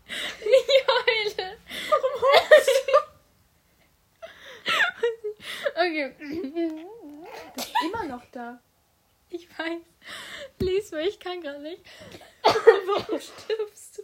Ich 0.07 0.87
heule. 0.87 1.57
Warum 1.89 2.21
holst 2.21 2.69
Okay. 5.75 6.15
du? 6.19 6.25
Ist 7.61 7.73
immer 7.83 8.03
noch 8.05 8.23
da. 8.31 8.59
Ich 9.29 9.49
weiß. 9.49 9.81
Lies 10.59 10.91
mir, 10.91 11.01
ich 11.01 11.19
kann 11.19 11.41
gar 11.41 11.57
nicht. 11.57 11.81
Warum 12.43 13.19
stirbst 13.19 13.97
du? 13.97 14.03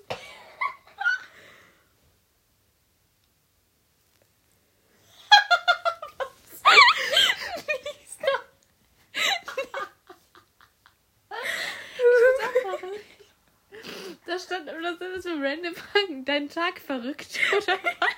verstanden, 14.42 14.70
aber 14.70 14.82
das 14.82 15.00
sind 15.00 15.24
so 15.24 15.30
random 15.42 15.76
Fragen. 15.82 16.26
Dein 16.26 16.50
Tag 16.50 16.80
verrückt, 16.80 17.40
oder 17.52 17.78
was? 17.84 18.16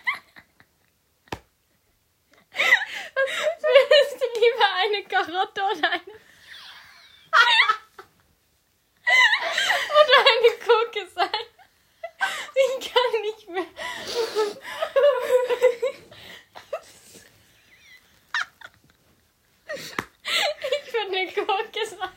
Was 2.53 3.29
willst 3.89 4.21
du 4.21 4.25
lieber 4.39 4.69
eine 4.83 5.03
Karotte 5.07 5.61
oder 5.61 5.91
eine... 5.91 6.03
oder 9.99 10.17
eine 10.19 10.51
Gurke 10.65 11.07
sein? 11.13 11.45
Ich 12.55 12.91
kann 12.91 13.21
nicht 13.21 13.49
mehr. 13.49 13.65
Ich 19.65 20.93
würde 20.93 21.17
eine 21.17 21.31
Gurke 21.31 21.85
sein. 21.85 22.09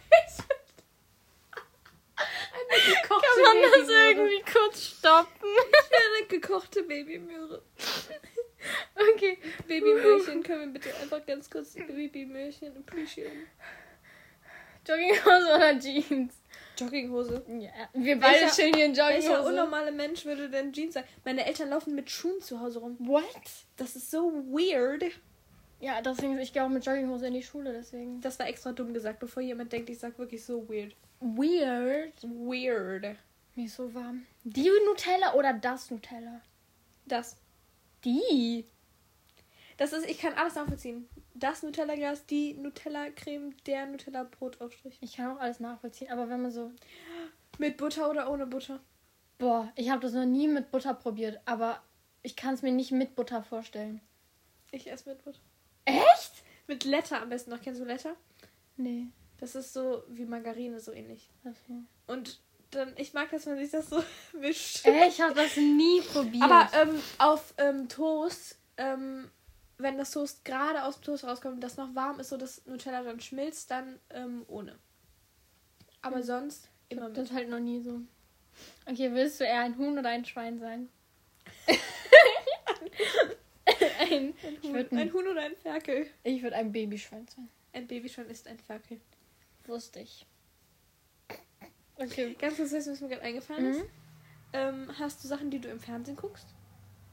Eine 2.68 2.82
gekochte 2.82 3.26
Kann 3.42 3.60
man 3.60 3.62
das 3.62 3.72
Babymöhre. 3.72 4.08
irgendwie 4.10 4.52
kurz 4.52 4.82
stoppen? 4.82 5.48
Eine 6.18 6.26
gekochte 6.28 6.82
Babymöhre. 6.82 7.62
Okay. 8.94 9.38
Babymöhrchen, 9.68 10.42
können 10.42 10.72
wir 10.74 10.80
bitte 10.80 10.96
einfach 10.96 11.24
ganz 11.26 11.48
kurz 11.50 11.74
Appreciaten? 13.06 13.46
Jogginghose 14.86 15.54
oder 15.54 15.78
Jeans? 15.78 16.34
Jogginghose. 16.78 17.44
Ja, 17.58 17.70
wir 17.94 18.20
beide 18.20 18.40
Welcher- 18.42 18.54
chillen 18.54 18.74
hier 18.74 18.84
in 18.86 18.96
Welcher 18.96 19.12
Jogginghose. 19.20 19.48
unnormale 19.48 19.92
Mensch 19.92 20.24
würde 20.24 20.50
denn 20.50 20.72
Jeans 20.72 20.94
sagen? 20.94 21.06
Meine 21.24 21.46
Eltern 21.46 21.70
laufen 21.70 21.94
mit 21.94 22.10
Schuhen 22.10 22.40
zu 22.40 22.60
Hause 22.60 22.80
rum. 22.80 22.96
What? 23.00 23.24
Das 23.76 23.96
ist 23.96 24.10
so 24.10 24.32
weird. 24.48 25.04
Ja, 25.80 26.00
deswegen, 26.02 26.38
ich 26.38 26.52
gehe 26.52 26.64
auch 26.64 26.68
mit 26.68 26.84
Jogginghose 26.86 27.26
in 27.26 27.34
die 27.34 27.42
Schule, 27.42 27.72
deswegen. 27.72 28.20
Das 28.20 28.38
war 28.38 28.46
extra 28.48 28.72
dumm 28.72 28.94
gesagt, 28.94 29.18
bevor 29.20 29.42
jemand 29.42 29.72
denkt, 29.72 29.90
ich 29.90 29.98
sag 29.98 30.18
wirklich 30.18 30.44
so 30.44 30.68
weird. 30.68 30.94
Weird. 31.20 32.14
Weird. 32.22 33.16
Mir 33.54 33.66
ist 33.66 33.76
so 33.76 33.92
warm. 33.94 34.26
Die 34.44 34.70
Nutella 34.86 35.34
oder 35.34 35.52
das 35.54 35.90
Nutella? 35.90 36.40
Das. 37.06 37.36
Die. 38.04 38.64
Das 39.78 39.92
ist, 39.92 40.08
ich 40.08 40.18
kann 40.18 40.34
alles 40.34 40.54
nachvollziehen. 40.54 41.08
Das 41.38 41.62
Nutella-Glas, 41.62 42.24
die 42.26 42.54
Nutella-Creme, 42.54 43.54
der 43.66 43.86
Nutella-Brotaufstrich. 43.86 44.98
Ich 45.02 45.16
kann 45.16 45.36
auch 45.36 45.40
alles 45.40 45.60
nachvollziehen, 45.60 46.10
aber 46.10 46.28
wenn 46.30 46.42
man 46.42 46.50
so. 46.50 46.72
Mit 47.58 47.76
Butter 47.76 48.10
oder 48.10 48.30
ohne 48.30 48.46
Butter? 48.46 48.80
Boah, 49.38 49.70
ich 49.76 49.90
habe 49.90 50.00
das 50.00 50.12
noch 50.12 50.24
nie 50.24 50.48
mit 50.48 50.70
Butter 50.70 50.94
probiert, 50.94 51.40
aber 51.44 51.82
ich 52.22 52.36
kann 52.36 52.54
es 52.54 52.62
mir 52.62 52.72
nicht 52.72 52.90
mit 52.90 53.14
Butter 53.14 53.42
vorstellen. 53.42 54.00
Ich 54.70 54.90
esse 54.90 55.10
mit 55.10 55.22
Butter. 55.24 55.40
Echt? 55.84 56.42
Mit 56.66 56.84
Letter 56.84 57.20
am 57.20 57.28
besten 57.28 57.50
noch. 57.50 57.60
Kennst 57.60 57.80
du 57.80 57.84
Letter? 57.84 58.16
Nee. 58.76 59.08
Das 59.38 59.54
ist 59.54 59.72
so 59.72 60.02
wie 60.08 60.24
Margarine, 60.24 60.80
so 60.80 60.92
ähnlich. 60.92 61.30
Also. 61.44 61.82
Und 62.06 62.40
dann, 62.70 62.94
ich 62.96 63.12
mag, 63.12 63.30
dass 63.30 63.46
man 63.46 63.58
sich 63.58 63.70
das 63.70 63.90
so 63.90 64.02
mischt. 64.40 64.84
Ey, 64.84 65.08
ich 65.08 65.20
habe 65.20 65.34
das 65.34 65.56
nie 65.56 66.00
probiert. 66.00 66.42
Aber 66.42 66.68
ähm, 66.74 67.00
auf 67.18 67.54
ähm, 67.58 67.88
Toast, 67.88 68.58
ähm, 68.76 69.30
wenn 69.78 69.98
das 69.98 70.10
Toast 70.10 70.44
gerade 70.44 70.84
aus 70.84 70.96
dem 71.00 71.02
Toast 71.04 71.24
rauskommt 71.24 71.54
und 71.56 71.60
das 71.60 71.76
noch 71.76 71.94
warm 71.94 72.18
ist, 72.20 72.30
so 72.30 72.36
dass 72.36 72.64
Nutella 72.66 73.02
dann 73.02 73.20
schmilzt, 73.20 73.70
dann 73.70 73.98
ähm, 74.10 74.44
ohne. 74.48 74.78
Aber 76.02 76.16
Hm. 76.16 76.22
sonst 76.22 76.68
immer 76.88 77.08
mit. 77.08 77.16
das 77.18 77.32
halt 77.32 77.48
noch 77.48 77.58
nie 77.60 77.80
so. 77.80 78.00
Okay, 78.86 79.12
willst 79.12 79.40
du 79.40 79.44
eher 79.44 79.60
ein 79.60 79.76
Huhn 79.76 79.98
oder 79.98 80.08
ein 80.08 80.24
Schwein 80.24 80.58
sein? 80.58 80.88
ein, 84.00 84.34
ich 84.62 84.72
würde 84.72 84.90
ein 84.92 84.98
ein, 84.98 85.12
Huhn 85.12 85.26
oder 85.26 85.42
ein 85.42 85.56
Ferkel. 85.56 86.06
ich 86.22 86.42
würd 86.42 86.54
ein 86.54 86.72
Babyschwein 86.72 87.26
sein. 87.28 87.48
Ein 87.72 87.86
Babyschwein 87.86 88.28
ist 88.30 88.46
ein 88.46 88.58
Ferkel. 88.58 89.00
Wusste 89.66 90.00
ich. 90.00 90.24
Okay. 91.96 92.34
Ganz 92.38 92.56
kurz, 92.56 92.72
was 92.72 93.00
mir 93.00 93.08
gerade 93.08 93.22
eingefallen 93.22 93.66
ist. 93.66 93.80
Mhm. 93.80 93.88
Ähm, 94.52 94.90
hast 94.98 95.22
du 95.24 95.28
Sachen, 95.28 95.50
die 95.50 95.58
du 95.58 95.68
im 95.68 95.80
Fernsehen 95.80 96.16
guckst? 96.16 96.46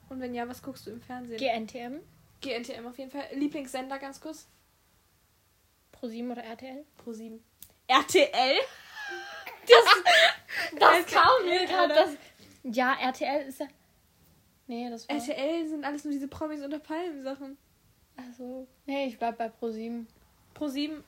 Und 0.10 0.19
wenn 0.19 0.34
ja, 0.36 0.47
was 0.47 0.62
guckst 0.62 0.86
du 0.86 0.91
im 0.91 1.02
Fernsehen? 1.02 1.38
GNTM, 1.39 1.99
GNTM 2.43 2.86
auf 2.86 2.97
jeden 2.97 3.10
Fall. 3.12 3.25
Lieblingssender 3.34 3.97
ganz 3.99 4.19
kurz? 4.19 4.47
Pro7 5.95 6.32
oder 6.32 6.43
RTL? 6.43 6.86
Pro 6.97 7.13
7. 7.13 7.43
RTL? 7.88 8.56
Das, 9.65 10.77
das 10.77 11.06
kam 11.06 11.45
mir 11.45 11.65
gerade. 11.65 12.17
ja, 12.63 12.95
RTL 12.99 13.47
ist 13.47 13.62
ja. 13.62 13.67
Nee, 14.67 14.89
das 14.89 15.08
war. 15.08 15.15
RTL 15.15 15.69
sind 15.69 15.86
alles 15.86 16.03
nur 16.03 16.12
diese 16.12 16.27
Promis 16.27 16.62
unter 16.62 16.79
Palmen 16.79 17.23
Sachen. 17.23 17.58
Also, 18.17 18.67
nee, 18.86 19.06
ich 19.06 19.17
bleib 19.17 19.38
bei 19.38 19.47
Pro7. 19.47 20.06
Pro 20.53 20.67
7 20.67 21.01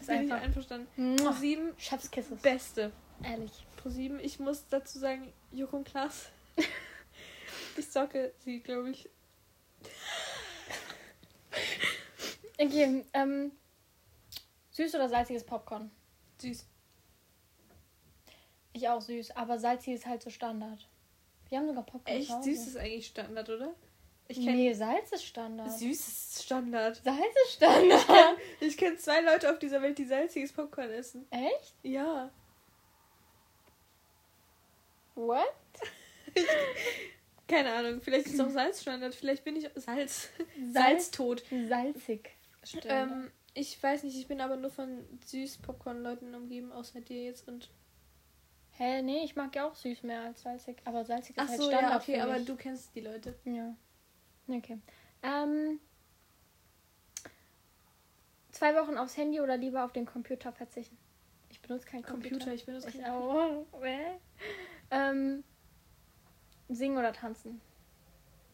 Ist 0.00 0.08
bin 0.08 0.16
ich 0.24 0.32
einfach. 0.32 0.44
einverstanden. 0.44 1.16
Pro 1.16 1.24
Mua. 1.26 1.32
7 1.32 1.74
Schatzkisses. 1.78 2.42
beste. 2.42 2.90
Ehrlich. 3.22 3.52
Pro 3.76 3.88
7, 3.88 4.18
ich 4.18 4.40
muss 4.40 4.66
dazu 4.68 4.98
sagen, 4.98 5.32
Joko 5.52 5.76
und 5.76 5.84
Klaas. 5.84 6.30
ich 7.76 7.88
zocke 7.88 8.32
sie, 8.44 8.58
glaube 8.60 8.90
ich. 8.90 9.08
Okay, 12.66 13.04
ähm. 13.12 13.52
Süß 14.70 14.94
oder 14.94 15.08
salziges 15.08 15.44
Popcorn? 15.44 15.90
Süß. 16.38 16.66
Ich 18.72 18.88
auch 18.88 19.00
süß, 19.02 19.32
aber 19.32 19.58
salzig 19.58 19.94
ist 19.94 20.06
halt 20.06 20.22
so 20.22 20.30
Standard. 20.30 20.88
Wir 21.50 21.58
haben 21.58 21.66
sogar 21.68 21.84
Popcorn. 21.84 22.16
Echt 22.16 22.42
süß 22.42 22.66
ist 22.68 22.76
eigentlich 22.78 23.06
Standard, 23.08 23.48
oder? 23.50 23.74
Ich 24.28 24.38
kenne 24.38 24.52
Nee, 24.56 24.72
Salz 24.72 25.12
ist 25.12 25.24
Standard. 25.26 25.70
süß 25.70 26.08
ist 26.08 26.42
Standard. 26.44 26.96
Salz 27.04 27.34
ist 27.44 27.52
Standard. 27.56 28.38
Ich 28.60 28.78
kenne 28.78 28.96
zwei 28.96 29.20
Leute 29.20 29.50
auf 29.50 29.58
dieser 29.58 29.82
Welt, 29.82 29.98
die 29.98 30.06
salziges 30.06 30.52
Popcorn 30.52 30.88
essen. 30.90 31.26
Echt? 31.30 31.74
Ja. 31.82 32.30
What? 35.14 35.44
Keine 37.48 37.72
Ahnung, 37.74 38.00
vielleicht 38.00 38.28
ist 38.28 38.40
auch 38.40 38.48
Salz 38.48 38.80
Standard, 38.80 39.14
vielleicht 39.14 39.44
bin 39.44 39.56
ich 39.56 39.68
Salz. 39.74 39.84
Salz- 39.84 40.72
Salztot. 40.72 41.42
Salzig. 41.68 42.30
Stimmt. 42.62 42.86
Ähm, 42.88 43.30
ich 43.54 43.80
weiß 43.82 44.04
nicht, 44.04 44.16
ich 44.16 44.28
bin 44.28 44.40
aber 44.40 44.56
nur 44.56 44.70
von 44.70 45.04
süß 45.26 45.58
Popcorn-Leuten 45.58 46.34
umgeben, 46.34 46.72
außer 46.72 47.00
dir 47.00 47.24
jetzt 47.24 47.48
und. 47.48 47.70
Hä, 48.78 49.02
nee, 49.02 49.22
ich 49.24 49.36
mag 49.36 49.54
ja 49.54 49.68
auch 49.68 49.74
süß 49.74 50.02
mehr 50.02 50.22
als 50.22 50.42
salzig. 50.42 50.78
Aber 50.84 51.04
salzig 51.04 51.36
ist 51.36 51.42
Ach 51.42 51.48
halt 51.48 51.60
so, 51.60 51.68
Standard 51.68 51.90
ja, 51.90 51.96
okay, 51.98 52.20
aber 52.20 52.40
du 52.40 52.56
kennst 52.56 52.94
die 52.94 53.02
Leute. 53.02 53.38
Ja. 53.44 53.76
Okay. 54.48 54.78
Ähm, 55.22 55.78
zwei 58.50 58.74
Wochen 58.74 58.96
aufs 58.96 59.16
Handy 59.16 59.40
oder 59.40 59.56
lieber 59.56 59.84
auf 59.84 59.92
den 59.92 60.06
Computer 60.06 60.52
verzichten? 60.52 60.96
Ich 61.50 61.60
benutze 61.60 61.86
keinen 61.86 62.02
Computer. 62.02 62.36
Computer, 62.36 62.54
ich 62.54 62.64
benutze 62.64 62.90
keinen 62.90 63.04
auch. 63.04 63.66
Hä? 63.82 64.18
ähm, 64.90 65.44
singen 66.68 66.96
oder 66.96 67.12
tanzen? 67.12 67.60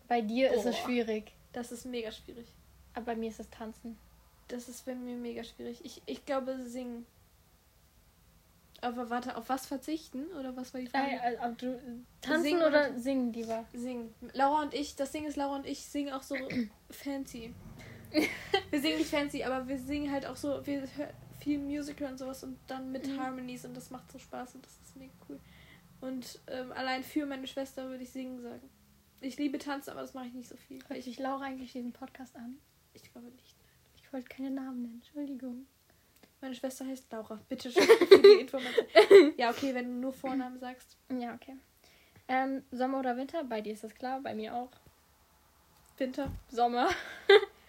Bei 0.08 0.20
dir 0.20 0.50
ist 0.52 0.64
es 0.64 0.76
schwierig. 0.78 1.32
Das 1.52 1.70
ist 1.70 1.84
mega 1.84 2.10
schwierig. 2.10 2.52
Aber 2.98 3.06
bei 3.06 3.16
mir 3.16 3.28
ist 3.30 3.38
es 3.38 3.48
tanzen. 3.50 3.96
Das 4.48 4.68
ist 4.68 4.84
bei 4.84 4.94
mir 4.96 5.14
mega 5.16 5.44
schwierig. 5.44 5.80
Ich, 5.84 6.02
ich 6.06 6.26
glaube, 6.26 6.58
singen. 6.66 7.06
Aber 8.80 9.08
warte, 9.10 9.36
auf 9.36 9.48
was 9.48 9.66
verzichten? 9.66 10.26
Oder 10.38 10.56
was 10.56 10.72
war 10.74 10.80
die 10.80 10.86
Frage? 10.88 11.10
Äh, 11.10 11.34
äh, 11.34 11.38
aber 11.38 11.54
du, 11.54 11.80
tanzen 12.20 12.42
Singen 12.42 12.60
oder, 12.62 12.88
oder- 12.90 12.98
singen 12.98 13.32
lieber? 13.32 13.64
Singen. 13.72 14.14
Laura 14.32 14.62
und 14.62 14.74
ich, 14.74 14.96
das 14.96 15.10
Ding 15.12 15.26
ist, 15.26 15.36
Laura 15.36 15.56
und 15.56 15.66
ich 15.66 15.84
singen 15.84 16.12
auch 16.12 16.22
so 16.22 16.36
fancy. 16.90 17.54
Wir 18.70 18.80
singen 18.80 18.98
nicht 18.98 19.10
fancy, 19.10 19.42
aber 19.44 19.66
wir 19.68 19.78
singen 19.78 20.10
halt 20.12 20.26
auch 20.26 20.36
so, 20.36 20.64
wir 20.66 20.80
hören 20.96 21.10
viel 21.40 21.58
Musical 21.58 22.10
und 22.10 22.18
sowas 22.18 22.42
und 22.42 22.58
dann 22.66 22.90
mit 22.90 23.06
Mhm. 23.06 23.20
Harmonies 23.20 23.64
und 23.64 23.76
das 23.76 23.90
macht 23.90 24.10
so 24.10 24.18
Spaß 24.18 24.54
und 24.56 24.64
das 24.64 24.72
ist 24.84 24.96
mega 24.96 25.12
cool. 25.28 25.38
Und 26.00 26.40
ähm, 26.48 26.72
allein 26.72 27.02
für 27.04 27.26
meine 27.26 27.46
Schwester 27.46 27.88
würde 27.88 28.02
ich 28.04 28.10
singen 28.10 28.40
sagen. 28.40 28.68
Ich 29.20 29.36
liebe 29.38 29.58
Tanzen, 29.58 29.90
aber 29.90 30.00
das 30.02 30.14
mache 30.14 30.26
ich 30.26 30.34
nicht 30.34 30.48
so 30.48 30.56
viel. 30.56 30.78
Hört 30.88 31.02
sich 31.02 31.18
Laura 31.18 31.44
eigentlich 31.44 31.72
diesen 31.72 31.92
Podcast 31.92 32.36
an? 32.36 32.58
Ich 32.94 33.02
glaube 33.12 33.28
nicht. 33.28 33.56
Ich 33.96 34.12
wollte 34.12 34.28
keine 34.28 34.50
Namen 34.50 34.82
nennen, 34.82 35.02
Entschuldigung. 35.02 35.66
Meine 36.40 36.54
Schwester 36.54 36.86
heißt 36.86 37.10
Laura. 37.10 37.40
Bitte 37.48 37.70
schön 37.72 37.82
für 37.82 38.18
die 38.20 38.28
Information. 38.40 39.34
Ja, 39.36 39.50
okay, 39.50 39.74
wenn 39.74 39.86
du 39.86 39.92
nur 40.00 40.12
Vornamen 40.12 40.58
sagst. 40.60 40.96
Ja, 41.10 41.34
okay. 41.34 41.56
Ähm, 42.28 42.62
Sommer 42.70 43.00
oder 43.00 43.16
Winter? 43.16 43.42
Bei 43.44 43.60
dir 43.60 43.72
ist 43.72 43.84
das 43.84 43.94
klar, 43.94 44.20
bei 44.20 44.34
mir 44.34 44.54
auch. 44.54 44.70
Winter. 45.96 46.30
Sommer. 46.50 46.90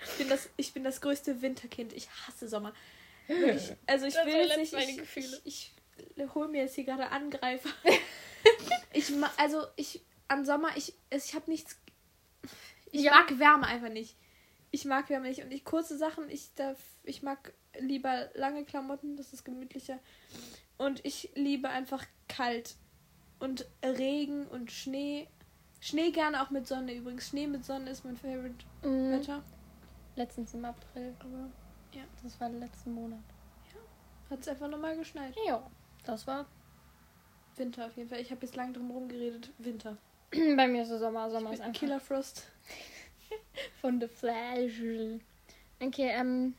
Ich 0.05 0.17
bin 0.17 0.29
das, 0.29 0.49
ich 0.55 0.73
bin 0.73 0.83
das 0.83 1.01
größte 1.01 1.41
Winterkind. 1.41 1.93
Ich 1.93 2.09
hasse 2.27 2.47
Sommer. 2.47 2.73
Wirklich. 3.27 3.73
Also 3.87 4.05
ich 4.05 4.13
Das 4.13 4.25
will 4.25 4.33
jetzt 4.35 4.57
nicht. 4.57 4.73
meine 4.73 4.91
Ich, 4.91 4.97
Gefühle. 4.97 5.41
ich, 5.45 5.73
ich 6.15 6.35
hole 6.35 6.47
mir 6.47 6.61
jetzt 6.63 6.75
hier 6.75 6.83
gerade 6.83 7.09
Angreifer. 7.09 7.69
ich 8.93 9.11
also 9.37 9.65
ich 9.75 10.01
an 10.27 10.45
Sommer 10.45 10.69
ich 10.77 10.93
ich 11.09 11.33
habe 11.33 11.49
nichts. 11.49 11.77
Ich 12.91 13.01
Ja. 13.03 13.11
mag 13.11 13.37
Wärme 13.39 13.65
einfach 13.67 13.89
nicht. 13.89 14.15
Ich 14.71 14.85
mag 14.85 15.09
Wärme 15.09 15.27
nicht 15.27 15.43
und 15.43 15.51
ich 15.51 15.65
kurze 15.65 15.97
Sachen. 15.97 16.29
Ich 16.29 16.53
darf, 16.55 16.77
ich 17.03 17.23
mag 17.23 17.53
lieber 17.79 18.29
lange 18.35 18.65
Klamotten. 18.65 19.15
Das 19.17 19.33
ist 19.33 19.43
gemütlicher. 19.43 19.99
Und 20.77 21.03
ich 21.05 21.31
liebe 21.35 21.69
einfach 21.69 22.05
kalt 22.27 22.75
und 23.39 23.65
Regen 23.83 24.47
und 24.47 24.71
Schnee. 24.71 25.27
Schnee 25.81 26.11
gerne 26.11 26.43
auch 26.43 26.49
mit 26.49 26.67
Sonne 26.67 26.93
übrigens. 26.93 27.27
Schnee 27.29 27.47
mit 27.47 27.65
Sonne 27.65 27.89
ist 27.89 28.05
mein 28.05 28.17
Favorite 28.17 28.65
Mhm. 28.83 29.11
Wetter. 29.11 29.43
Letztens 30.15 30.53
im 30.53 30.65
April, 30.65 31.15
aber. 31.19 31.49
Ja. 31.93 32.03
Das 32.21 32.39
war 32.39 32.49
der 32.49 32.59
letzte 32.59 32.89
Monat. 32.89 33.19
Hat 34.29 34.41
es 34.41 34.47
einfach 34.47 34.67
nochmal 34.67 34.95
geschneit. 34.95 35.33
Ja, 35.47 35.65
das 36.05 36.27
war. 36.27 36.45
Winter 37.55 37.87
auf 37.87 37.97
jeden 37.97 38.09
Fall. 38.09 38.19
Ich 38.19 38.29
habe 38.29 38.45
jetzt 38.45 38.55
lange 38.55 38.73
drum 38.73 38.87
herum 38.87 39.07
geredet. 39.09 39.49
Winter. 39.57 39.97
Bei 40.31 40.67
mir 40.67 40.83
ist 40.83 40.91
es 40.91 40.99
Sommer. 40.99 41.29
Sommer 41.31 41.51
ist 41.53 41.61
einfach. 41.61 41.79
Killer 41.79 41.99
Frost. 41.99 42.43
Von 43.81 43.99
The 43.99 44.07
Flash. 44.07 44.81
Okay, 45.79 46.11
ähm. 46.13 46.55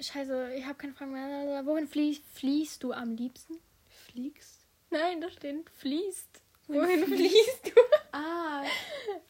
Scheiße, 0.00 0.54
ich 0.54 0.64
habe 0.64 0.78
keine 0.78 0.94
Frage 0.94 1.10
mehr. 1.10 1.66
Wohin 1.66 1.86
flieh 1.86 2.18
fließt 2.34 2.82
du 2.82 2.92
am 2.92 3.14
liebsten? 3.16 3.58
Fliegst? 3.88 4.64
Nein, 4.90 5.20
da 5.20 5.30
steht 5.30 5.68
fließt. 5.70 6.42
Wohin 6.68 7.06
fließt 7.06 7.66
du? 7.66 7.70
Ah, 8.12 8.64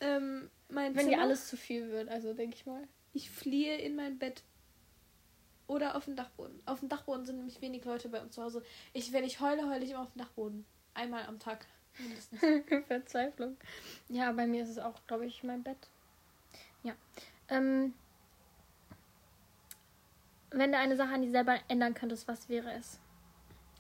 ähm, 0.00 0.48
mein 0.70 0.94
Wenn 0.94 1.04
Zimmer. 1.04 1.16
dir 1.18 1.22
alles 1.22 1.48
zu 1.48 1.58
viel 1.58 1.90
wird, 1.90 2.08
also 2.08 2.32
denke 2.32 2.56
ich 2.56 2.64
mal. 2.64 2.88
Ich 3.12 3.30
fliehe 3.30 3.76
in 3.76 3.94
mein 3.94 4.18
Bett. 4.18 4.42
Oder 5.66 5.96
auf 5.96 6.06
den 6.06 6.16
Dachboden. 6.16 6.62
Auf 6.64 6.80
dem 6.80 6.88
Dachboden 6.88 7.26
sind 7.26 7.36
nämlich 7.36 7.60
wenig 7.60 7.84
Leute 7.84 8.08
bei 8.08 8.22
uns 8.22 8.34
zu 8.34 8.42
Hause. 8.42 8.62
Ich, 8.94 9.12
wenn 9.12 9.24
ich 9.24 9.40
heule, 9.40 9.68
heule 9.68 9.84
ich 9.84 9.90
immer 9.90 10.00
auf 10.00 10.12
dem 10.12 10.18
Dachboden. 10.20 10.64
Einmal 10.94 11.26
am 11.26 11.38
Tag. 11.38 11.66
Mindestens. 12.00 12.40
Verzweiflung. 12.86 13.56
Ja, 14.08 14.32
bei 14.32 14.46
mir 14.46 14.62
ist 14.62 14.70
es 14.70 14.78
auch, 14.78 14.94
glaube 15.06 15.26
ich, 15.26 15.42
mein 15.42 15.62
Bett. 15.62 15.88
Ja. 16.82 16.94
Ähm, 17.48 17.94
wenn 20.50 20.72
du 20.72 20.78
eine 20.78 20.96
Sache 20.96 21.14
an 21.14 21.22
dir 21.22 21.30
selber 21.30 21.58
ändern 21.68 21.94
könntest, 21.94 22.26
was 22.26 22.48
wäre 22.48 22.72
es? 22.72 22.98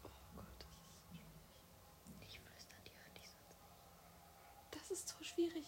Oh 0.04 0.08
Gott, 0.36 0.66
Ich 2.28 2.38
flüster 2.38 2.76
dir 2.84 2.92
an 3.06 3.20
das 4.70 4.90
ist 4.90 5.08
so 5.08 5.24
schwierig. 5.24 5.64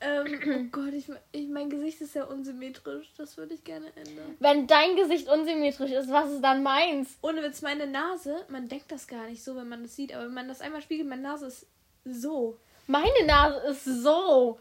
Ähm, 0.00 0.40
oh 0.46 0.64
Gott, 0.72 0.92
ich, 0.94 1.08
ich, 1.32 1.48
mein 1.48 1.70
Gesicht 1.70 2.00
ist 2.00 2.14
ja 2.14 2.24
unsymmetrisch. 2.24 3.12
Das 3.16 3.36
würde 3.36 3.54
ich 3.54 3.64
gerne 3.64 3.86
ändern. 3.96 4.36
Wenn 4.38 4.66
dein 4.66 4.96
Gesicht 4.96 5.28
unsymmetrisch 5.28 5.90
ist, 5.92 6.10
was 6.10 6.30
ist 6.30 6.42
dann 6.42 6.62
meins? 6.62 7.16
Ohne 7.22 7.42
Witz, 7.42 7.62
meine 7.62 7.86
Nase, 7.86 8.44
man 8.48 8.68
denkt 8.68 8.90
das 8.92 9.06
gar 9.06 9.26
nicht 9.26 9.42
so, 9.42 9.56
wenn 9.56 9.68
man 9.68 9.82
das 9.82 9.96
sieht, 9.96 10.14
aber 10.14 10.24
wenn 10.26 10.34
man 10.34 10.48
das 10.48 10.60
einmal 10.60 10.82
spiegelt, 10.82 11.08
meine 11.08 11.22
Nase 11.22 11.46
ist 11.46 11.66
so. 12.04 12.58
Meine 12.86 13.26
Nase 13.26 13.58
ist 13.68 13.84
so. 13.84 14.58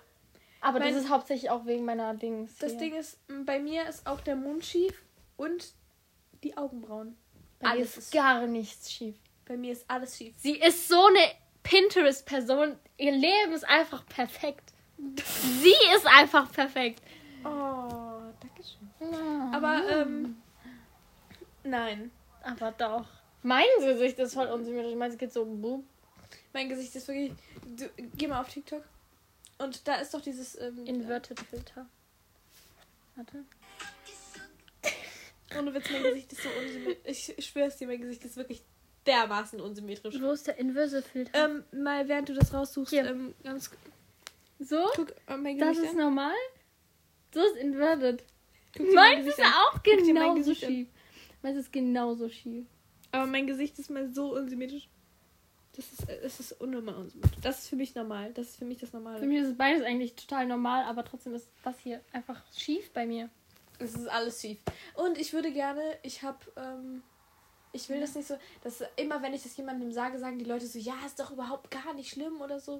Aber 0.59 0.79
Mein- 0.79 0.93
das 0.93 1.03
ist 1.03 1.09
hauptsächlich 1.09 1.49
auch 1.51 1.65
wegen 1.65 1.85
meiner 1.85 2.13
Dings. 2.15 2.57
Das 2.57 2.71
hier. 2.71 2.79
Ding 2.79 2.95
ist, 2.95 3.17
bei 3.45 3.59
mir 3.59 3.87
ist 3.87 4.05
auch 4.07 4.19
der 4.21 4.35
Mund 4.35 4.65
schief 4.65 5.01
und 5.37 5.71
die 6.43 6.57
Augenbrauen. 6.57 7.15
bei 7.59 7.67
mir 7.69 7.73
alles 7.75 7.89
ist 7.91 7.97
ist- 7.97 8.13
gar 8.13 8.45
nichts 8.47 8.91
schief. 8.91 9.15
Bei 9.45 9.55
mir 9.55 9.71
ist 9.71 9.85
alles 9.89 10.17
schief. 10.17 10.33
Sie 10.37 10.57
ist 10.59 10.87
so 10.89 11.05
eine 11.05 11.19
Pinterest-Person. 11.63 12.77
Ihr 12.97 13.11
Leben 13.11 13.53
ist 13.53 13.67
einfach 13.67 14.05
perfekt. 14.07 14.73
Sie 14.97 15.75
ist 15.95 16.05
einfach 16.05 16.51
perfekt. 16.51 17.01
Oh, 17.43 18.21
danke 18.39 18.63
schön. 18.63 19.53
Aber, 19.53 19.81
ähm, 19.89 20.37
nein. 21.63 22.11
Aber 22.43 22.71
doch. 22.71 23.05
Mein 23.43 23.65
Gesicht 23.79 24.17
ist 24.19 24.33
voll 24.33 24.47
unsymmetrisch. 24.47 24.95
Meins 24.95 25.17
geht 25.17 25.33
so. 25.33 25.45
boop. 25.45 25.85
Mein 26.53 26.69
Gesicht 26.69 26.95
ist 26.95 27.07
wirklich. 27.07 27.31
Du, 27.77 27.89
geh 28.15 28.27
mal 28.27 28.41
auf 28.41 28.49
TikTok. 28.49 28.83
Und 29.59 29.87
da 29.87 29.95
ist 29.95 30.13
doch 30.13 30.21
dieses. 30.21 30.59
Ähm, 30.59 30.85
Inverted 30.85 31.39
Filter. 31.39 31.85
Warte. 33.15 33.43
Ohne 35.57 35.73
Witz, 35.73 35.89
mein 35.91 36.03
Gesicht 36.03 36.33
ist 36.33 36.43
so 36.43 36.49
unsymmetrisch. 36.49 37.29
Ich 37.37 37.45
schwör's 37.45 37.77
dir, 37.77 37.87
mein 37.87 38.01
Gesicht 38.01 38.25
ist 38.25 38.37
wirklich 38.37 38.63
dermaßen 39.05 39.61
unsymmetrisch. 39.61 40.19
Wo 40.21 40.31
ist 40.31 40.47
der 40.47 40.57
Inverted 40.57 41.05
Filter? 41.05 41.45
Ähm, 41.45 41.63
mal 41.71 42.07
während 42.07 42.29
du 42.29 42.33
das 42.33 42.53
raussuchst, 42.53 42.93
ähm, 42.93 43.33
ganz. 43.43 43.71
So? 44.59 44.89
Guck 44.95 45.13
mein 45.37 45.57
Das 45.57 45.77
ist 45.77 45.91
an. 45.91 45.97
normal? 45.97 46.33
So 47.33 47.41
ist 47.41 47.57
inverted. 47.57 48.23
Guck 48.75 48.93
Meins 48.93 49.27
ist 49.27 49.39
an. 49.39 49.45
auch 49.53 49.83
genauso 49.83 50.53
schief. 50.55 50.87
Meins 51.41 51.57
ist 51.57 51.71
genauso 51.71 52.29
schief. 52.29 52.65
Aber 53.11 53.25
mein 53.25 53.47
Gesicht 53.47 53.77
ist 53.79 53.89
mal 53.89 54.11
so 54.13 54.35
unsymmetrisch. 54.35 54.89
Das 55.75 55.91
ist, 55.93 56.09
äh, 56.09 56.19
das 56.21 56.39
ist 56.39 56.53
unnormal 56.53 56.95
unsymmetrisch. 56.95 57.39
Das 57.41 57.59
ist 57.59 57.67
für 57.69 57.75
mich 57.75 57.93
normal. 57.95 58.33
Das 58.33 58.47
ist 58.49 58.57
für 58.57 58.65
mich 58.65 58.79
das 58.79 58.93
Normale. 58.93 59.19
Für 59.19 59.27
mich 59.27 59.39
ist 59.41 59.57
beides 59.57 59.83
eigentlich 59.83 60.15
total 60.15 60.47
normal, 60.47 60.83
aber 60.85 61.05
trotzdem 61.05 61.33
ist 61.35 61.49
das 61.63 61.77
hier 61.79 62.01
einfach 62.11 62.41
schief 62.55 62.91
bei 62.93 63.05
mir. 63.05 63.29
Es 63.79 63.93
ist 63.93 64.07
alles 64.07 64.41
schief. 64.41 64.57
Und 64.95 65.19
ich 65.19 65.33
würde 65.33 65.51
gerne, 65.51 65.81
ich 66.01 66.23
habe, 66.23 66.39
ähm, 66.57 67.03
ich 67.73 67.87
will 67.89 67.99
das 67.99 68.15
nicht 68.15 68.27
so, 68.27 68.35
dass 68.63 68.83
immer 68.95 69.21
wenn 69.21 69.35
ich 69.35 69.43
das 69.43 69.55
jemandem 69.55 69.91
sage, 69.91 70.17
sagen 70.17 70.39
die 70.39 70.45
Leute 70.45 70.65
so, 70.65 70.79
ja, 70.79 70.95
ist 71.05 71.19
doch 71.19 71.29
überhaupt 71.31 71.69
gar 71.69 71.93
nicht 71.93 72.09
schlimm 72.09 72.41
oder 72.41 72.59
so. 72.59 72.79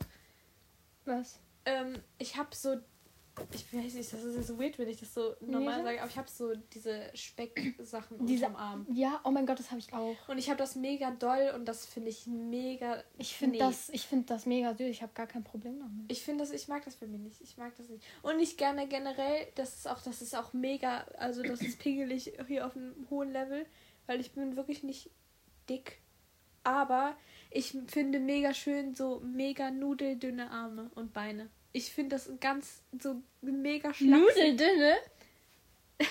Was? 1.06 1.40
Ähm, 1.68 2.00
ich 2.18 2.38
habe 2.38 2.56
so, 2.56 2.78
ich 3.52 3.74
weiß 3.74 3.94
nicht, 3.94 4.14
das 4.14 4.24
ist 4.24 4.36
ja 4.38 4.42
so 4.42 4.58
weird, 4.58 4.80
wenn 4.80 4.88
ich 4.88 5.02
das 5.02 5.14
so 5.14 5.36
normal 5.42 5.80
Nee. 5.80 5.84
sage, 5.84 6.02
aber 6.02 6.10
ich 6.10 6.18
habe 6.18 6.30
so 6.30 6.56
diese 6.74 7.12
Specksachen 7.14 8.26
Diese 8.26 8.46
unterm 8.46 8.56
Arm. 8.56 8.88
Ja, 8.90 9.20
oh 9.26 9.32
mein 9.32 9.46
Gott, 9.46 9.60
das 9.60 9.70
habe 9.70 9.80
ich 9.80 9.92
auch. 9.92 10.16
Und 10.30 10.38
ich 10.38 10.50
habe 10.50 10.58
das 10.58 10.78
mega 10.78 11.12
doll 11.12 11.52
und 11.56 11.66
das 11.66 11.86
finde 11.86 12.10
ich 12.10 12.26
mega. 12.26 13.04
Ich 13.18 13.36
finde 13.36 13.58
nee. 13.58 13.60
das, 13.60 13.90
ich 13.90 14.08
finde 14.08 14.28
das 14.28 14.46
mega 14.46 14.74
süß. 14.74 14.88
Ich 14.88 15.02
habe 15.02 15.12
gar 15.14 15.28
kein 15.28 15.44
Problem 15.44 15.78
damit. 15.80 16.10
Ich 16.10 16.22
finde 16.22 16.46
das, 16.46 16.52
ich 16.52 16.70
mag 16.70 16.86
das 16.86 16.96
bei 16.96 17.06
mir 17.06 17.20
nicht. 17.20 17.42
Ich 17.42 17.58
mag 17.58 17.76
das 17.76 17.90
nicht. 17.90 18.04
Und 18.22 18.40
ich 18.40 18.56
gerne 18.56 18.88
generell, 18.88 19.48
das 19.56 19.76
ist 19.76 19.90
auch, 19.90 20.02
das 20.02 20.22
ist 20.22 20.36
auch 20.36 20.54
mega, 20.54 21.00
also 21.18 21.44
das 21.44 21.62
ist 21.62 21.80
pingelig 21.80 22.32
hier 22.48 22.66
auf 22.66 22.78
einem 22.78 22.96
hohen 23.10 23.34
Level, 23.34 23.66
weil 24.06 24.22
ich 24.22 24.32
bin 24.32 24.56
wirklich 24.56 24.84
nicht 24.84 25.12
dick. 25.70 26.02
Aber 26.64 27.18
ich 27.52 27.78
finde 27.88 28.20
mega 28.20 28.54
schön 28.54 28.96
so 28.96 29.20
mega 29.20 29.70
nudeldünne 29.70 30.50
Arme 30.50 30.90
und 30.96 31.14
Beine. 31.14 31.50
Ich 31.78 31.92
finde 31.92 32.16
das 32.16 32.28
ganz 32.42 32.82
so 33.00 33.22
mega 33.42 33.94
schlaksig. 33.94 34.10
Nudeldünne? 34.10 34.96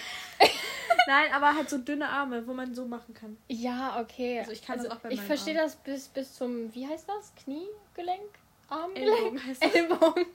Nein, 1.08 1.32
aber 1.32 1.56
halt 1.56 1.68
so 1.68 1.78
dünne 1.78 2.08
Arme, 2.08 2.46
wo 2.46 2.52
man 2.52 2.72
so 2.72 2.84
machen 2.86 3.14
kann. 3.14 3.36
Ja, 3.48 4.00
okay. 4.00 4.38
Also 4.38 4.52
ich 4.52 4.62
kann 4.62 4.78
das 4.78 4.88
auch 4.88 4.98
bei 5.00 5.10
Ich 5.10 5.20
verstehe 5.20 5.54
das 5.54 5.74
bis, 5.74 6.06
bis 6.06 6.34
zum, 6.34 6.72
wie 6.72 6.86
heißt 6.86 7.08
das? 7.08 7.32
Kniegelenk? 7.42 8.30
Armgelenk? 8.68 9.16
Ellbogen 9.16 9.44
heißt 9.44 9.64
das. 9.64 9.74
Ellbogen. 9.74 10.26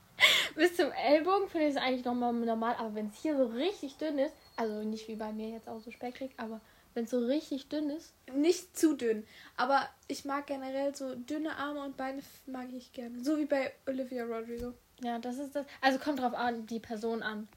bis 0.56 0.76
zum 0.76 0.90
Ellbogen 0.92 1.50
finde 1.50 1.66
ich 1.66 1.74
es 1.74 1.80
eigentlich 1.82 2.06
nochmal 2.06 2.32
normal, 2.32 2.74
aber 2.78 2.94
wenn 2.94 3.08
es 3.08 3.20
hier 3.20 3.36
so 3.36 3.48
richtig 3.48 3.98
dünn 3.98 4.18
ist, 4.18 4.34
also 4.56 4.82
nicht 4.82 5.08
wie 5.08 5.16
bei 5.16 5.30
mir 5.30 5.50
jetzt 5.50 5.68
auch 5.68 5.80
so 5.80 5.90
speckig, 5.90 6.30
aber 6.38 6.62
wenn 6.94 7.04
es 7.04 7.10
so 7.10 7.18
richtig 7.18 7.68
dünn 7.68 7.90
ist, 7.90 8.12
Nicht 8.34 8.76
zu 8.76 8.94
dünn. 8.94 9.26
Aber 9.56 9.88
ich 10.08 10.24
mag 10.24 10.46
generell 10.46 10.94
so 10.94 11.14
dünne 11.14 11.56
Arme 11.56 11.84
und 11.84 11.96
Beine 11.96 12.22
mag 12.46 12.68
ich 12.72 12.92
gerne. 12.92 13.22
So 13.22 13.38
wie 13.38 13.44
bei 13.46 13.72
Olivia 13.86 14.24
Rodrigo. 14.24 14.74
ja, 15.02 15.18
das 15.18 15.38
ist 15.38 15.54
das. 15.54 15.66
Also 15.80 15.98
kommt 15.98 16.20
drauf 16.20 16.34
an, 16.34 16.66
die 16.66 16.80
Person 16.80 17.22
an. 17.22 17.48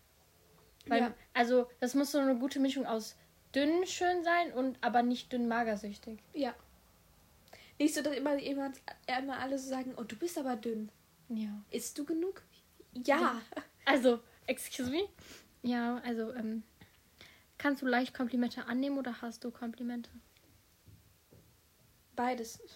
Weil, 0.85 1.01
Ja. 1.01 1.13
also, 1.33 1.69
das 1.79 1.93
muss 1.95 2.11
so 2.11 2.17
eine 2.19 2.35
gute 2.35 2.59
Mischung 2.59 2.85
aus 2.85 3.15
dünn 3.55 3.85
schön 3.85 4.23
sein 4.23 4.51
und 4.53 4.77
aber 4.81 5.01
nicht 5.03 5.31
dünn 5.31 5.47
magersüchtig. 5.47 6.19
Ja. 6.33 6.53
Nicht 7.79 7.95
so, 7.95 8.01
dass 8.01 8.15
immer 8.15 8.37
jemand, 8.37 8.77
immer 9.19 9.39
alle 9.39 9.57
so 9.57 9.69
sagen, 9.69 9.93
oh, 9.97 10.03
du 10.03 10.15
bist 10.15 10.37
aber 10.37 10.55
dünn. 10.55 10.89
Ja. 11.29 11.49
Isst 11.71 11.97
du 11.97 12.05
genug? 12.05 12.41
Ja. 12.93 13.41
Also, 13.85 14.19
excuse 14.47 14.89
me? 14.91 15.07
Ja, 15.63 16.01
also, 16.05 16.33
ähm, 16.33 16.63
kannst 17.57 17.81
du 17.81 17.85
leicht 17.85 18.13
Komplimente 18.13 18.65
annehmen 18.65 18.97
oder 18.97 19.21
hast 19.21 19.43
du 19.43 19.51
Komplimente? 19.51 20.09
Beides. 22.15 22.59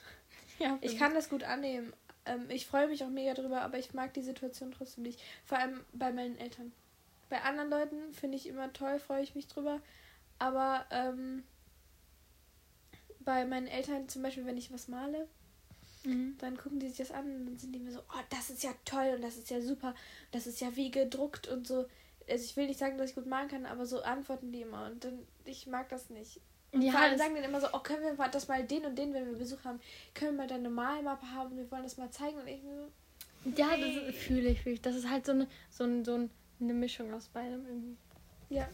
Ja, 0.60 0.76
Ich 0.82 0.98
kann 0.98 1.14
das 1.14 1.30
gut 1.30 1.44
annehmen. 1.44 1.94
Ähm, 2.26 2.50
ich 2.50 2.66
freue 2.66 2.88
mich 2.88 3.04
auch 3.04 3.10
mega 3.10 3.36
drüber, 3.36 3.62
aber 3.62 3.78
ich 3.78 3.94
mag 3.94 4.12
die 4.16 4.24
Situation 4.24 4.72
trotzdem 4.72 5.04
nicht. 5.04 5.22
Vor 5.46 5.60
allem 5.60 5.86
bei 5.94 6.12
meinen 6.12 6.36
Eltern. 6.40 6.72
Bei 7.30 7.44
anderen 7.44 7.70
Leuten 7.70 8.12
finde 8.12 8.38
ich 8.38 8.48
immer 8.48 8.74
toll, 8.74 8.98
freue 8.98 9.22
ich 9.22 9.36
mich 9.36 9.46
drüber. 9.46 9.80
Aber 10.40 10.88
ähm, 10.90 11.44
bei 13.20 13.46
meinen 13.46 13.68
Eltern 13.68 14.10
zum 14.10 14.24
Beispiel, 14.24 14.48
wenn 14.48 14.58
ich 14.58 14.74
was 14.74 14.88
male, 14.88 15.28
Mhm. 16.04 16.38
dann 16.40 16.58
gucken 16.58 16.80
die 16.80 16.88
sich 16.88 16.98
das 16.98 17.12
an 17.12 17.26
und 17.26 17.46
dann 17.46 17.58
sind 17.60 17.74
die 17.74 17.80
mir 17.80 17.92
so, 17.92 18.00
oh, 18.00 18.22
das 18.32 18.50
ist 18.50 18.64
ja 18.64 18.74
toll 18.86 19.14
und 19.16 19.22
das 19.22 19.38
ist 19.38 19.50
ja 19.52 19.60
super, 19.62 19.94
das 20.32 20.48
ist 20.48 20.60
ja 20.62 20.76
wie 20.76 20.90
gedruckt 20.90 21.48
und 21.48 21.68
so. 21.68 21.86
Also 22.30 22.44
ich 22.44 22.56
will 22.58 22.68
nicht 22.68 22.80
sagen, 22.80 22.98
dass 22.98 23.10
ich 23.10 23.16
gut 23.16 23.26
malen 23.26 23.48
kann, 23.48 23.66
aber 23.66 23.86
so 23.86 24.02
antworten 24.02 24.52
die 24.52 24.62
immer 24.62 24.86
und 24.86 25.04
dann, 25.04 25.20
ich 25.46 25.68
mag 25.68 25.90
das 25.90 26.10
nicht. 26.10 26.42
Und 26.72 26.82
Ja, 26.82 26.92
vor 26.92 27.02
allem 27.02 27.18
sagen 27.18 27.36
dann 27.36 27.44
immer 27.46 27.62
so, 27.62 27.68
oh, 27.72 27.80
können 27.80 28.04
wir 28.04 28.14
mal 28.14 28.30
das 28.30 28.48
mal 28.48 28.64
den 28.64 28.86
und 28.86 28.98
den, 28.98 29.14
wenn 29.14 29.26
wir 29.26 29.38
Besuch 29.38 29.64
haben, 29.64 29.80
können 30.14 30.32
wir 30.34 30.44
mal 30.44 30.48
deine 30.48 30.70
Malmappe 30.70 31.26
haben 31.32 31.56
wir 31.58 31.70
wollen 31.72 31.84
das 31.84 31.98
mal 31.98 32.12
zeigen 32.12 32.38
und 32.38 32.48
ich 32.48 32.62
so, 32.62 33.52
Ja, 33.56 33.70
das 33.78 34.16
fühle 34.16 34.50
ich, 34.50 34.62
fühle 34.62 34.76
ich. 34.76 34.82
Das 34.82 34.96
ist 34.96 35.10
halt 35.10 35.26
so 35.26 35.32
eine, 35.32 35.48
so, 35.70 35.86
ein, 35.86 36.04
so 36.04 36.16
ein, 36.16 36.30
eine 36.60 36.74
Mischung 36.74 37.14
aus 37.14 37.30
beidem 37.30 37.66
irgendwie. 37.66 37.98
ja. 38.50 38.68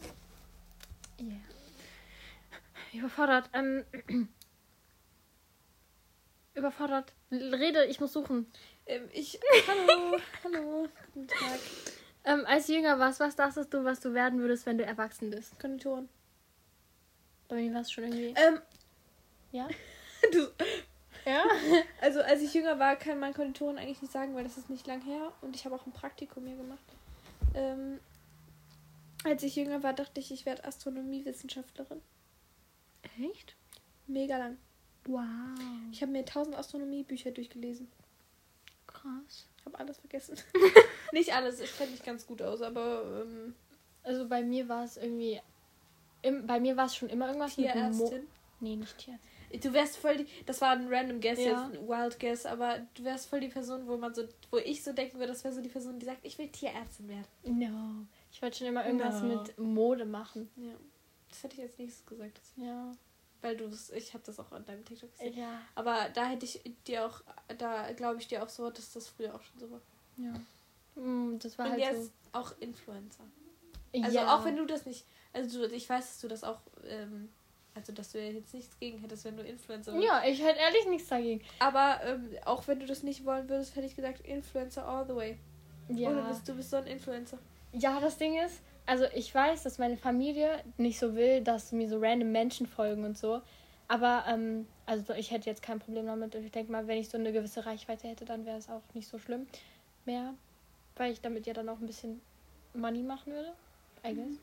Yeah. 1.20 1.40
Überfordert. 2.92 3.48
Ähm, 3.52 3.84
überfordert. 6.54 7.12
Rede, 7.30 7.84
ich 7.86 8.00
muss 8.00 8.12
suchen. 8.12 8.46
Ähm, 8.86 9.08
ich, 9.12 9.38
hallo, 9.66 10.18
hallo, 10.44 10.88
guten 11.12 11.28
Tag. 11.28 11.60
Ähm, 12.24 12.44
als 12.46 12.66
du 12.66 12.74
jünger 12.74 12.98
warst, 12.98 13.20
was 13.20 13.36
dachtest 13.36 13.72
du, 13.74 13.84
was 13.84 14.00
du 14.00 14.14
werden 14.14 14.40
würdest, 14.40 14.64
wenn 14.66 14.78
du 14.78 14.84
erwachsen 14.84 15.30
bist? 15.30 15.58
Konditoren. 15.60 16.08
Bei 17.48 17.56
mir 17.56 17.74
war 17.74 17.82
es 17.82 17.92
schon 17.92 18.04
irgendwie. 18.04 18.34
Ähm, 18.40 18.60
Ja? 19.52 19.68
du, 20.32 20.48
Ja? 21.26 21.44
also 22.00 22.22
als 22.22 22.42
ich 22.42 22.54
jünger 22.54 22.78
war, 22.78 22.96
kann 22.96 23.18
man 23.18 23.34
Konditoren 23.34 23.78
eigentlich 23.78 24.00
nicht 24.02 24.12
sagen, 24.12 24.34
weil 24.34 24.44
das 24.44 24.56
ist 24.56 24.70
nicht 24.70 24.86
lang 24.86 25.02
her 25.02 25.32
und 25.42 25.54
ich 25.54 25.64
habe 25.64 25.74
auch 25.74 25.86
ein 25.86 25.92
Praktikum 25.92 26.46
hier 26.46 26.56
gemacht. 26.56 26.84
Ähm, 27.54 28.00
als 29.24 29.42
ich 29.42 29.56
jünger 29.56 29.82
war, 29.82 29.92
dachte 29.92 30.20
ich, 30.20 30.30
ich 30.32 30.46
werde 30.46 30.64
Astronomiewissenschaftlerin. 30.64 32.00
Echt? 33.20 33.54
Mega 34.06 34.38
lang. 34.38 34.58
Wow. 35.06 35.22
Ich 35.92 36.02
habe 36.02 36.12
mir 36.12 36.24
tausend 36.24 36.56
Astronomiebücher 36.56 37.30
durchgelesen. 37.30 37.88
Krass. 38.86 39.46
Habe 39.64 39.78
alles 39.78 39.98
vergessen. 39.98 40.36
nicht 41.12 41.34
alles, 41.34 41.60
ich 41.60 41.76
kenne 41.76 41.90
mich 41.92 42.02
ganz 42.02 42.26
gut 42.26 42.42
aus, 42.42 42.60
aber 42.62 43.22
ähm, 43.26 43.54
Also 44.02 44.28
bei 44.28 44.42
mir 44.42 44.68
war 44.68 44.84
es 44.84 44.96
irgendwie. 44.96 45.40
Im, 46.22 46.46
bei 46.46 46.58
mir 46.60 46.76
war 46.76 46.86
es 46.86 46.96
schon 46.96 47.08
immer 47.10 47.26
irgendwas 47.26 47.56
mit 47.56 47.66
Mo 47.66 47.72
Tierärztin. 47.72 48.26
Nee, 48.60 48.76
nicht 48.76 48.96
Tierärztin. 48.98 49.30
Du 49.60 49.72
wärst 49.72 49.98
voll 49.98 50.16
die, 50.16 50.26
das 50.46 50.60
war 50.60 50.70
ein 50.70 50.92
random 50.92 51.20
Guess, 51.20 51.38
Ja. 51.38 51.44
jetzt 51.68 51.78
ein 51.80 51.86
Wild 51.88 52.18
Guess, 52.18 52.44
aber 52.46 52.80
du 52.94 53.04
wärst 53.04 53.28
voll 53.28 53.38
die 53.40 53.48
Person, 53.48 53.86
wo 53.86 53.96
man 53.96 54.12
so, 54.12 54.24
wo 54.50 54.56
ich 54.58 54.82
so 54.82 54.92
denken 54.92 55.18
würde, 55.18 55.28
das 55.32 55.44
wäre 55.44 55.54
so 55.54 55.60
die 55.60 55.68
Person, 55.68 55.98
die 56.00 56.06
sagt, 56.06 56.24
ich 56.24 56.36
will 56.38 56.48
Tierärztin 56.48 57.08
werden. 57.08 57.26
No. 57.44 58.06
Ich 58.32 58.42
wollte 58.42 58.58
schon 58.58 58.66
immer 58.66 58.84
irgendwas 58.84 59.22
No. 59.22 59.28
mit 59.28 59.56
Mode 59.58 60.06
machen. 60.06 60.50
Ja. 60.56 60.72
Das 61.28 61.42
hätte 61.44 61.56
ich 61.56 61.62
als 61.62 61.78
nächstes 61.78 62.04
gesagt. 62.04 62.40
Ja. 62.56 62.90
Weil 63.44 63.58
du, 63.58 63.70
ich 63.94 64.14
habe 64.14 64.24
das 64.24 64.40
auch 64.40 64.50
an 64.52 64.64
deinem 64.64 64.86
TikTok 64.86 65.12
gesehen. 65.12 65.36
Ja. 65.36 65.60
Aber 65.74 66.08
da 66.14 66.24
hätte 66.24 66.46
ich 66.46 66.62
dir 66.86 67.04
auch, 67.04 67.20
da 67.58 67.92
glaube 67.92 68.18
ich 68.18 68.26
dir 68.26 68.42
auch 68.42 68.48
so, 68.48 68.70
dass 68.70 68.94
das 68.94 69.06
früher 69.06 69.34
auch 69.34 69.42
schon 69.42 69.60
so 69.60 69.70
war. 69.70 69.80
Ja. 70.16 70.32
Mm, 71.02 71.38
Das 71.38 71.58
war 71.58 71.66
Und 71.66 71.72
halt 71.72 71.82
jetzt 71.82 72.04
so. 72.06 72.10
auch 72.32 72.54
Influencer. 72.60 73.24
Also 74.02 74.16
ja. 74.16 74.34
auch 74.34 74.46
wenn 74.46 74.56
du 74.56 74.64
das 74.64 74.86
nicht, 74.86 75.04
also 75.34 75.68
du, 75.68 75.74
ich 75.74 75.86
weiß, 75.90 76.06
dass 76.06 76.20
du 76.22 76.28
das 76.28 76.42
auch, 76.42 76.60
ähm, 76.88 77.28
also 77.74 77.92
dass 77.92 78.12
du 78.12 78.18
jetzt 78.18 78.54
nichts 78.54 78.78
gegen 78.78 78.96
hättest, 79.00 79.26
wenn 79.26 79.36
du 79.36 79.42
Influencer 79.42 79.92
wärst. 79.92 80.06
Ja, 80.06 80.24
ich 80.24 80.42
hätte 80.42 80.60
ehrlich 80.60 80.86
nichts 80.88 81.08
dagegen. 81.10 81.44
Aber 81.58 82.00
ähm, 82.02 82.30
auch 82.46 82.66
wenn 82.66 82.80
du 82.80 82.86
das 82.86 83.02
nicht 83.02 83.26
wollen 83.26 83.46
würdest, 83.50 83.76
hätte 83.76 83.86
ich 83.86 83.94
gesagt, 83.94 84.20
Influencer 84.20 84.88
all 84.88 85.06
the 85.06 85.14
way. 85.14 85.38
Ja. 85.88 86.08
Oder 86.08 86.22
bist 86.28 86.48
du 86.48 86.54
bist 86.54 86.70
so 86.70 86.78
ein 86.78 86.86
Influencer. 86.86 87.36
Ja, 87.72 88.00
das 88.00 88.16
Ding 88.16 88.38
ist, 88.38 88.62
also 88.86 89.04
ich 89.14 89.34
weiß, 89.34 89.62
dass 89.62 89.78
meine 89.78 89.96
Familie 89.96 90.62
nicht 90.76 90.98
so 90.98 91.14
will, 91.14 91.40
dass 91.42 91.72
mir 91.72 91.88
so 91.88 91.98
random 91.98 92.32
Menschen 92.32 92.66
folgen 92.66 93.04
und 93.04 93.16
so. 93.16 93.40
Aber, 93.88 94.24
ähm, 94.28 94.66
also 94.86 95.12
ich 95.14 95.30
hätte 95.30 95.48
jetzt 95.48 95.62
kein 95.62 95.78
Problem 95.78 96.06
damit. 96.06 96.34
Ich 96.34 96.50
denke 96.50 96.72
mal, 96.72 96.86
wenn 96.86 96.98
ich 96.98 97.08
so 97.08 97.18
eine 97.18 97.32
gewisse 97.32 97.64
Reichweite 97.66 98.08
hätte, 98.08 98.24
dann 98.24 98.46
wäre 98.46 98.56
es 98.58 98.68
auch 98.68 98.82
nicht 98.94 99.08
so 99.08 99.18
schlimm 99.18 99.46
mehr. 100.04 100.34
Weil 100.96 101.12
ich 101.12 101.20
damit 101.20 101.46
ja 101.46 101.52
dann 101.52 101.68
auch 101.68 101.78
ein 101.80 101.86
bisschen 101.86 102.20
Money 102.74 103.02
machen 103.02 103.32
würde. 103.32 103.52
I 104.06 104.14
guess. 104.14 104.38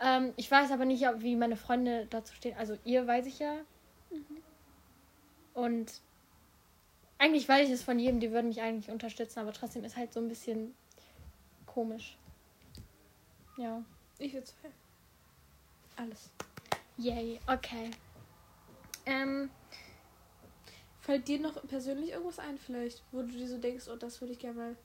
Ähm, 0.00 0.32
ich 0.36 0.50
weiß 0.50 0.70
aber 0.72 0.84
nicht, 0.84 1.06
ob- 1.08 1.22
wie 1.22 1.36
meine 1.36 1.56
Freunde 1.56 2.06
dazu 2.10 2.34
stehen. 2.34 2.56
Also 2.56 2.76
ihr 2.84 3.06
weiß 3.06 3.26
ich 3.26 3.38
ja. 3.38 3.56
Und 5.54 6.00
eigentlich 7.18 7.48
weiß 7.48 7.68
ich 7.68 7.74
es 7.74 7.82
von 7.82 7.98
jedem, 7.98 8.20
die 8.20 8.32
würden 8.32 8.48
mich 8.48 8.60
eigentlich 8.62 8.90
unterstützen, 8.90 9.38
aber 9.38 9.52
trotzdem 9.52 9.84
ist 9.84 9.96
halt 9.96 10.12
so 10.12 10.20
ein 10.20 10.28
bisschen 10.28 10.74
komisch. 11.66 12.16
Ja. 13.56 13.82
Ich 14.18 14.32
würde 14.32 14.46
zwei. 14.46 14.70
Alles. 15.96 16.30
Yay, 16.96 17.40
okay. 17.46 17.90
Ähm, 19.06 19.50
Fällt 21.02 21.26
dir 21.26 21.40
noch 21.40 21.60
persönlich 21.66 22.10
irgendwas 22.10 22.38
ein 22.38 22.58
vielleicht, 22.58 23.02
wo 23.10 23.22
du 23.22 23.28
dir 23.28 23.48
so 23.48 23.58
denkst, 23.58 23.88
oh, 23.88 23.96
das 23.96 24.20
würde 24.20 24.34
ich 24.34 24.38
gerne 24.38 24.56
mal 24.56 24.76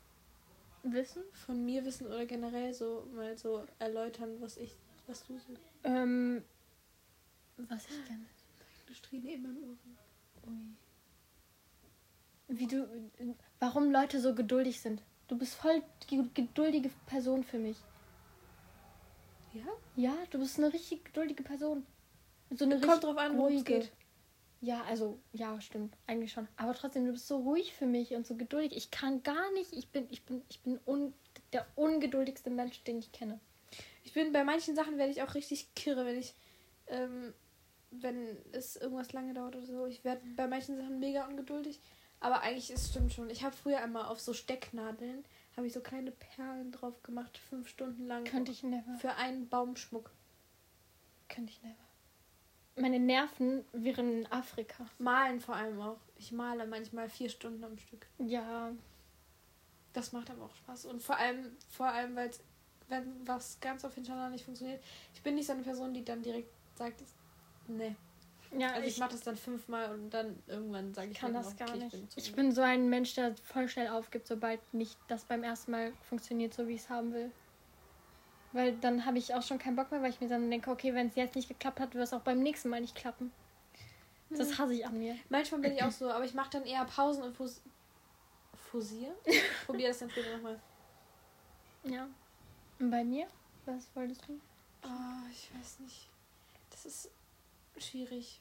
Wissen? 0.82 1.21
von 1.32 1.63
mir 1.63 1.86
wissen 1.86 2.08
oder 2.08 2.25
generell 2.25 2.73
so 2.73 3.08
mal 3.13 3.38
so 3.38 3.67
erläutern, 3.77 4.41
was 4.41 4.58
ich, 4.58 4.75
was 5.06 5.23
du 5.27 5.38
so. 5.38 5.53
Ähm, 5.84 6.43
was 7.58 7.86
ich 7.86 8.06
gerne. 8.08 8.25
Du 8.88 8.93
Strähne 8.95 9.32
immer 9.34 9.49
im 9.49 9.63
Ohren. 9.63 10.77
Ui. 12.47 12.58
Wie 12.58 12.65
du, 12.65 12.88
warum 13.60 13.91
Leute 13.91 14.19
so 14.19 14.34
geduldig 14.34 14.82
sind. 14.82 15.03
Du 15.27 15.38
bist 15.38 15.53
voll 15.53 15.84
die 16.10 16.27
geduldige 16.34 16.89
Person 17.06 17.43
für 17.43 17.60
mich. 17.60 17.77
Ja? 19.57 19.65
Ja, 19.95 20.17
du 20.29 20.39
bist 20.39 20.57
eine 20.57 20.71
richtig 20.71 21.05
geduldige 21.05 21.43
Person. 21.43 21.85
So 22.51 22.65
eine 22.65 22.79
Kommt 22.79 23.03
drauf 23.03 23.17
an, 23.17 23.37
worum 23.37 23.57
es 23.57 23.65
geht. 23.65 23.91
Ja, 24.61 24.83
also, 24.83 25.19
ja, 25.33 25.59
stimmt. 25.61 25.95
Eigentlich 26.07 26.31
schon. 26.31 26.47
Aber 26.57 26.73
trotzdem, 26.73 27.05
du 27.05 27.11
bist 27.11 27.27
so 27.27 27.37
ruhig 27.37 27.73
für 27.73 27.85
mich 27.85 28.13
und 28.15 28.25
so 28.25 28.35
geduldig. 28.35 28.75
Ich 28.75 28.89
kann 28.89 29.21
gar 29.23 29.51
nicht. 29.53 29.73
Ich 29.73 29.89
bin, 29.89 30.07
ich 30.09 30.23
bin, 30.23 30.41
ich 30.49 30.61
bin 30.61 30.79
un, 30.85 31.13
der 31.53 31.67
ungeduldigste 31.75 32.49
Mensch, 32.49 32.83
den 32.83 32.99
ich 32.99 33.11
kenne. 33.11 33.39
Ich 34.03 34.13
bin 34.13 34.31
bei 34.31 34.43
manchen 34.43 34.75
Sachen 34.75 34.97
werde 34.97 35.11
ich 35.11 35.21
auch 35.21 35.35
richtig 35.35 35.73
kirre, 35.75 36.05
wenn 36.05 36.17
ich, 36.17 36.33
ähm, 36.87 37.33
wenn 37.91 38.37
es 38.51 38.77
irgendwas 38.77 39.13
lange 39.13 39.33
dauert 39.33 39.55
oder 39.55 39.65
so. 39.65 39.85
Ich 39.85 40.03
werde 40.03 40.21
bei 40.35 40.47
manchen 40.47 40.77
Sachen 40.77 40.99
mega 40.99 41.27
ungeduldig. 41.27 41.79
Aber 42.19 42.41
eigentlich 42.41 42.71
ist 42.71 42.83
es 42.83 42.89
stimmt 42.89 43.13
schon. 43.13 43.29
Ich 43.29 43.43
habe 43.43 43.55
früher 43.55 43.79
einmal 43.79 44.05
auf 44.05 44.19
so 44.19 44.33
Stecknadeln 44.33 45.23
habe 45.57 45.67
ich 45.67 45.73
so 45.73 45.81
kleine 45.81 46.11
Perlen 46.11 46.71
drauf 46.71 47.01
gemacht, 47.03 47.37
fünf 47.37 47.67
Stunden 47.67 48.05
lang. 48.05 48.23
Könnte 48.23 48.51
ich 48.51 48.63
never. 48.63 48.95
Für 48.99 49.15
einen 49.15 49.49
Baumschmuck. 49.49 50.11
Könnte 51.27 51.51
ich 51.51 51.61
never. 51.63 51.75
Meine 52.75 52.99
Nerven 52.99 53.65
wären 53.73 54.19
in 54.19 54.31
Afrika. 54.31 54.85
Malen 54.99 55.41
vor 55.41 55.55
allem 55.55 55.81
auch. 55.81 55.99
Ich 56.15 56.31
male 56.31 56.67
manchmal 56.67 57.09
vier 57.09 57.29
Stunden 57.29 57.63
am 57.63 57.75
Stück. 57.79 58.05
Ja. 58.19 58.71
Das 59.93 60.11
macht 60.11 60.29
aber 60.29 60.45
auch 60.45 60.55
Spaß. 60.55 60.85
Und 60.85 61.01
vor 61.01 61.17
allem, 61.17 61.57
vor 61.69 61.87
allem, 61.87 62.15
weil 62.15 62.29
wenn 62.87 63.27
was 63.27 63.59
ganz 63.59 63.83
auf 63.83 63.95
hintereinander 63.95 64.29
nicht 64.29 64.45
funktioniert, 64.45 64.83
ich 65.15 65.23
bin 65.23 65.33
nicht 65.33 65.47
so 65.47 65.53
eine 65.53 65.63
Person, 65.63 65.91
die 65.91 66.05
dann 66.05 66.21
direkt 66.21 66.51
sagt, 66.75 67.01
nee. 67.67 67.95
Ja, 68.51 68.69
Also 68.69 68.81
ich, 68.88 68.93
ich, 68.93 68.99
mache 68.99 69.12
das 69.12 69.21
dann 69.21 69.36
fünfmal 69.36 69.93
und 69.93 70.10
dann 70.10 70.41
irgendwann 70.47 70.93
sage 70.93 71.12
ich 71.12 71.17
kann 71.17 71.36
halt 71.36 71.45
das 71.45 71.53
auch, 71.53 71.57
gar 71.57 71.69
okay, 71.69 71.79
nicht. 71.79 71.93
Ich 71.93 71.99
bin, 71.99 72.23
Ich 72.23 72.36
bin 72.36 72.51
so 72.51 72.62
ein 72.62 72.89
Mensch, 72.89 73.13
der 73.15 73.36
voll 73.43 73.67
schnell 73.67 73.89
aufgibt, 73.89 74.27
sobald 74.27 74.62
nicht 74.73 74.97
das 75.07 75.25
beim 75.25 75.43
ersten 75.43 75.71
Mal 75.71 75.93
funktioniert, 76.01 76.53
so 76.53 76.67
wie 76.67 76.73
ich 76.73 76.81
es 76.81 76.89
haben 76.89 77.13
will. 77.13 77.31
Weil 78.53 78.77
dann 78.77 79.05
habe 79.05 79.17
ich 79.17 79.33
auch 79.33 79.43
schon 79.43 79.60
keinen 79.60 79.75
Bock 79.75 79.91
mehr, 79.91 80.01
weil 80.01 80.10
ich 80.10 80.21
mir 80.21 80.29
dann 80.29 80.49
denke, 80.49 80.71
okay, 80.71 80.93
wenn 80.93 81.07
es 81.07 81.15
jetzt 81.15 81.36
nicht 81.36 81.47
geklappt 81.47 81.79
hat, 81.79 81.93
wird 81.93 82.03
es 82.03 82.13
auch 82.13 82.21
beim 82.21 82.39
nächsten 82.39 82.69
Mal 82.69 82.81
nicht 82.81 82.95
klappen. 82.95 83.31
Das 84.29 84.51
Hm. 84.51 84.57
hasse 84.57 84.73
ich 84.73 84.86
an 84.86 84.97
mir. 84.97 85.15
Manchmal 85.29 85.62
bin 85.62 85.73
ich 85.73 85.83
auch 85.83 85.91
so, 85.91 86.10
aber 86.10 86.25
ich 86.25 86.33
mache 86.33 86.49
dann 86.51 86.65
eher 86.65 86.83
Pausen 86.86 87.23
und 87.23 87.36
fus 87.36 87.62
fusier. 88.55 89.15
Probier 89.65 89.89
das 89.89 89.99
dann 89.99 90.10
später 90.10 90.36
nochmal. 90.36 90.60
Ja. 91.83 92.07
Und 92.79 92.91
bei 92.91 93.03
mir? 93.03 93.27
Was 93.65 93.89
wolltest 93.95 94.27
du? 94.27 94.39
Oh, 94.83 95.29
ich 95.31 95.49
weiß 95.53 95.79
nicht. 95.79 96.10
Das 96.69 96.86
ist 96.86 97.10
schwierig. 97.83 98.39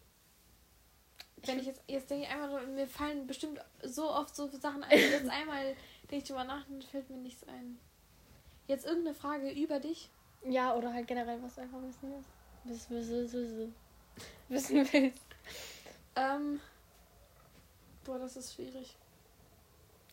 Wenn 1.44 1.61
ich 1.61 1.66
jetzt, 1.66 1.83
jetzt 1.87 2.11
denke 2.11 2.25
ich 2.27 2.31
einmal, 2.31 2.66
mir 2.66 2.88
fallen 2.88 3.27
bestimmt 3.27 3.61
so 3.83 4.11
oft 4.11 4.35
so 4.35 4.49
Sachen 4.49 4.83
ein. 4.83 4.99
Jetzt 4.99 5.29
einmal 5.31 5.64
denke 6.11 6.16
ich 6.16 6.25
drüber 6.25 6.44
nach, 6.44 6.64
dann 6.66 6.83
fällt 6.83 7.09
mir 7.11 7.18
nichts 7.18 7.46
ein. 7.49 7.79
Jetzt 8.66 8.87
irgendeine 8.87 9.14
Frage 9.14 9.51
über 9.51 9.79
dich. 9.79 10.11
Ja, 10.44 10.75
oder 10.75 10.92
halt 10.92 11.07
generell, 11.07 11.42
was 11.42 11.55
du 11.55 11.61
einfach 11.62 11.81
wissen 11.83 12.12
willst. 12.64 12.88
Wiss, 12.90 12.90
wiss, 12.90 13.33
wiss, 13.33 13.57
wiss. 13.59 13.68
Wissen 14.49 14.88
willst. 14.92 15.22
Ähm. 16.16 16.61
Boah, 18.05 18.18
das 18.18 18.37
ist 18.37 18.55
schwierig. 18.55 18.96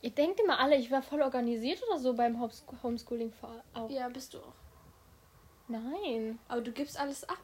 Ihr 0.01 0.09
denkt 0.11 0.39
immer 0.39 0.59
alle, 0.59 0.75
ich 0.75 0.91
war 0.91 1.01
voll 1.01 1.21
organisiert 1.21 1.81
oder 1.87 1.97
so 1.99 2.13
beim 2.13 2.39
Homes- 2.41 2.63
Homeschooling 2.83 3.31
vor- 3.31 3.63
auch. 3.73 3.89
Ja, 3.89 4.09
bist 4.09 4.33
du 4.33 4.39
auch. 4.39 4.53
Nein. 5.67 6.39
Aber 6.47 6.61
du 6.61 6.71
gibst 6.71 6.99
alles 6.99 7.23
ab. 7.29 7.37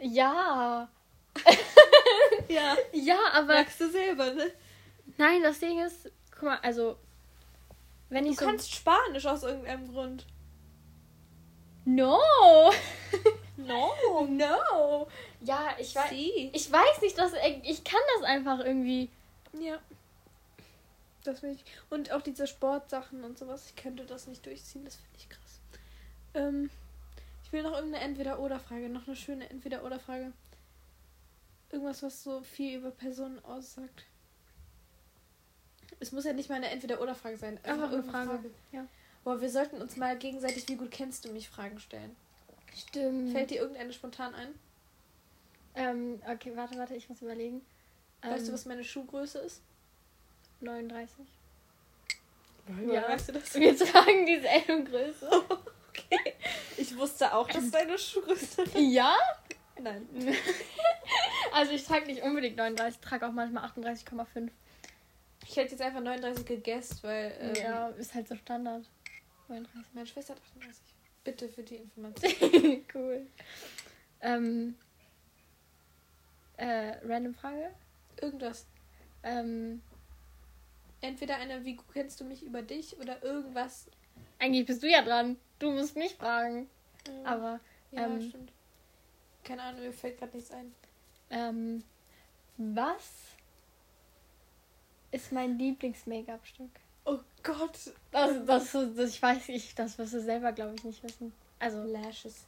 Ja. 0.00 0.88
Ja. 2.48 2.76
Ja, 2.92 3.18
aber. 3.32 3.54
Merkst 3.54 3.80
du 3.80 3.90
selber, 3.90 4.32
ne? 4.32 4.52
Nein, 5.18 5.42
das 5.42 5.58
Ding 5.58 5.80
ist, 5.84 6.10
guck 6.30 6.44
mal, 6.44 6.58
also. 6.62 6.96
Wenn 8.08 8.24
Du 8.24 8.30
ich 8.30 8.38
so. 8.38 8.44
kannst 8.44 8.72
Spanisch 8.72 9.26
aus 9.26 9.42
irgendeinem 9.42 9.92
Grund. 9.92 10.24
No! 11.84 12.20
No. 13.58 14.26
no! 14.28 15.08
Ja, 15.40 15.74
ich 15.78 15.94
weiß. 15.94 16.10
Sie. 16.10 16.50
Ich 16.52 16.70
weiß 16.70 17.00
nicht, 17.00 17.18
dass. 17.18 17.32
Ich 17.64 17.82
kann 17.84 18.00
das 18.14 18.24
einfach 18.28 18.60
irgendwie. 18.60 19.08
Ja. 19.58 19.78
Das 21.24 21.42
will 21.42 21.52
ich. 21.52 21.64
Und 21.90 22.12
auch 22.12 22.20
diese 22.22 22.46
Sportsachen 22.46 23.24
und 23.24 23.38
sowas. 23.38 23.64
Ich 23.74 23.82
könnte 23.82 24.04
das 24.04 24.26
nicht 24.26 24.44
durchziehen. 24.44 24.84
Das 24.84 24.96
finde 24.96 25.16
ich 25.18 25.28
krass. 25.28 25.60
Ähm, 26.34 26.70
ich 27.46 27.52
will 27.52 27.62
noch 27.62 27.74
irgendeine 27.74 28.04
Entweder-Oder-Frage. 28.04 28.88
Noch 28.88 29.06
eine 29.06 29.14
schöne 29.14 29.48
Entweder-Oder-Frage. 29.48 30.32
Irgendwas, 31.70 32.02
was 32.02 32.24
so 32.24 32.42
viel 32.42 32.78
über 32.78 32.90
Personen 32.90 33.38
aussagt. 33.44 34.04
Es 36.00 36.10
muss 36.10 36.24
ja 36.24 36.32
nicht 36.32 36.48
mal 36.48 36.56
eine 36.56 36.70
Entweder-Oder-Frage 36.70 37.36
sein. 37.36 37.60
Einfach 37.62 37.86
eine 37.86 37.96
irgendeine 37.98 38.26
Frage. 38.26 38.50
Ja. 38.72 38.84
Boah, 39.22 39.40
wir 39.40 39.48
sollten 39.48 39.80
uns 39.80 39.96
mal 39.96 40.18
gegenseitig, 40.18 40.68
wie 40.68 40.74
gut 40.74 40.90
kennst 40.90 41.24
du 41.24 41.32
mich, 41.32 41.48
Fragen 41.48 41.78
stellen. 41.78 42.16
Stimmt. 42.74 43.30
Fällt 43.30 43.50
dir 43.50 43.60
irgendeine 43.60 43.92
spontan 43.92 44.34
ein? 44.34 44.48
Ähm, 45.76 46.20
okay, 46.28 46.50
warte, 46.56 46.76
warte, 46.78 46.96
ich 46.96 47.08
muss 47.08 47.22
überlegen. 47.22 47.64
Weißt 48.22 48.40
Ähm, 48.40 48.46
du, 48.46 48.52
was 48.54 48.64
meine 48.66 48.82
Schuhgröße 48.82 49.38
ist? 49.38 49.62
39. 50.62 51.24
Ja. 52.92 53.08
Weißt 53.08 53.28
du 53.28 53.32
das? 53.34 53.54
Wir 53.54 53.76
tragen 53.78 54.26
dieselbe 54.26 54.82
Größe. 54.82 55.30
Okay. 55.98 56.34
Ich 56.76 56.96
wusste 56.96 57.34
auch, 57.34 57.48
dass 57.48 57.70
deine 57.70 57.98
Schuhgröße. 57.98 58.64
ja? 58.78 59.14
Nein. 59.80 60.08
Also 61.52 61.72
ich 61.72 61.84
trage 61.84 62.06
nicht 62.06 62.22
unbedingt 62.22 62.56
39, 62.56 63.00
ich 63.00 63.00
trage 63.00 63.26
auch 63.26 63.32
manchmal 63.32 63.64
38,5. 63.64 64.50
Ich 65.44 65.56
hätte 65.56 65.70
jetzt 65.70 65.80
einfach 65.80 66.00
39 66.00 66.44
gegessen, 66.44 66.98
weil 67.02 67.34
ähm, 67.40 67.54
ja, 67.54 67.88
ist 67.90 68.14
halt 68.14 68.28
so 68.28 68.34
Standard. 68.36 68.84
39. 69.48 69.94
meine 69.94 70.06
Schwester 70.06 70.34
hat 70.34 70.42
38. 70.56 70.82
Bitte 71.24 71.48
für 71.48 71.62
die 71.62 71.76
Information. 71.76 72.84
cool. 72.94 73.26
Ähm, 74.20 74.74
äh, 76.56 76.96
random 77.04 77.34
Frage. 77.34 77.70
Irgendwas. 78.20 78.66
Ähm, 79.22 79.80
Entweder 81.00 81.36
eine, 81.36 81.64
wie 81.64 81.76
gut 81.76 81.86
kennst 81.92 82.20
du 82.20 82.24
mich 82.24 82.42
über 82.42 82.62
dich 82.62 82.98
oder 82.98 83.22
irgendwas. 83.22 83.88
eigentlich 84.38 84.66
bist 84.66 84.82
du 84.82 84.88
ja 84.88 85.02
dran. 85.02 85.36
Du 85.58 85.70
musst 85.70 85.96
mich 85.96 86.14
fragen. 86.14 86.68
Ähm, 87.08 87.26
Aber, 87.26 87.60
ja, 87.92 88.06
ähm, 88.06 88.28
stimmt. 88.28 88.52
Keine 89.44 89.62
Ahnung, 89.62 89.82
mir 89.82 89.92
fällt 89.92 90.18
gerade 90.18 90.36
nichts 90.36 90.50
ein. 90.50 90.74
ähm, 91.30 91.84
was 92.58 93.04
ist 95.10 95.30
mein 95.32 95.58
Lieblings-Make-up-Stück? 95.58 96.70
Oh 97.04 97.18
Gott. 97.42 97.78
Das, 98.10 98.44
das, 98.44 98.72
das, 98.72 99.10
ich 99.10 99.22
weiß 99.22 99.48
nicht, 99.48 99.78
das 99.78 99.96
wirst 99.98 100.14
du 100.14 100.20
selber, 100.20 100.52
glaube 100.52 100.74
ich, 100.74 100.84
nicht 100.84 101.02
wissen. 101.02 101.32
Also, 101.58 101.82
Lashes. 101.84 102.44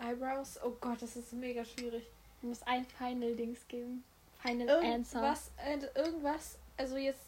Eyebrows. 0.00 0.58
Oh 0.64 0.72
Gott, 0.80 1.00
das 1.02 1.16
ist 1.16 1.32
mega 1.32 1.64
schwierig. 1.64 2.04
du 2.40 2.48
musst 2.48 2.66
ein 2.66 2.84
Final-Dings 2.86 3.68
geben. 3.68 4.02
Final 4.42 4.68
Answer. 4.82 5.18
Irgendwas, 5.20 5.50
äh, 5.58 5.98
irgendwas, 6.00 6.58
also 6.76 6.96
jetzt, 6.96 7.20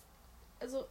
also, 0.58 0.86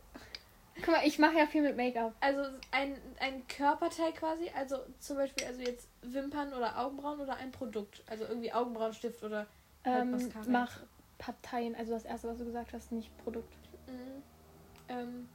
Guck 0.78 0.88
mal, 0.88 1.06
ich 1.06 1.20
mache 1.20 1.38
ja 1.38 1.46
viel 1.46 1.62
mit 1.62 1.76
Make-up. 1.78 2.14
also 2.22 2.42
ein, 2.72 2.98
ein 3.20 3.46
Körperteil 3.48 4.14
quasi, 4.14 4.50
also 4.56 4.78
zum 5.00 5.18
Beispiel, 5.18 5.46
also 5.46 5.62
jetzt 5.62 5.88
Wimpern 6.02 6.54
oder 6.54 6.80
Augenbrauen 6.80 7.20
oder 7.20 7.36
ein 7.36 7.52
Produkt, 7.52 8.02
also 8.08 8.24
irgendwie 8.26 8.52
Augenbrauenstift 8.54 9.22
oder 9.24 9.48
halt 9.86 10.02
Ähm, 10.04 10.12
Mascara. 10.12 10.46
mach 10.48 10.80
Parteien, 11.18 11.76
also 11.76 11.92
das 11.92 12.06
erste, 12.06 12.30
was 12.30 12.38
du 12.38 12.46
gesagt 12.46 12.74
hast, 12.74 12.92
nicht 12.92 13.16
Produkt. 13.24 13.54
Mhm. 13.88 14.24
Ähm, 14.90 15.30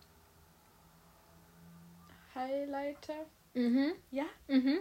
Highlighter. 2.34 3.26
Mhm. 3.54 3.92
Ja? 4.10 4.24
Mhm. 4.48 4.78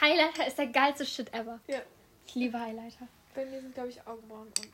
Highlighter 0.00 0.46
ist 0.46 0.58
der 0.58 0.66
geilste 0.68 1.06
Shit 1.06 1.32
ever. 1.32 1.60
Ja. 1.68 1.80
Ich 2.26 2.34
liebe 2.34 2.58
Highlighter. 2.58 3.06
Bei 3.34 3.44
mir 3.44 3.60
sind, 3.60 3.74
glaube 3.74 3.90
ich, 3.90 4.06
Augenbrauen 4.06 4.48
und. 4.48 4.70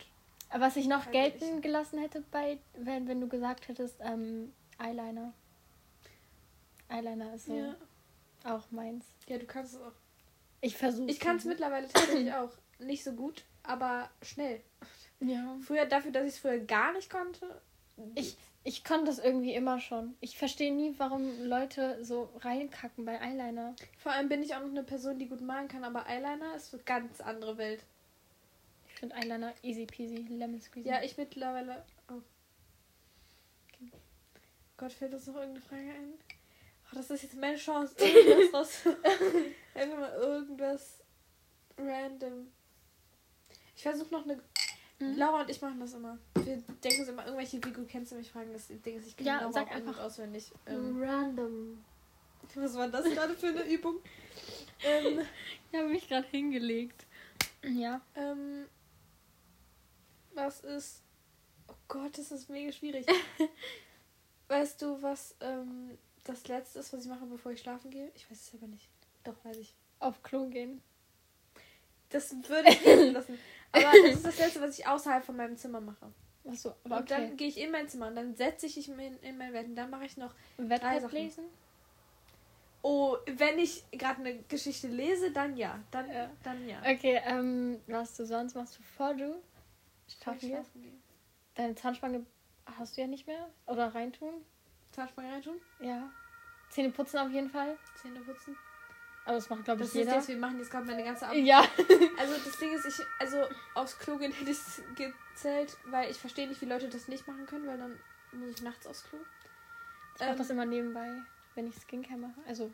Aber 0.51 0.65
was 0.67 0.77
ich 0.77 0.87
noch 0.87 1.11
gelten 1.11 1.61
gelassen 1.63 1.99
hätte 1.99 2.23
bei, 2.31 2.59
wenn, 2.75 3.09
wenn 3.09 3.21
du 3.21 3.29
gesagt 3.29 3.69
hättest, 3.69 3.97
ähm, 4.01 4.53
Eyeliner. 4.83 5.33
Eyeliner 6.89 7.35
ist 7.35 7.47
so 7.47 7.55
Ja. 7.57 7.77
auch 8.45 8.71
meins. 8.71 9.05
Ja, 9.29 9.39
du 9.39 9.47
kannst 9.47 9.75
es 9.75 9.81
auch. 9.81 9.93
Ich 10.61 10.77
versuche. 10.77 11.11
Ich 11.11 11.21
kann 11.21 11.37
es 11.37 11.45
mittlerweile 11.45 11.89
tatsächlich 11.89 12.33
auch. 12.33 12.51
Nicht 12.79 13.05
so 13.05 13.13
gut, 13.13 13.45
aber 13.63 14.11
schnell. 14.23 14.61
Ja. 15.21 15.57
Früher, 15.65 15.87
dafür, 15.87 16.11
dass 16.11 16.25
ich 16.25 16.33
es 16.35 16.39
früher 16.39 16.59
gar 16.59 16.93
nicht 16.93 17.09
konnte. 17.11 17.61
Ich, 18.17 18.37
ich 18.65 18.83
konnte 18.85 19.07
das 19.07 19.19
irgendwie 19.19 19.55
immer 19.55 19.79
schon. 19.81 20.17
Ich 20.21 20.37
verstehe 20.37 20.75
nie, 20.75 20.95
warum 20.99 21.45
Leute 21.45 22.05
so 22.05 22.29
reinkacken 22.41 23.05
bei 23.05 23.21
Eyeliner. 23.21 23.75
Vor 23.99 24.13
allem 24.13 24.29
bin 24.29 24.43
ich 24.43 24.55
auch 24.55 24.61
noch 24.61 24.69
eine 24.71 24.83
Person, 24.83 25.19
die 25.19 25.29
gut 25.29 25.41
malen 25.41 25.69
kann, 25.69 25.85
aber 25.85 26.07
Eyeliner 26.09 26.57
ist 26.57 26.75
eine 26.75 26.83
ganz 26.83 27.21
andere 27.21 27.57
Welt. 27.59 27.85
Ich 28.89 28.95
finde 28.99 29.15
Eyeliner 29.17 29.53
easy 29.63 29.87
peasy, 29.87 30.27
lemon 30.29 30.61
squeezy. 30.61 30.89
Ja, 30.89 31.03
ich 31.03 31.17
mittlerweile 31.17 31.85
auch. 32.09 32.23
Gott, 34.83 34.93
fällt 34.93 35.15
uns 35.15 35.29
noch 35.29 35.37
irgendeine 35.37 35.65
Frage 35.65 35.91
ein? 35.93 36.15
Oh, 36.91 36.97
das 36.97 37.09
ist 37.09 37.23
jetzt 37.23 37.37
meine 37.37 37.57
Chance, 37.57 37.95
irgendwas. 38.05 38.81
Einfach 39.75 39.97
mal 39.97 40.13
irgendwas 40.15 40.99
random. 41.79 42.49
Ich 43.77 43.83
versuche 43.85 44.13
noch 44.13 44.25
eine. 44.25 44.43
Mhm. 44.99 45.17
Laura 45.17 45.43
und 45.43 45.51
ich 45.51 45.63
machen 45.63 45.79
das 45.79 45.95
immer. 45.95 46.19
Wir 46.35 46.57
denken 46.83 46.99
uns 46.99 47.09
immer 47.09 47.25
irgendwelche, 47.25 47.65
wie 47.65 47.73
gut 47.73 47.89
kennst 47.89 48.11
du 48.11 48.17
mich, 48.17 48.33
fragen 48.33 48.53
das 48.53 48.67
Ding 48.67 48.99
ist, 48.99 49.07
ich 49.07 49.17
kenne 49.17 49.29
Ja, 49.29 49.41
Laura 49.43 49.53
sag 49.53 49.71
einfach. 49.71 50.01
auswendig. 50.01 50.51
Ähm, 50.67 51.01
Random. 51.01 51.85
was 52.57 52.75
war 52.75 52.89
das 52.89 53.05
gerade 53.05 53.35
für 53.35 53.47
eine 53.51 53.63
Übung? 53.63 54.01
ähm, 54.83 55.21
Ich 55.71 55.79
habe 55.79 55.91
mich 55.91 56.09
gerade 56.09 56.27
hingelegt. 56.27 57.07
Ja. 57.63 58.01
Ähm, 58.17 58.67
was 60.35 60.59
ist. 60.63 61.03
Oh 61.69 61.75
Gott, 61.87 62.19
das 62.19 62.33
ist 62.33 62.51
mega 62.51 62.73
schwierig. 62.73 63.07
weißt 64.53 64.83
du, 64.83 65.03
was 65.03 65.35
ähm, 65.41 65.99
das 66.25 66.47
letzte 66.47 66.79
ist, 66.79 66.93
was 66.93 67.05
ich 67.05 67.11
mache, 67.11 67.27
bevor 67.27 67.53
ich 67.53 67.61
schlafen 67.61 67.91
gehe? 67.91 68.11
Ich 68.15 68.31
weiß 68.31 68.39
es 68.39 68.51
selber 68.51 68.67
nicht. 68.67 68.89
Doch, 69.25 69.35
weiß 69.45 69.57
ich. 69.57 69.75
Auf 69.99 70.23
Klo 70.23 70.47
gehen. 70.47 70.83
Das 72.11 72.33
würde 72.49 72.69
ich 72.69 73.13
lassen. 73.13 73.39
Aber 73.73 73.91
das 74.05 74.17
ist 74.17 74.27
das 74.27 74.39
letzte, 74.39 74.61
was 74.61 74.79
ich 74.79 74.87
außerhalb 74.87 75.25
von 75.25 75.37
meinem 75.37 75.57
Zimmer 75.57 75.81
mache. 75.81 76.13
Achso, 76.47 76.75
aber 76.85 76.99
Und 76.99 77.11
dann 77.11 77.25
okay. 77.25 77.37
gehe 77.37 77.49
ich 77.49 77.59
in 77.59 77.71
mein 77.71 77.89
Zimmer 77.89 78.09
und 78.09 78.17
dann 78.17 78.35
setze 78.35 78.67
ich 78.67 78.77
mich 78.77 78.89
in, 78.89 79.19
in 79.21 79.39
mein 79.39 79.53
Bett 79.53 79.67
und 79.67 79.77
dann 79.77 79.91
mache 79.91 80.05
ich 80.05 80.17
noch. 80.17 80.35
Sachen. 81.03 81.17
lesen? 81.17 81.45
Oh, 82.83 83.17
wenn 83.27 83.59
ich 83.61 83.85
gerade 83.93 84.21
eine 84.21 84.43
Geschichte 84.43 84.89
lese, 84.89 85.31
dann 85.31 85.57
ja. 85.57 85.79
Dann 85.91 86.11
Ja. 86.11 86.31
Dann 86.43 86.69
ja. 86.69 86.81
Okay, 86.81 87.21
ähm, 87.25 87.81
was 87.87 88.17
du 88.17 88.27
sonst 88.27 88.55
machst, 88.55 88.77
bevor 88.77 89.15
du 89.15 89.41
schlafen 90.09 90.51
gehst? 90.51 90.71
Deine 91.55 91.75
Zahnspange 91.77 92.27
hast 92.79 92.97
du 92.97 93.01
ja 93.03 93.07
nicht 93.07 93.27
mehr. 93.27 93.49
Oder 93.67 93.95
reintun. 93.95 94.45
Zahnspange 94.93 95.33
reintun, 95.33 95.61
Ja. 95.81 96.11
Zähne 96.71 96.91
putzen 96.91 97.19
auf 97.19 97.31
jeden 97.31 97.51
Fall. 97.51 97.77
Zähne 98.01 98.21
putzen. 98.21 98.57
Aber 99.25 99.35
das 99.37 99.49
macht, 99.51 99.65
glaube 99.65 99.83
ich, 99.83 99.89
Das 99.89 99.95
ist 99.95 100.05
jeder. 100.05 100.17
jetzt, 100.17 100.29
wir 100.29 100.37
machen 100.37 100.59
jetzt 100.59 100.71
gerade 100.71 100.85
meine 100.87 101.05
ganze 101.05 101.27
Ab 101.27 101.35
ja. 101.35 101.61
Also 102.19 102.35
das 102.45 102.59
Ding 102.59 102.73
ist, 102.73 102.87
ich, 102.87 103.07
also 103.21 103.45
aufs 103.75 103.99
Klo 103.99 104.17
gehen 104.17 104.33
hätte 104.33 104.51
ich 104.51 104.59
gezählt, 104.97 105.77
weil 105.87 106.11
ich 106.11 106.17
verstehe 106.17 106.49
nicht, 106.49 106.61
wie 106.61 106.67
Leute 106.67 106.89
das 106.89 107.09
nicht 107.09 107.27
machen 107.29 107.47
können, 107.47 107.67
weil 107.67 107.79
dann 107.79 107.99
muss 108.33 108.51
ich 108.51 108.63
nachts 108.63 108.87
aufs 108.87 109.05
Klo. 109.09 109.19
Ich 110.15 110.21
mache 110.21 110.31
Ähm, 110.31 110.39
das 110.39 110.51
immer 110.51 110.65
nebenbei, 110.67 111.09
wenn 111.55 111.69
ich 111.69 111.75
Skincare 111.77 112.19
mache. 112.19 112.41
Also, 112.49 112.71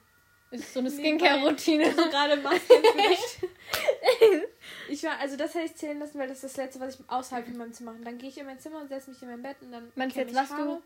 ist 0.51 0.73
so 0.73 0.81
eine. 0.81 0.91
Skincare-Routine. 0.91 1.93
so 1.95 2.09
gerade 2.09 2.37
Maske 2.39 2.73
im 2.75 2.83
Gesicht. 2.83 3.41
Ich 4.89 5.03
war, 5.05 5.19
also 5.19 5.37
das 5.37 5.55
hätte 5.55 5.67
ich 5.67 5.75
zählen 5.77 5.99
lassen, 5.99 6.19
weil 6.19 6.29
das 6.29 6.39
ist 6.43 6.45
das 6.45 6.57
letzte, 6.57 6.81
was 6.81 6.99
ich 6.99 7.11
außerhalb 7.11 7.47
von 7.47 7.57
meinem 7.57 7.73
Zimmer 7.73 7.93
mache. 7.93 8.05
Dann 8.05 8.19
gehe 8.19 8.29
ich 8.29 8.39
in 8.39 8.47
mein 8.47 8.59
Zimmer 8.59 8.81
und 8.81 8.89
setze 8.89 9.11
mich 9.11 9.23
in 9.23 9.29
mein 9.29 9.43
Bett 9.43 9.57
und 9.61 9.73
dann. 9.73 9.93
Meinst 9.95 10.17
du 10.17 10.21
jetzt, 10.21 10.35
was 10.35 10.49
du 10.49 10.81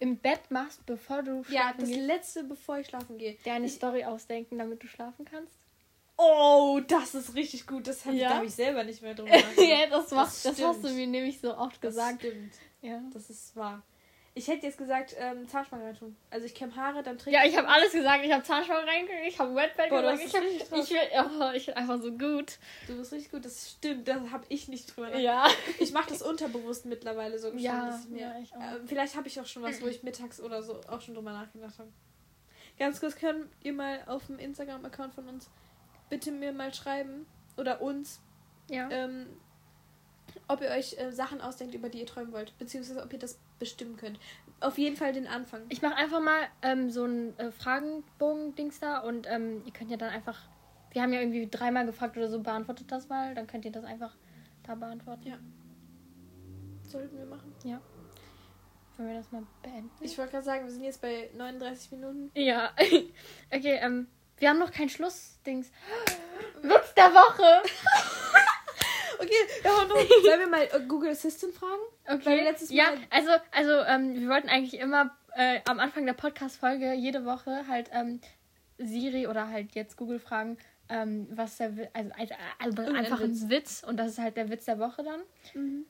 im 0.00 0.16
Bett 0.18 0.50
machst, 0.50 0.84
bevor 0.86 1.22
du 1.22 1.36
Ja, 1.48 1.62
schlafen 1.72 1.80
das 1.80 1.88
gehst? 1.88 2.00
letzte, 2.06 2.44
bevor 2.44 2.78
ich 2.78 2.86
schlafen 2.88 3.18
gehe. 3.18 3.34
Dir 3.44 3.52
eine 3.54 3.66
Ich- 3.66 3.74
Story 3.74 4.04
ausdenken, 4.04 4.58
damit 4.58 4.82
du 4.82 4.86
schlafen 4.88 5.24
kannst? 5.24 5.52
Oh, 6.16 6.80
das 6.86 7.14
ist 7.14 7.34
richtig 7.34 7.66
gut. 7.66 7.86
Das 7.88 8.04
habe 8.04 8.16
Ja. 8.16 8.28
ich, 8.28 8.34
habe 8.36 8.46
ich 8.46 8.54
selber 8.54 8.84
nicht 8.84 9.02
mehr 9.02 9.14
drüber 9.14 9.30
ja, 9.62 9.86
das, 9.88 10.10
machst, 10.12 10.44
das, 10.44 10.62
hast 10.62 10.84
du 10.84 10.90
mir 10.90 11.06
nämlich 11.08 11.40
so 11.40 11.56
oft 11.56 11.82
Das 11.82 11.94
gesagt. 11.94 12.20
stimmt. 12.20 12.52
Ja. 12.82 13.00
Das 13.12 13.30
ist 13.30 13.56
wahr. 13.56 13.82
Ich 14.36 14.48
hätte 14.48 14.66
jetzt 14.66 14.78
gesagt, 14.78 15.14
ähm, 15.16 15.46
Zahnspange 15.46 15.84
reintun. 15.84 16.16
Also 16.28 16.44
ich 16.46 16.54
kämme 16.56 16.74
Haare, 16.74 17.04
dann 17.04 17.16
trinke 17.18 17.38
Ja, 17.38 17.44
ich 17.46 17.56
habe 17.56 17.68
alles 17.68 17.92
gesagt. 17.92 18.24
Ich 18.24 18.32
habe 18.32 18.42
Zahnspange 18.42 18.84
reingekriegt, 18.84 19.28
ich 19.28 19.38
habe 19.38 19.54
du 19.54 19.76
gesagt. 20.18 20.20
Ich, 20.20 20.34
hab, 20.34 20.78
ich, 20.78 20.90
will, 20.90 20.98
oh, 21.40 21.50
ich 21.54 21.66
bin 21.66 21.74
einfach 21.76 22.02
so 22.02 22.10
gut. 22.10 22.58
Du 22.88 22.96
bist 22.96 23.12
richtig 23.12 23.30
gut, 23.30 23.44
das 23.44 23.70
stimmt, 23.70 24.08
da 24.08 24.16
habe 24.32 24.44
ich 24.48 24.66
nicht 24.66 24.86
drüber 24.96 25.08
nachgedacht. 25.10 25.24
Ja. 25.24 25.48
Ich 25.78 25.92
mache 25.92 26.08
das 26.08 26.20
unterbewusst 26.22 26.84
mittlerweile 26.84 27.38
so 27.38 27.50
schon, 27.50 27.58
Ja, 27.60 28.00
mir, 28.08 28.20
ja, 28.20 28.38
ich 28.42 28.52
auch. 28.54 28.60
äh, 28.60 28.80
vielleicht 28.86 29.14
habe 29.14 29.28
ich 29.28 29.40
auch 29.40 29.46
schon 29.46 29.62
was, 29.62 29.80
wo 29.80 29.86
ich 29.86 30.02
mittags 30.02 30.40
oder 30.40 30.62
so 30.64 30.80
auch 30.88 31.00
schon 31.00 31.14
drüber 31.14 31.32
nachgedacht 31.32 31.78
habe. 31.78 31.90
Ganz 32.76 32.98
kurz 32.98 33.14
könnt 33.14 33.46
ihr 33.62 33.72
mal 33.72 34.00
auf 34.06 34.26
dem 34.26 34.40
Instagram-Account 34.40 35.14
von 35.14 35.28
uns 35.28 35.48
bitte 36.10 36.32
mir 36.32 36.52
mal 36.52 36.72
schreiben 36.74 37.26
oder 37.56 37.80
uns, 37.80 38.20
Ja. 38.68 38.88
ähm, 38.90 39.26
ob 40.48 40.60
ihr 40.60 40.68
euch 40.68 40.98
äh, 40.98 41.10
Sachen 41.12 41.40
ausdenkt, 41.40 41.74
über 41.74 41.88
die 41.88 42.00
ihr 42.00 42.06
träumen 42.06 42.32
wollt, 42.32 42.56
beziehungsweise 42.58 43.02
ob 43.02 43.12
ihr 43.12 43.18
das 43.18 43.38
bestimmen 43.58 43.96
könnt. 43.96 44.18
Auf 44.60 44.78
jeden 44.78 44.96
Fall 44.96 45.12
den 45.12 45.26
Anfang. 45.26 45.62
Ich 45.68 45.82
mache 45.82 45.96
einfach 45.96 46.20
mal 46.20 46.40
ähm, 46.62 46.90
so 46.90 47.04
ein 47.04 47.38
äh, 47.38 47.50
Fragenbogen-Dings 47.50 48.80
da 48.80 48.98
und 48.98 49.26
ähm, 49.28 49.62
ihr 49.64 49.72
könnt 49.72 49.90
ja 49.90 49.96
dann 49.96 50.10
einfach. 50.10 50.38
Wir 50.92 51.02
haben 51.02 51.12
ja 51.12 51.20
irgendwie 51.20 51.48
dreimal 51.50 51.86
gefragt 51.86 52.16
oder 52.16 52.28
so, 52.28 52.40
beantwortet 52.40 52.90
das 52.92 53.08
mal. 53.08 53.34
Dann 53.34 53.46
könnt 53.46 53.64
ihr 53.64 53.72
das 53.72 53.84
einfach 53.84 54.14
da 54.62 54.74
beantworten. 54.74 55.26
Ja. 55.26 55.38
Sollten 56.88 57.18
wir 57.18 57.26
machen. 57.26 57.52
Wollen 58.96 59.08
wir 59.08 59.16
das 59.16 59.32
mal 59.32 59.42
beenden? 59.62 59.90
Ich 60.00 60.16
wollte 60.18 60.32
gerade 60.32 60.44
sagen, 60.44 60.64
wir 60.64 60.72
sind 60.72 60.84
jetzt 60.84 61.00
bei 61.00 61.28
39 61.36 61.92
Minuten. 61.92 62.30
ja. 62.34 62.70
okay, 63.50 63.78
ähm, 63.82 64.06
wir 64.38 64.50
haben 64.50 64.58
noch 64.58 64.70
kein 64.70 64.88
Schlussdings. 64.88 65.72
Witz 66.62 66.94
der 66.94 67.12
Woche! 67.12 67.62
Okay, 69.18 69.32
wir 69.62 69.70
haben 69.76 69.88
noch, 69.88 69.96
sollen 70.24 70.40
wir 70.40 70.46
mal 70.48 70.62
äh, 70.64 70.80
Google 70.86 71.10
Assistant 71.10 71.54
fragen? 71.54 71.80
Weil 72.06 72.18
wir 72.20 72.32
Okay. 72.32 72.44
letztes 72.44 72.70
ja, 72.70 72.84
Mal- 72.84 72.98
also, 73.10 73.30
also 73.50 73.72
ähm, 73.88 74.14
wir 74.20 74.28
wollten 74.28 74.48
eigentlich 74.48 74.78
immer 74.80 75.16
äh, 75.36 75.60
am 75.68 75.78
Anfang 75.80 76.06
der 76.06 76.12
Podcast-Folge 76.14 76.92
jede 76.94 77.24
Woche 77.24 77.66
halt 77.68 77.90
ähm, 77.92 78.20
Siri 78.78 79.26
oder 79.26 79.48
halt 79.48 79.74
jetzt 79.74 79.96
Google 79.96 80.18
fragen, 80.18 80.58
ähm, 80.88 81.26
was 81.30 81.56
der 81.56 81.68
also, 81.94 82.10
also, 82.18 82.34
also 82.58 82.82
Irgendein 82.82 82.96
einfach 82.96 83.20
ein 83.20 83.50
Witz 83.50 83.82
und 83.86 83.96
das 83.96 84.08
ist 84.12 84.18
halt 84.18 84.36
der 84.36 84.50
Witz 84.50 84.66
der 84.66 84.78
Woche 84.78 85.02
dann. 85.02 85.22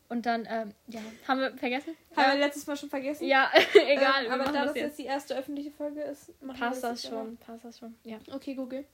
Und 0.09 0.25
dann, 0.27 0.47
ähm, 0.49 0.73
ja, 0.87 1.01
haben 1.27 1.41
wir 1.41 1.57
vergessen? 1.57 1.97
Haben 2.15 2.33
wir 2.33 2.39
ja, 2.41 2.47
letztes 2.47 2.67
Mal 2.67 2.77
schon 2.77 2.91
vergessen? 2.91 3.27
ja 3.27 3.51
egal. 3.75 4.25
Ähm, 4.27 4.31
wir 4.31 4.33
aber 4.35 4.45
da 4.45 4.53
das 4.53 4.67
das 4.75 4.77
jetzt 4.77 4.99
die 4.99 5.05
erste 5.07 5.37
öffentliche 5.37 5.73
Folge 5.73 6.01
ist, 6.03 6.29
machen 6.43 6.59
passt 6.61 6.83
wir 6.83 6.91
das 6.91 7.03
jetzt 7.03 7.13
schon, 7.13 7.37
passt 7.39 7.65
das 7.65 7.79
schon. 7.79 7.95
Ja. 8.05 8.19
Okay, 8.33 8.55
Google. 8.55 8.85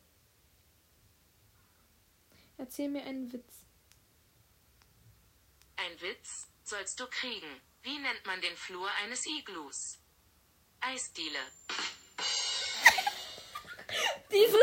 Erzähl 2.59 2.89
mir 2.89 3.03
einen 3.05 3.33
Witz. 3.33 3.66
Ein 5.83 5.99
Witz 6.03 6.47
sollst 6.62 7.01
du 7.01 7.07
kriegen. 7.07 7.49
Wie 7.83 7.99
nennt 7.99 8.26
man 8.26 8.39
den 8.43 8.55
Flur 8.55 8.87
eines 9.03 9.24
Iglus? 9.24 9.99
Eisdiele. 10.81 11.39
Dieses, 14.31 14.61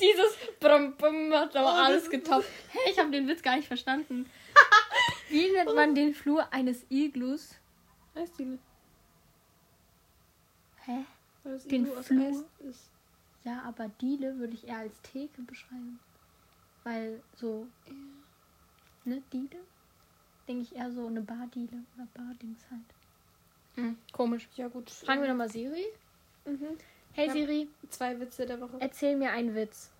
dieses 0.00 0.58
Brum 0.58 0.96
Brum 0.96 1.32
hat 1.32 1.54
aber 1.54 1.72
alles 1.72 2.10
getoppt. 2.10 2.48
Hey, 2.70 2.90
ich 2.90 2.98
habe 2.98 3.12
den 3.12 3.28
Witz 3.28 3.42
gar 3.42 3.56
nicht 3.56 3.68
verstanden. 3.68 4.28
Wie 5.28 5.52
nennt 5.52 5.72
man 5.74 5.94
den 5.94 6.14
Flur 6.14 6.52
eines 6.52 6.84
Iglus? 6.90 7.54
Eisdiele. 8.16 8.58
Hä? 10.84 11.04
Den 11.44 11.86
Flur? 12.02 12.26
Eis 12.28 12.44
ist. 12.68 12.90
Ja, 13.44 13.62
aber 13.62 13.88
Diele 14.00 14.36
würde 14.38 14.54
ich 14.54 14.66
eher 14.66 14.78
als 14.78 15.00
Theke 15.02 15.42
beschreiben. 15.42 16.00
Weil 16.82 17.22
so, 17.36 17.68
ne, 19.04 19.22
Diele? 19.32 19.60
Denke 20.48 20.62
ich 20.62 20.76
eher 20.76 20.90
so 20.92 21.06
eine 21.06 21.20
Bardiele 21.22 21.84
oder 21.96 22.06
Bardings 22.14 22.64
halt. 22.70 22.82
Hm, 23.74 23.98
komisch. 24.12 24.48
Ja, 24.56 24.68
gut. 24.68 24.90
Fragen 24.90 25.20
wir 25.22 25.28
nochmal 25.28 25.50
Siri. 25.50 25.84
Mhm. 26.44 26.78
Hey. 27.12 27.30
Siri, 27.30 27.68
Zwei 27.90 28.18
Witze 28.20 28.46
der 28.46 28.60
Woche. 28.60 28.76
erzähl 28.80 29.16
mir 29.16 29.32
einen 29.32 29.54
Witz. 29.54 29.90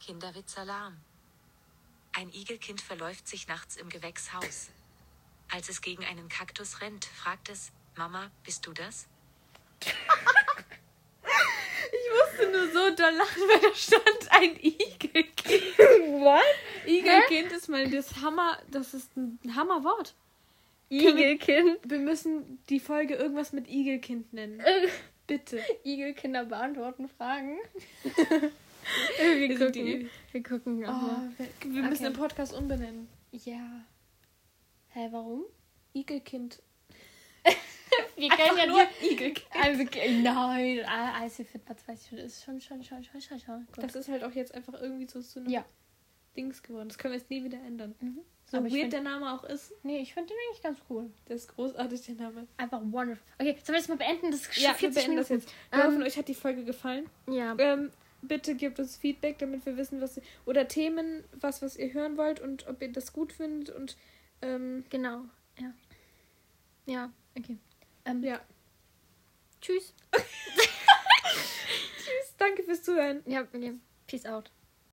Kinderwitzalarm. 0.00 0.96
Ein 2.12 2.32
Igelkind 2.32 2.80
verläuft 2.80 3.28
sich 3.28 3.48
nachts 3.48 3.76
im 3.76 3.88
Gewächshaus. 3.88 4.70
Als 5.52 5.68
es 5.68 5.80
gegen 5.82 6.04
einen 6.04 6.28
Kaktus 6.28 6.80
rennt, 6.80 7.04
fragt 7.04 7.48
es, 7.48 7.72
Mama, 7.96 8.30
bist 8.44 8.66
du 8.66 8.72
das? 8.72 9.06
Ich 11.88 12.10
musste 12.40 12.50
nur 12.50 12.66
so 12.72 12.94
doll 12.96 13.14
lachen, 13.14 13.42
weil 13.42 13.60
da 13.60 13.74
stand 13.74 14.30
ein 14.30 14.56
Igelkind. 14.60 15.44
What? 16.20 16.42
Igelkind 16.86 17.52
ist 17.52 17.68
mal 17.68 17.88
das 17.90 18.20
Hammer, 18.22 18.58
das 18.70 18.94
ist 18.94 19.16
ein 19.16 19.38
Hammerwort. 19.54 20.14
Igelkind. 20.88 21.78
Wir 21.84 21.98
müssen 21.98 22.58
die 22.68 22.78
Folge 22.80 23.14
irgendwas 23.14 23.52
mit 23.52 23.68
Igelkind 23.68 24.32
nennen. 24.32 24.62
Bitte. 25.26 25.60
Igelkinder 25.84 26.44
beantworten 26.44 27.08
Fragen. 27.08 27.58
Wir 29.18 29.48
wir, 29.48 29.58
gucken, 29.58 29.72
die- 29.72 30.08
wir 30.30 30.42
gucken 30.44 30.84
Oh, 30.86 30.88
wir, 31.38 31.74
wir 31.74 31.82
müssen 31.82 32.04
Okay. 32.04 32.12
den 32.12 32.20
Podcast 32.20 32.54
umbenennen. 32.54 33.08
Ja. 33.32 33.84
Hä, 34.90 35.08
warum? 35.10 35.44
Igelkind. 35.92 36.62
Wir 38.16 38.28
können 38.28 38.58
ja 38.58 38.66
nur. 38.66 38.82
Igelkind. 39.02 39.44
Also, 39.60 39.82
nein, 40.22 40.78
weiß 41.18 41.40
ich 41.40 41.48
schon. 42.08 42.18
Ist 42.18 42.44
schon, 42.44 42.60
schon, 42.60 42.82
schon, 42.84 43.02
schon, 43.02 43.20
schon, 43.20 43.40
schon. 43.40 43.66
Gut. 43.74 43.82
Das 43.82 43.96
ist 43.96 44.08
halt 44.08 44.22
auch 44.22 44.30
jetzt 44.32 44.54
einfach 44.54 44.74
irgendwie 44.80 45.06
so 45.08 45.20
zu 45.20 45.40
einem 45.40 45.48
Ja. 45.50 45.64
Dings 46.36 46.62
geworden. 46.62 46.88
Das 46.88 46.98
können 46.98 47.12
wir 47.14 47.18
jetzt 47.18 47.30
nie 47.30 47.42
wieder 47.44 47.58
ändern. 47.58 47.94
Mhm. 48.00 48.20
So 48.48 48.58
Aber 48.58 48.66
weird 48.66 48.74
find- 48.82 48.92
der 48.92 49.02
Name 49.02 49.32
auch 49.34 49.42
ist, 49.44 49.72
Nee, 49.82 49.98
ich 50.00 50.14
finde 50.14 50.28
den 50.28 50.36
eigentlich 50.48 50.62
ganz 50.62 50.78
cool. 50.88 51.10
der 51.28 51.34
ist 51.36 51.48
großartig, 51.54 52.02
der 52.06 52.14
Name. 52.14 52.46
Einfach 52.56 52.80
wonderful. 52.82 53.22
Okay, 53.38 53.56
sollen 53.64 53.74
wir 53.74 53.80
das 53.80 53.88
mal 53.88 53.96
beenden? 53.96 54.30
Das 54.30 54.42
ist 54.42 54.54
schon 54.54 54.62
Ja, 54.62 54.70
wir 54.70 54.74
40 54.76 54.94
beenden 55.02 55.16
das 55.16 55.28
Minuten. 55.30 55.46
jetzt. 55.48 55.54
Wir 55.72 55.78
Ähm, 55.80 55.86
hoffen, 55.90 56.02
euch 56.04 56.16
hat 56.16 56.28
die 56.28 56.34
Folge 56.34 56.64
gefallen. 56.64 57.10
Ja. 57.28 57.56
Ähm, 57.58 57.90
bitte 58.22 58.54
gebt 58.54 58.78
uns 58.78 58.96
Feedback, 58.96 59.38
damit 59.38 59.66
wir 59.66 59.76
wissen, 59.76 60.00
was 60.00 60.20
oder 60.44 60.68
Themen, 60.68 61.24
was, 61.32 61.60
was 61.62 61.76
ihr 61.76 61.92
hören 61.92 62.16
wollt 62.16 62.38
und 62.40 62.66
ob 62.68 62.80
ihr 62.82 62.92
das 62.92 63.12
gut 63.12 63.32
findet 63.32 63.70
und 63.74 63.96
ähm, 64.42 64.84
Genau. 64.90 65.22
Ja. 65.58 65.72
Ja, 66.86 67.12
okay. 67.36 67.56
Ähm, 68.04 68.22
ja. 68.22 68.40
Tschüss. 69.60 69.92
Tschüss, 71.98 72.34
danke 72.38 72.62
fürs 72.62 72.82
Zuhören. 72.84 73.22
Ja, 73.26 73.42
okay. 73.42 73.74
Peace 74.06 74.24
out. 74.26 74.50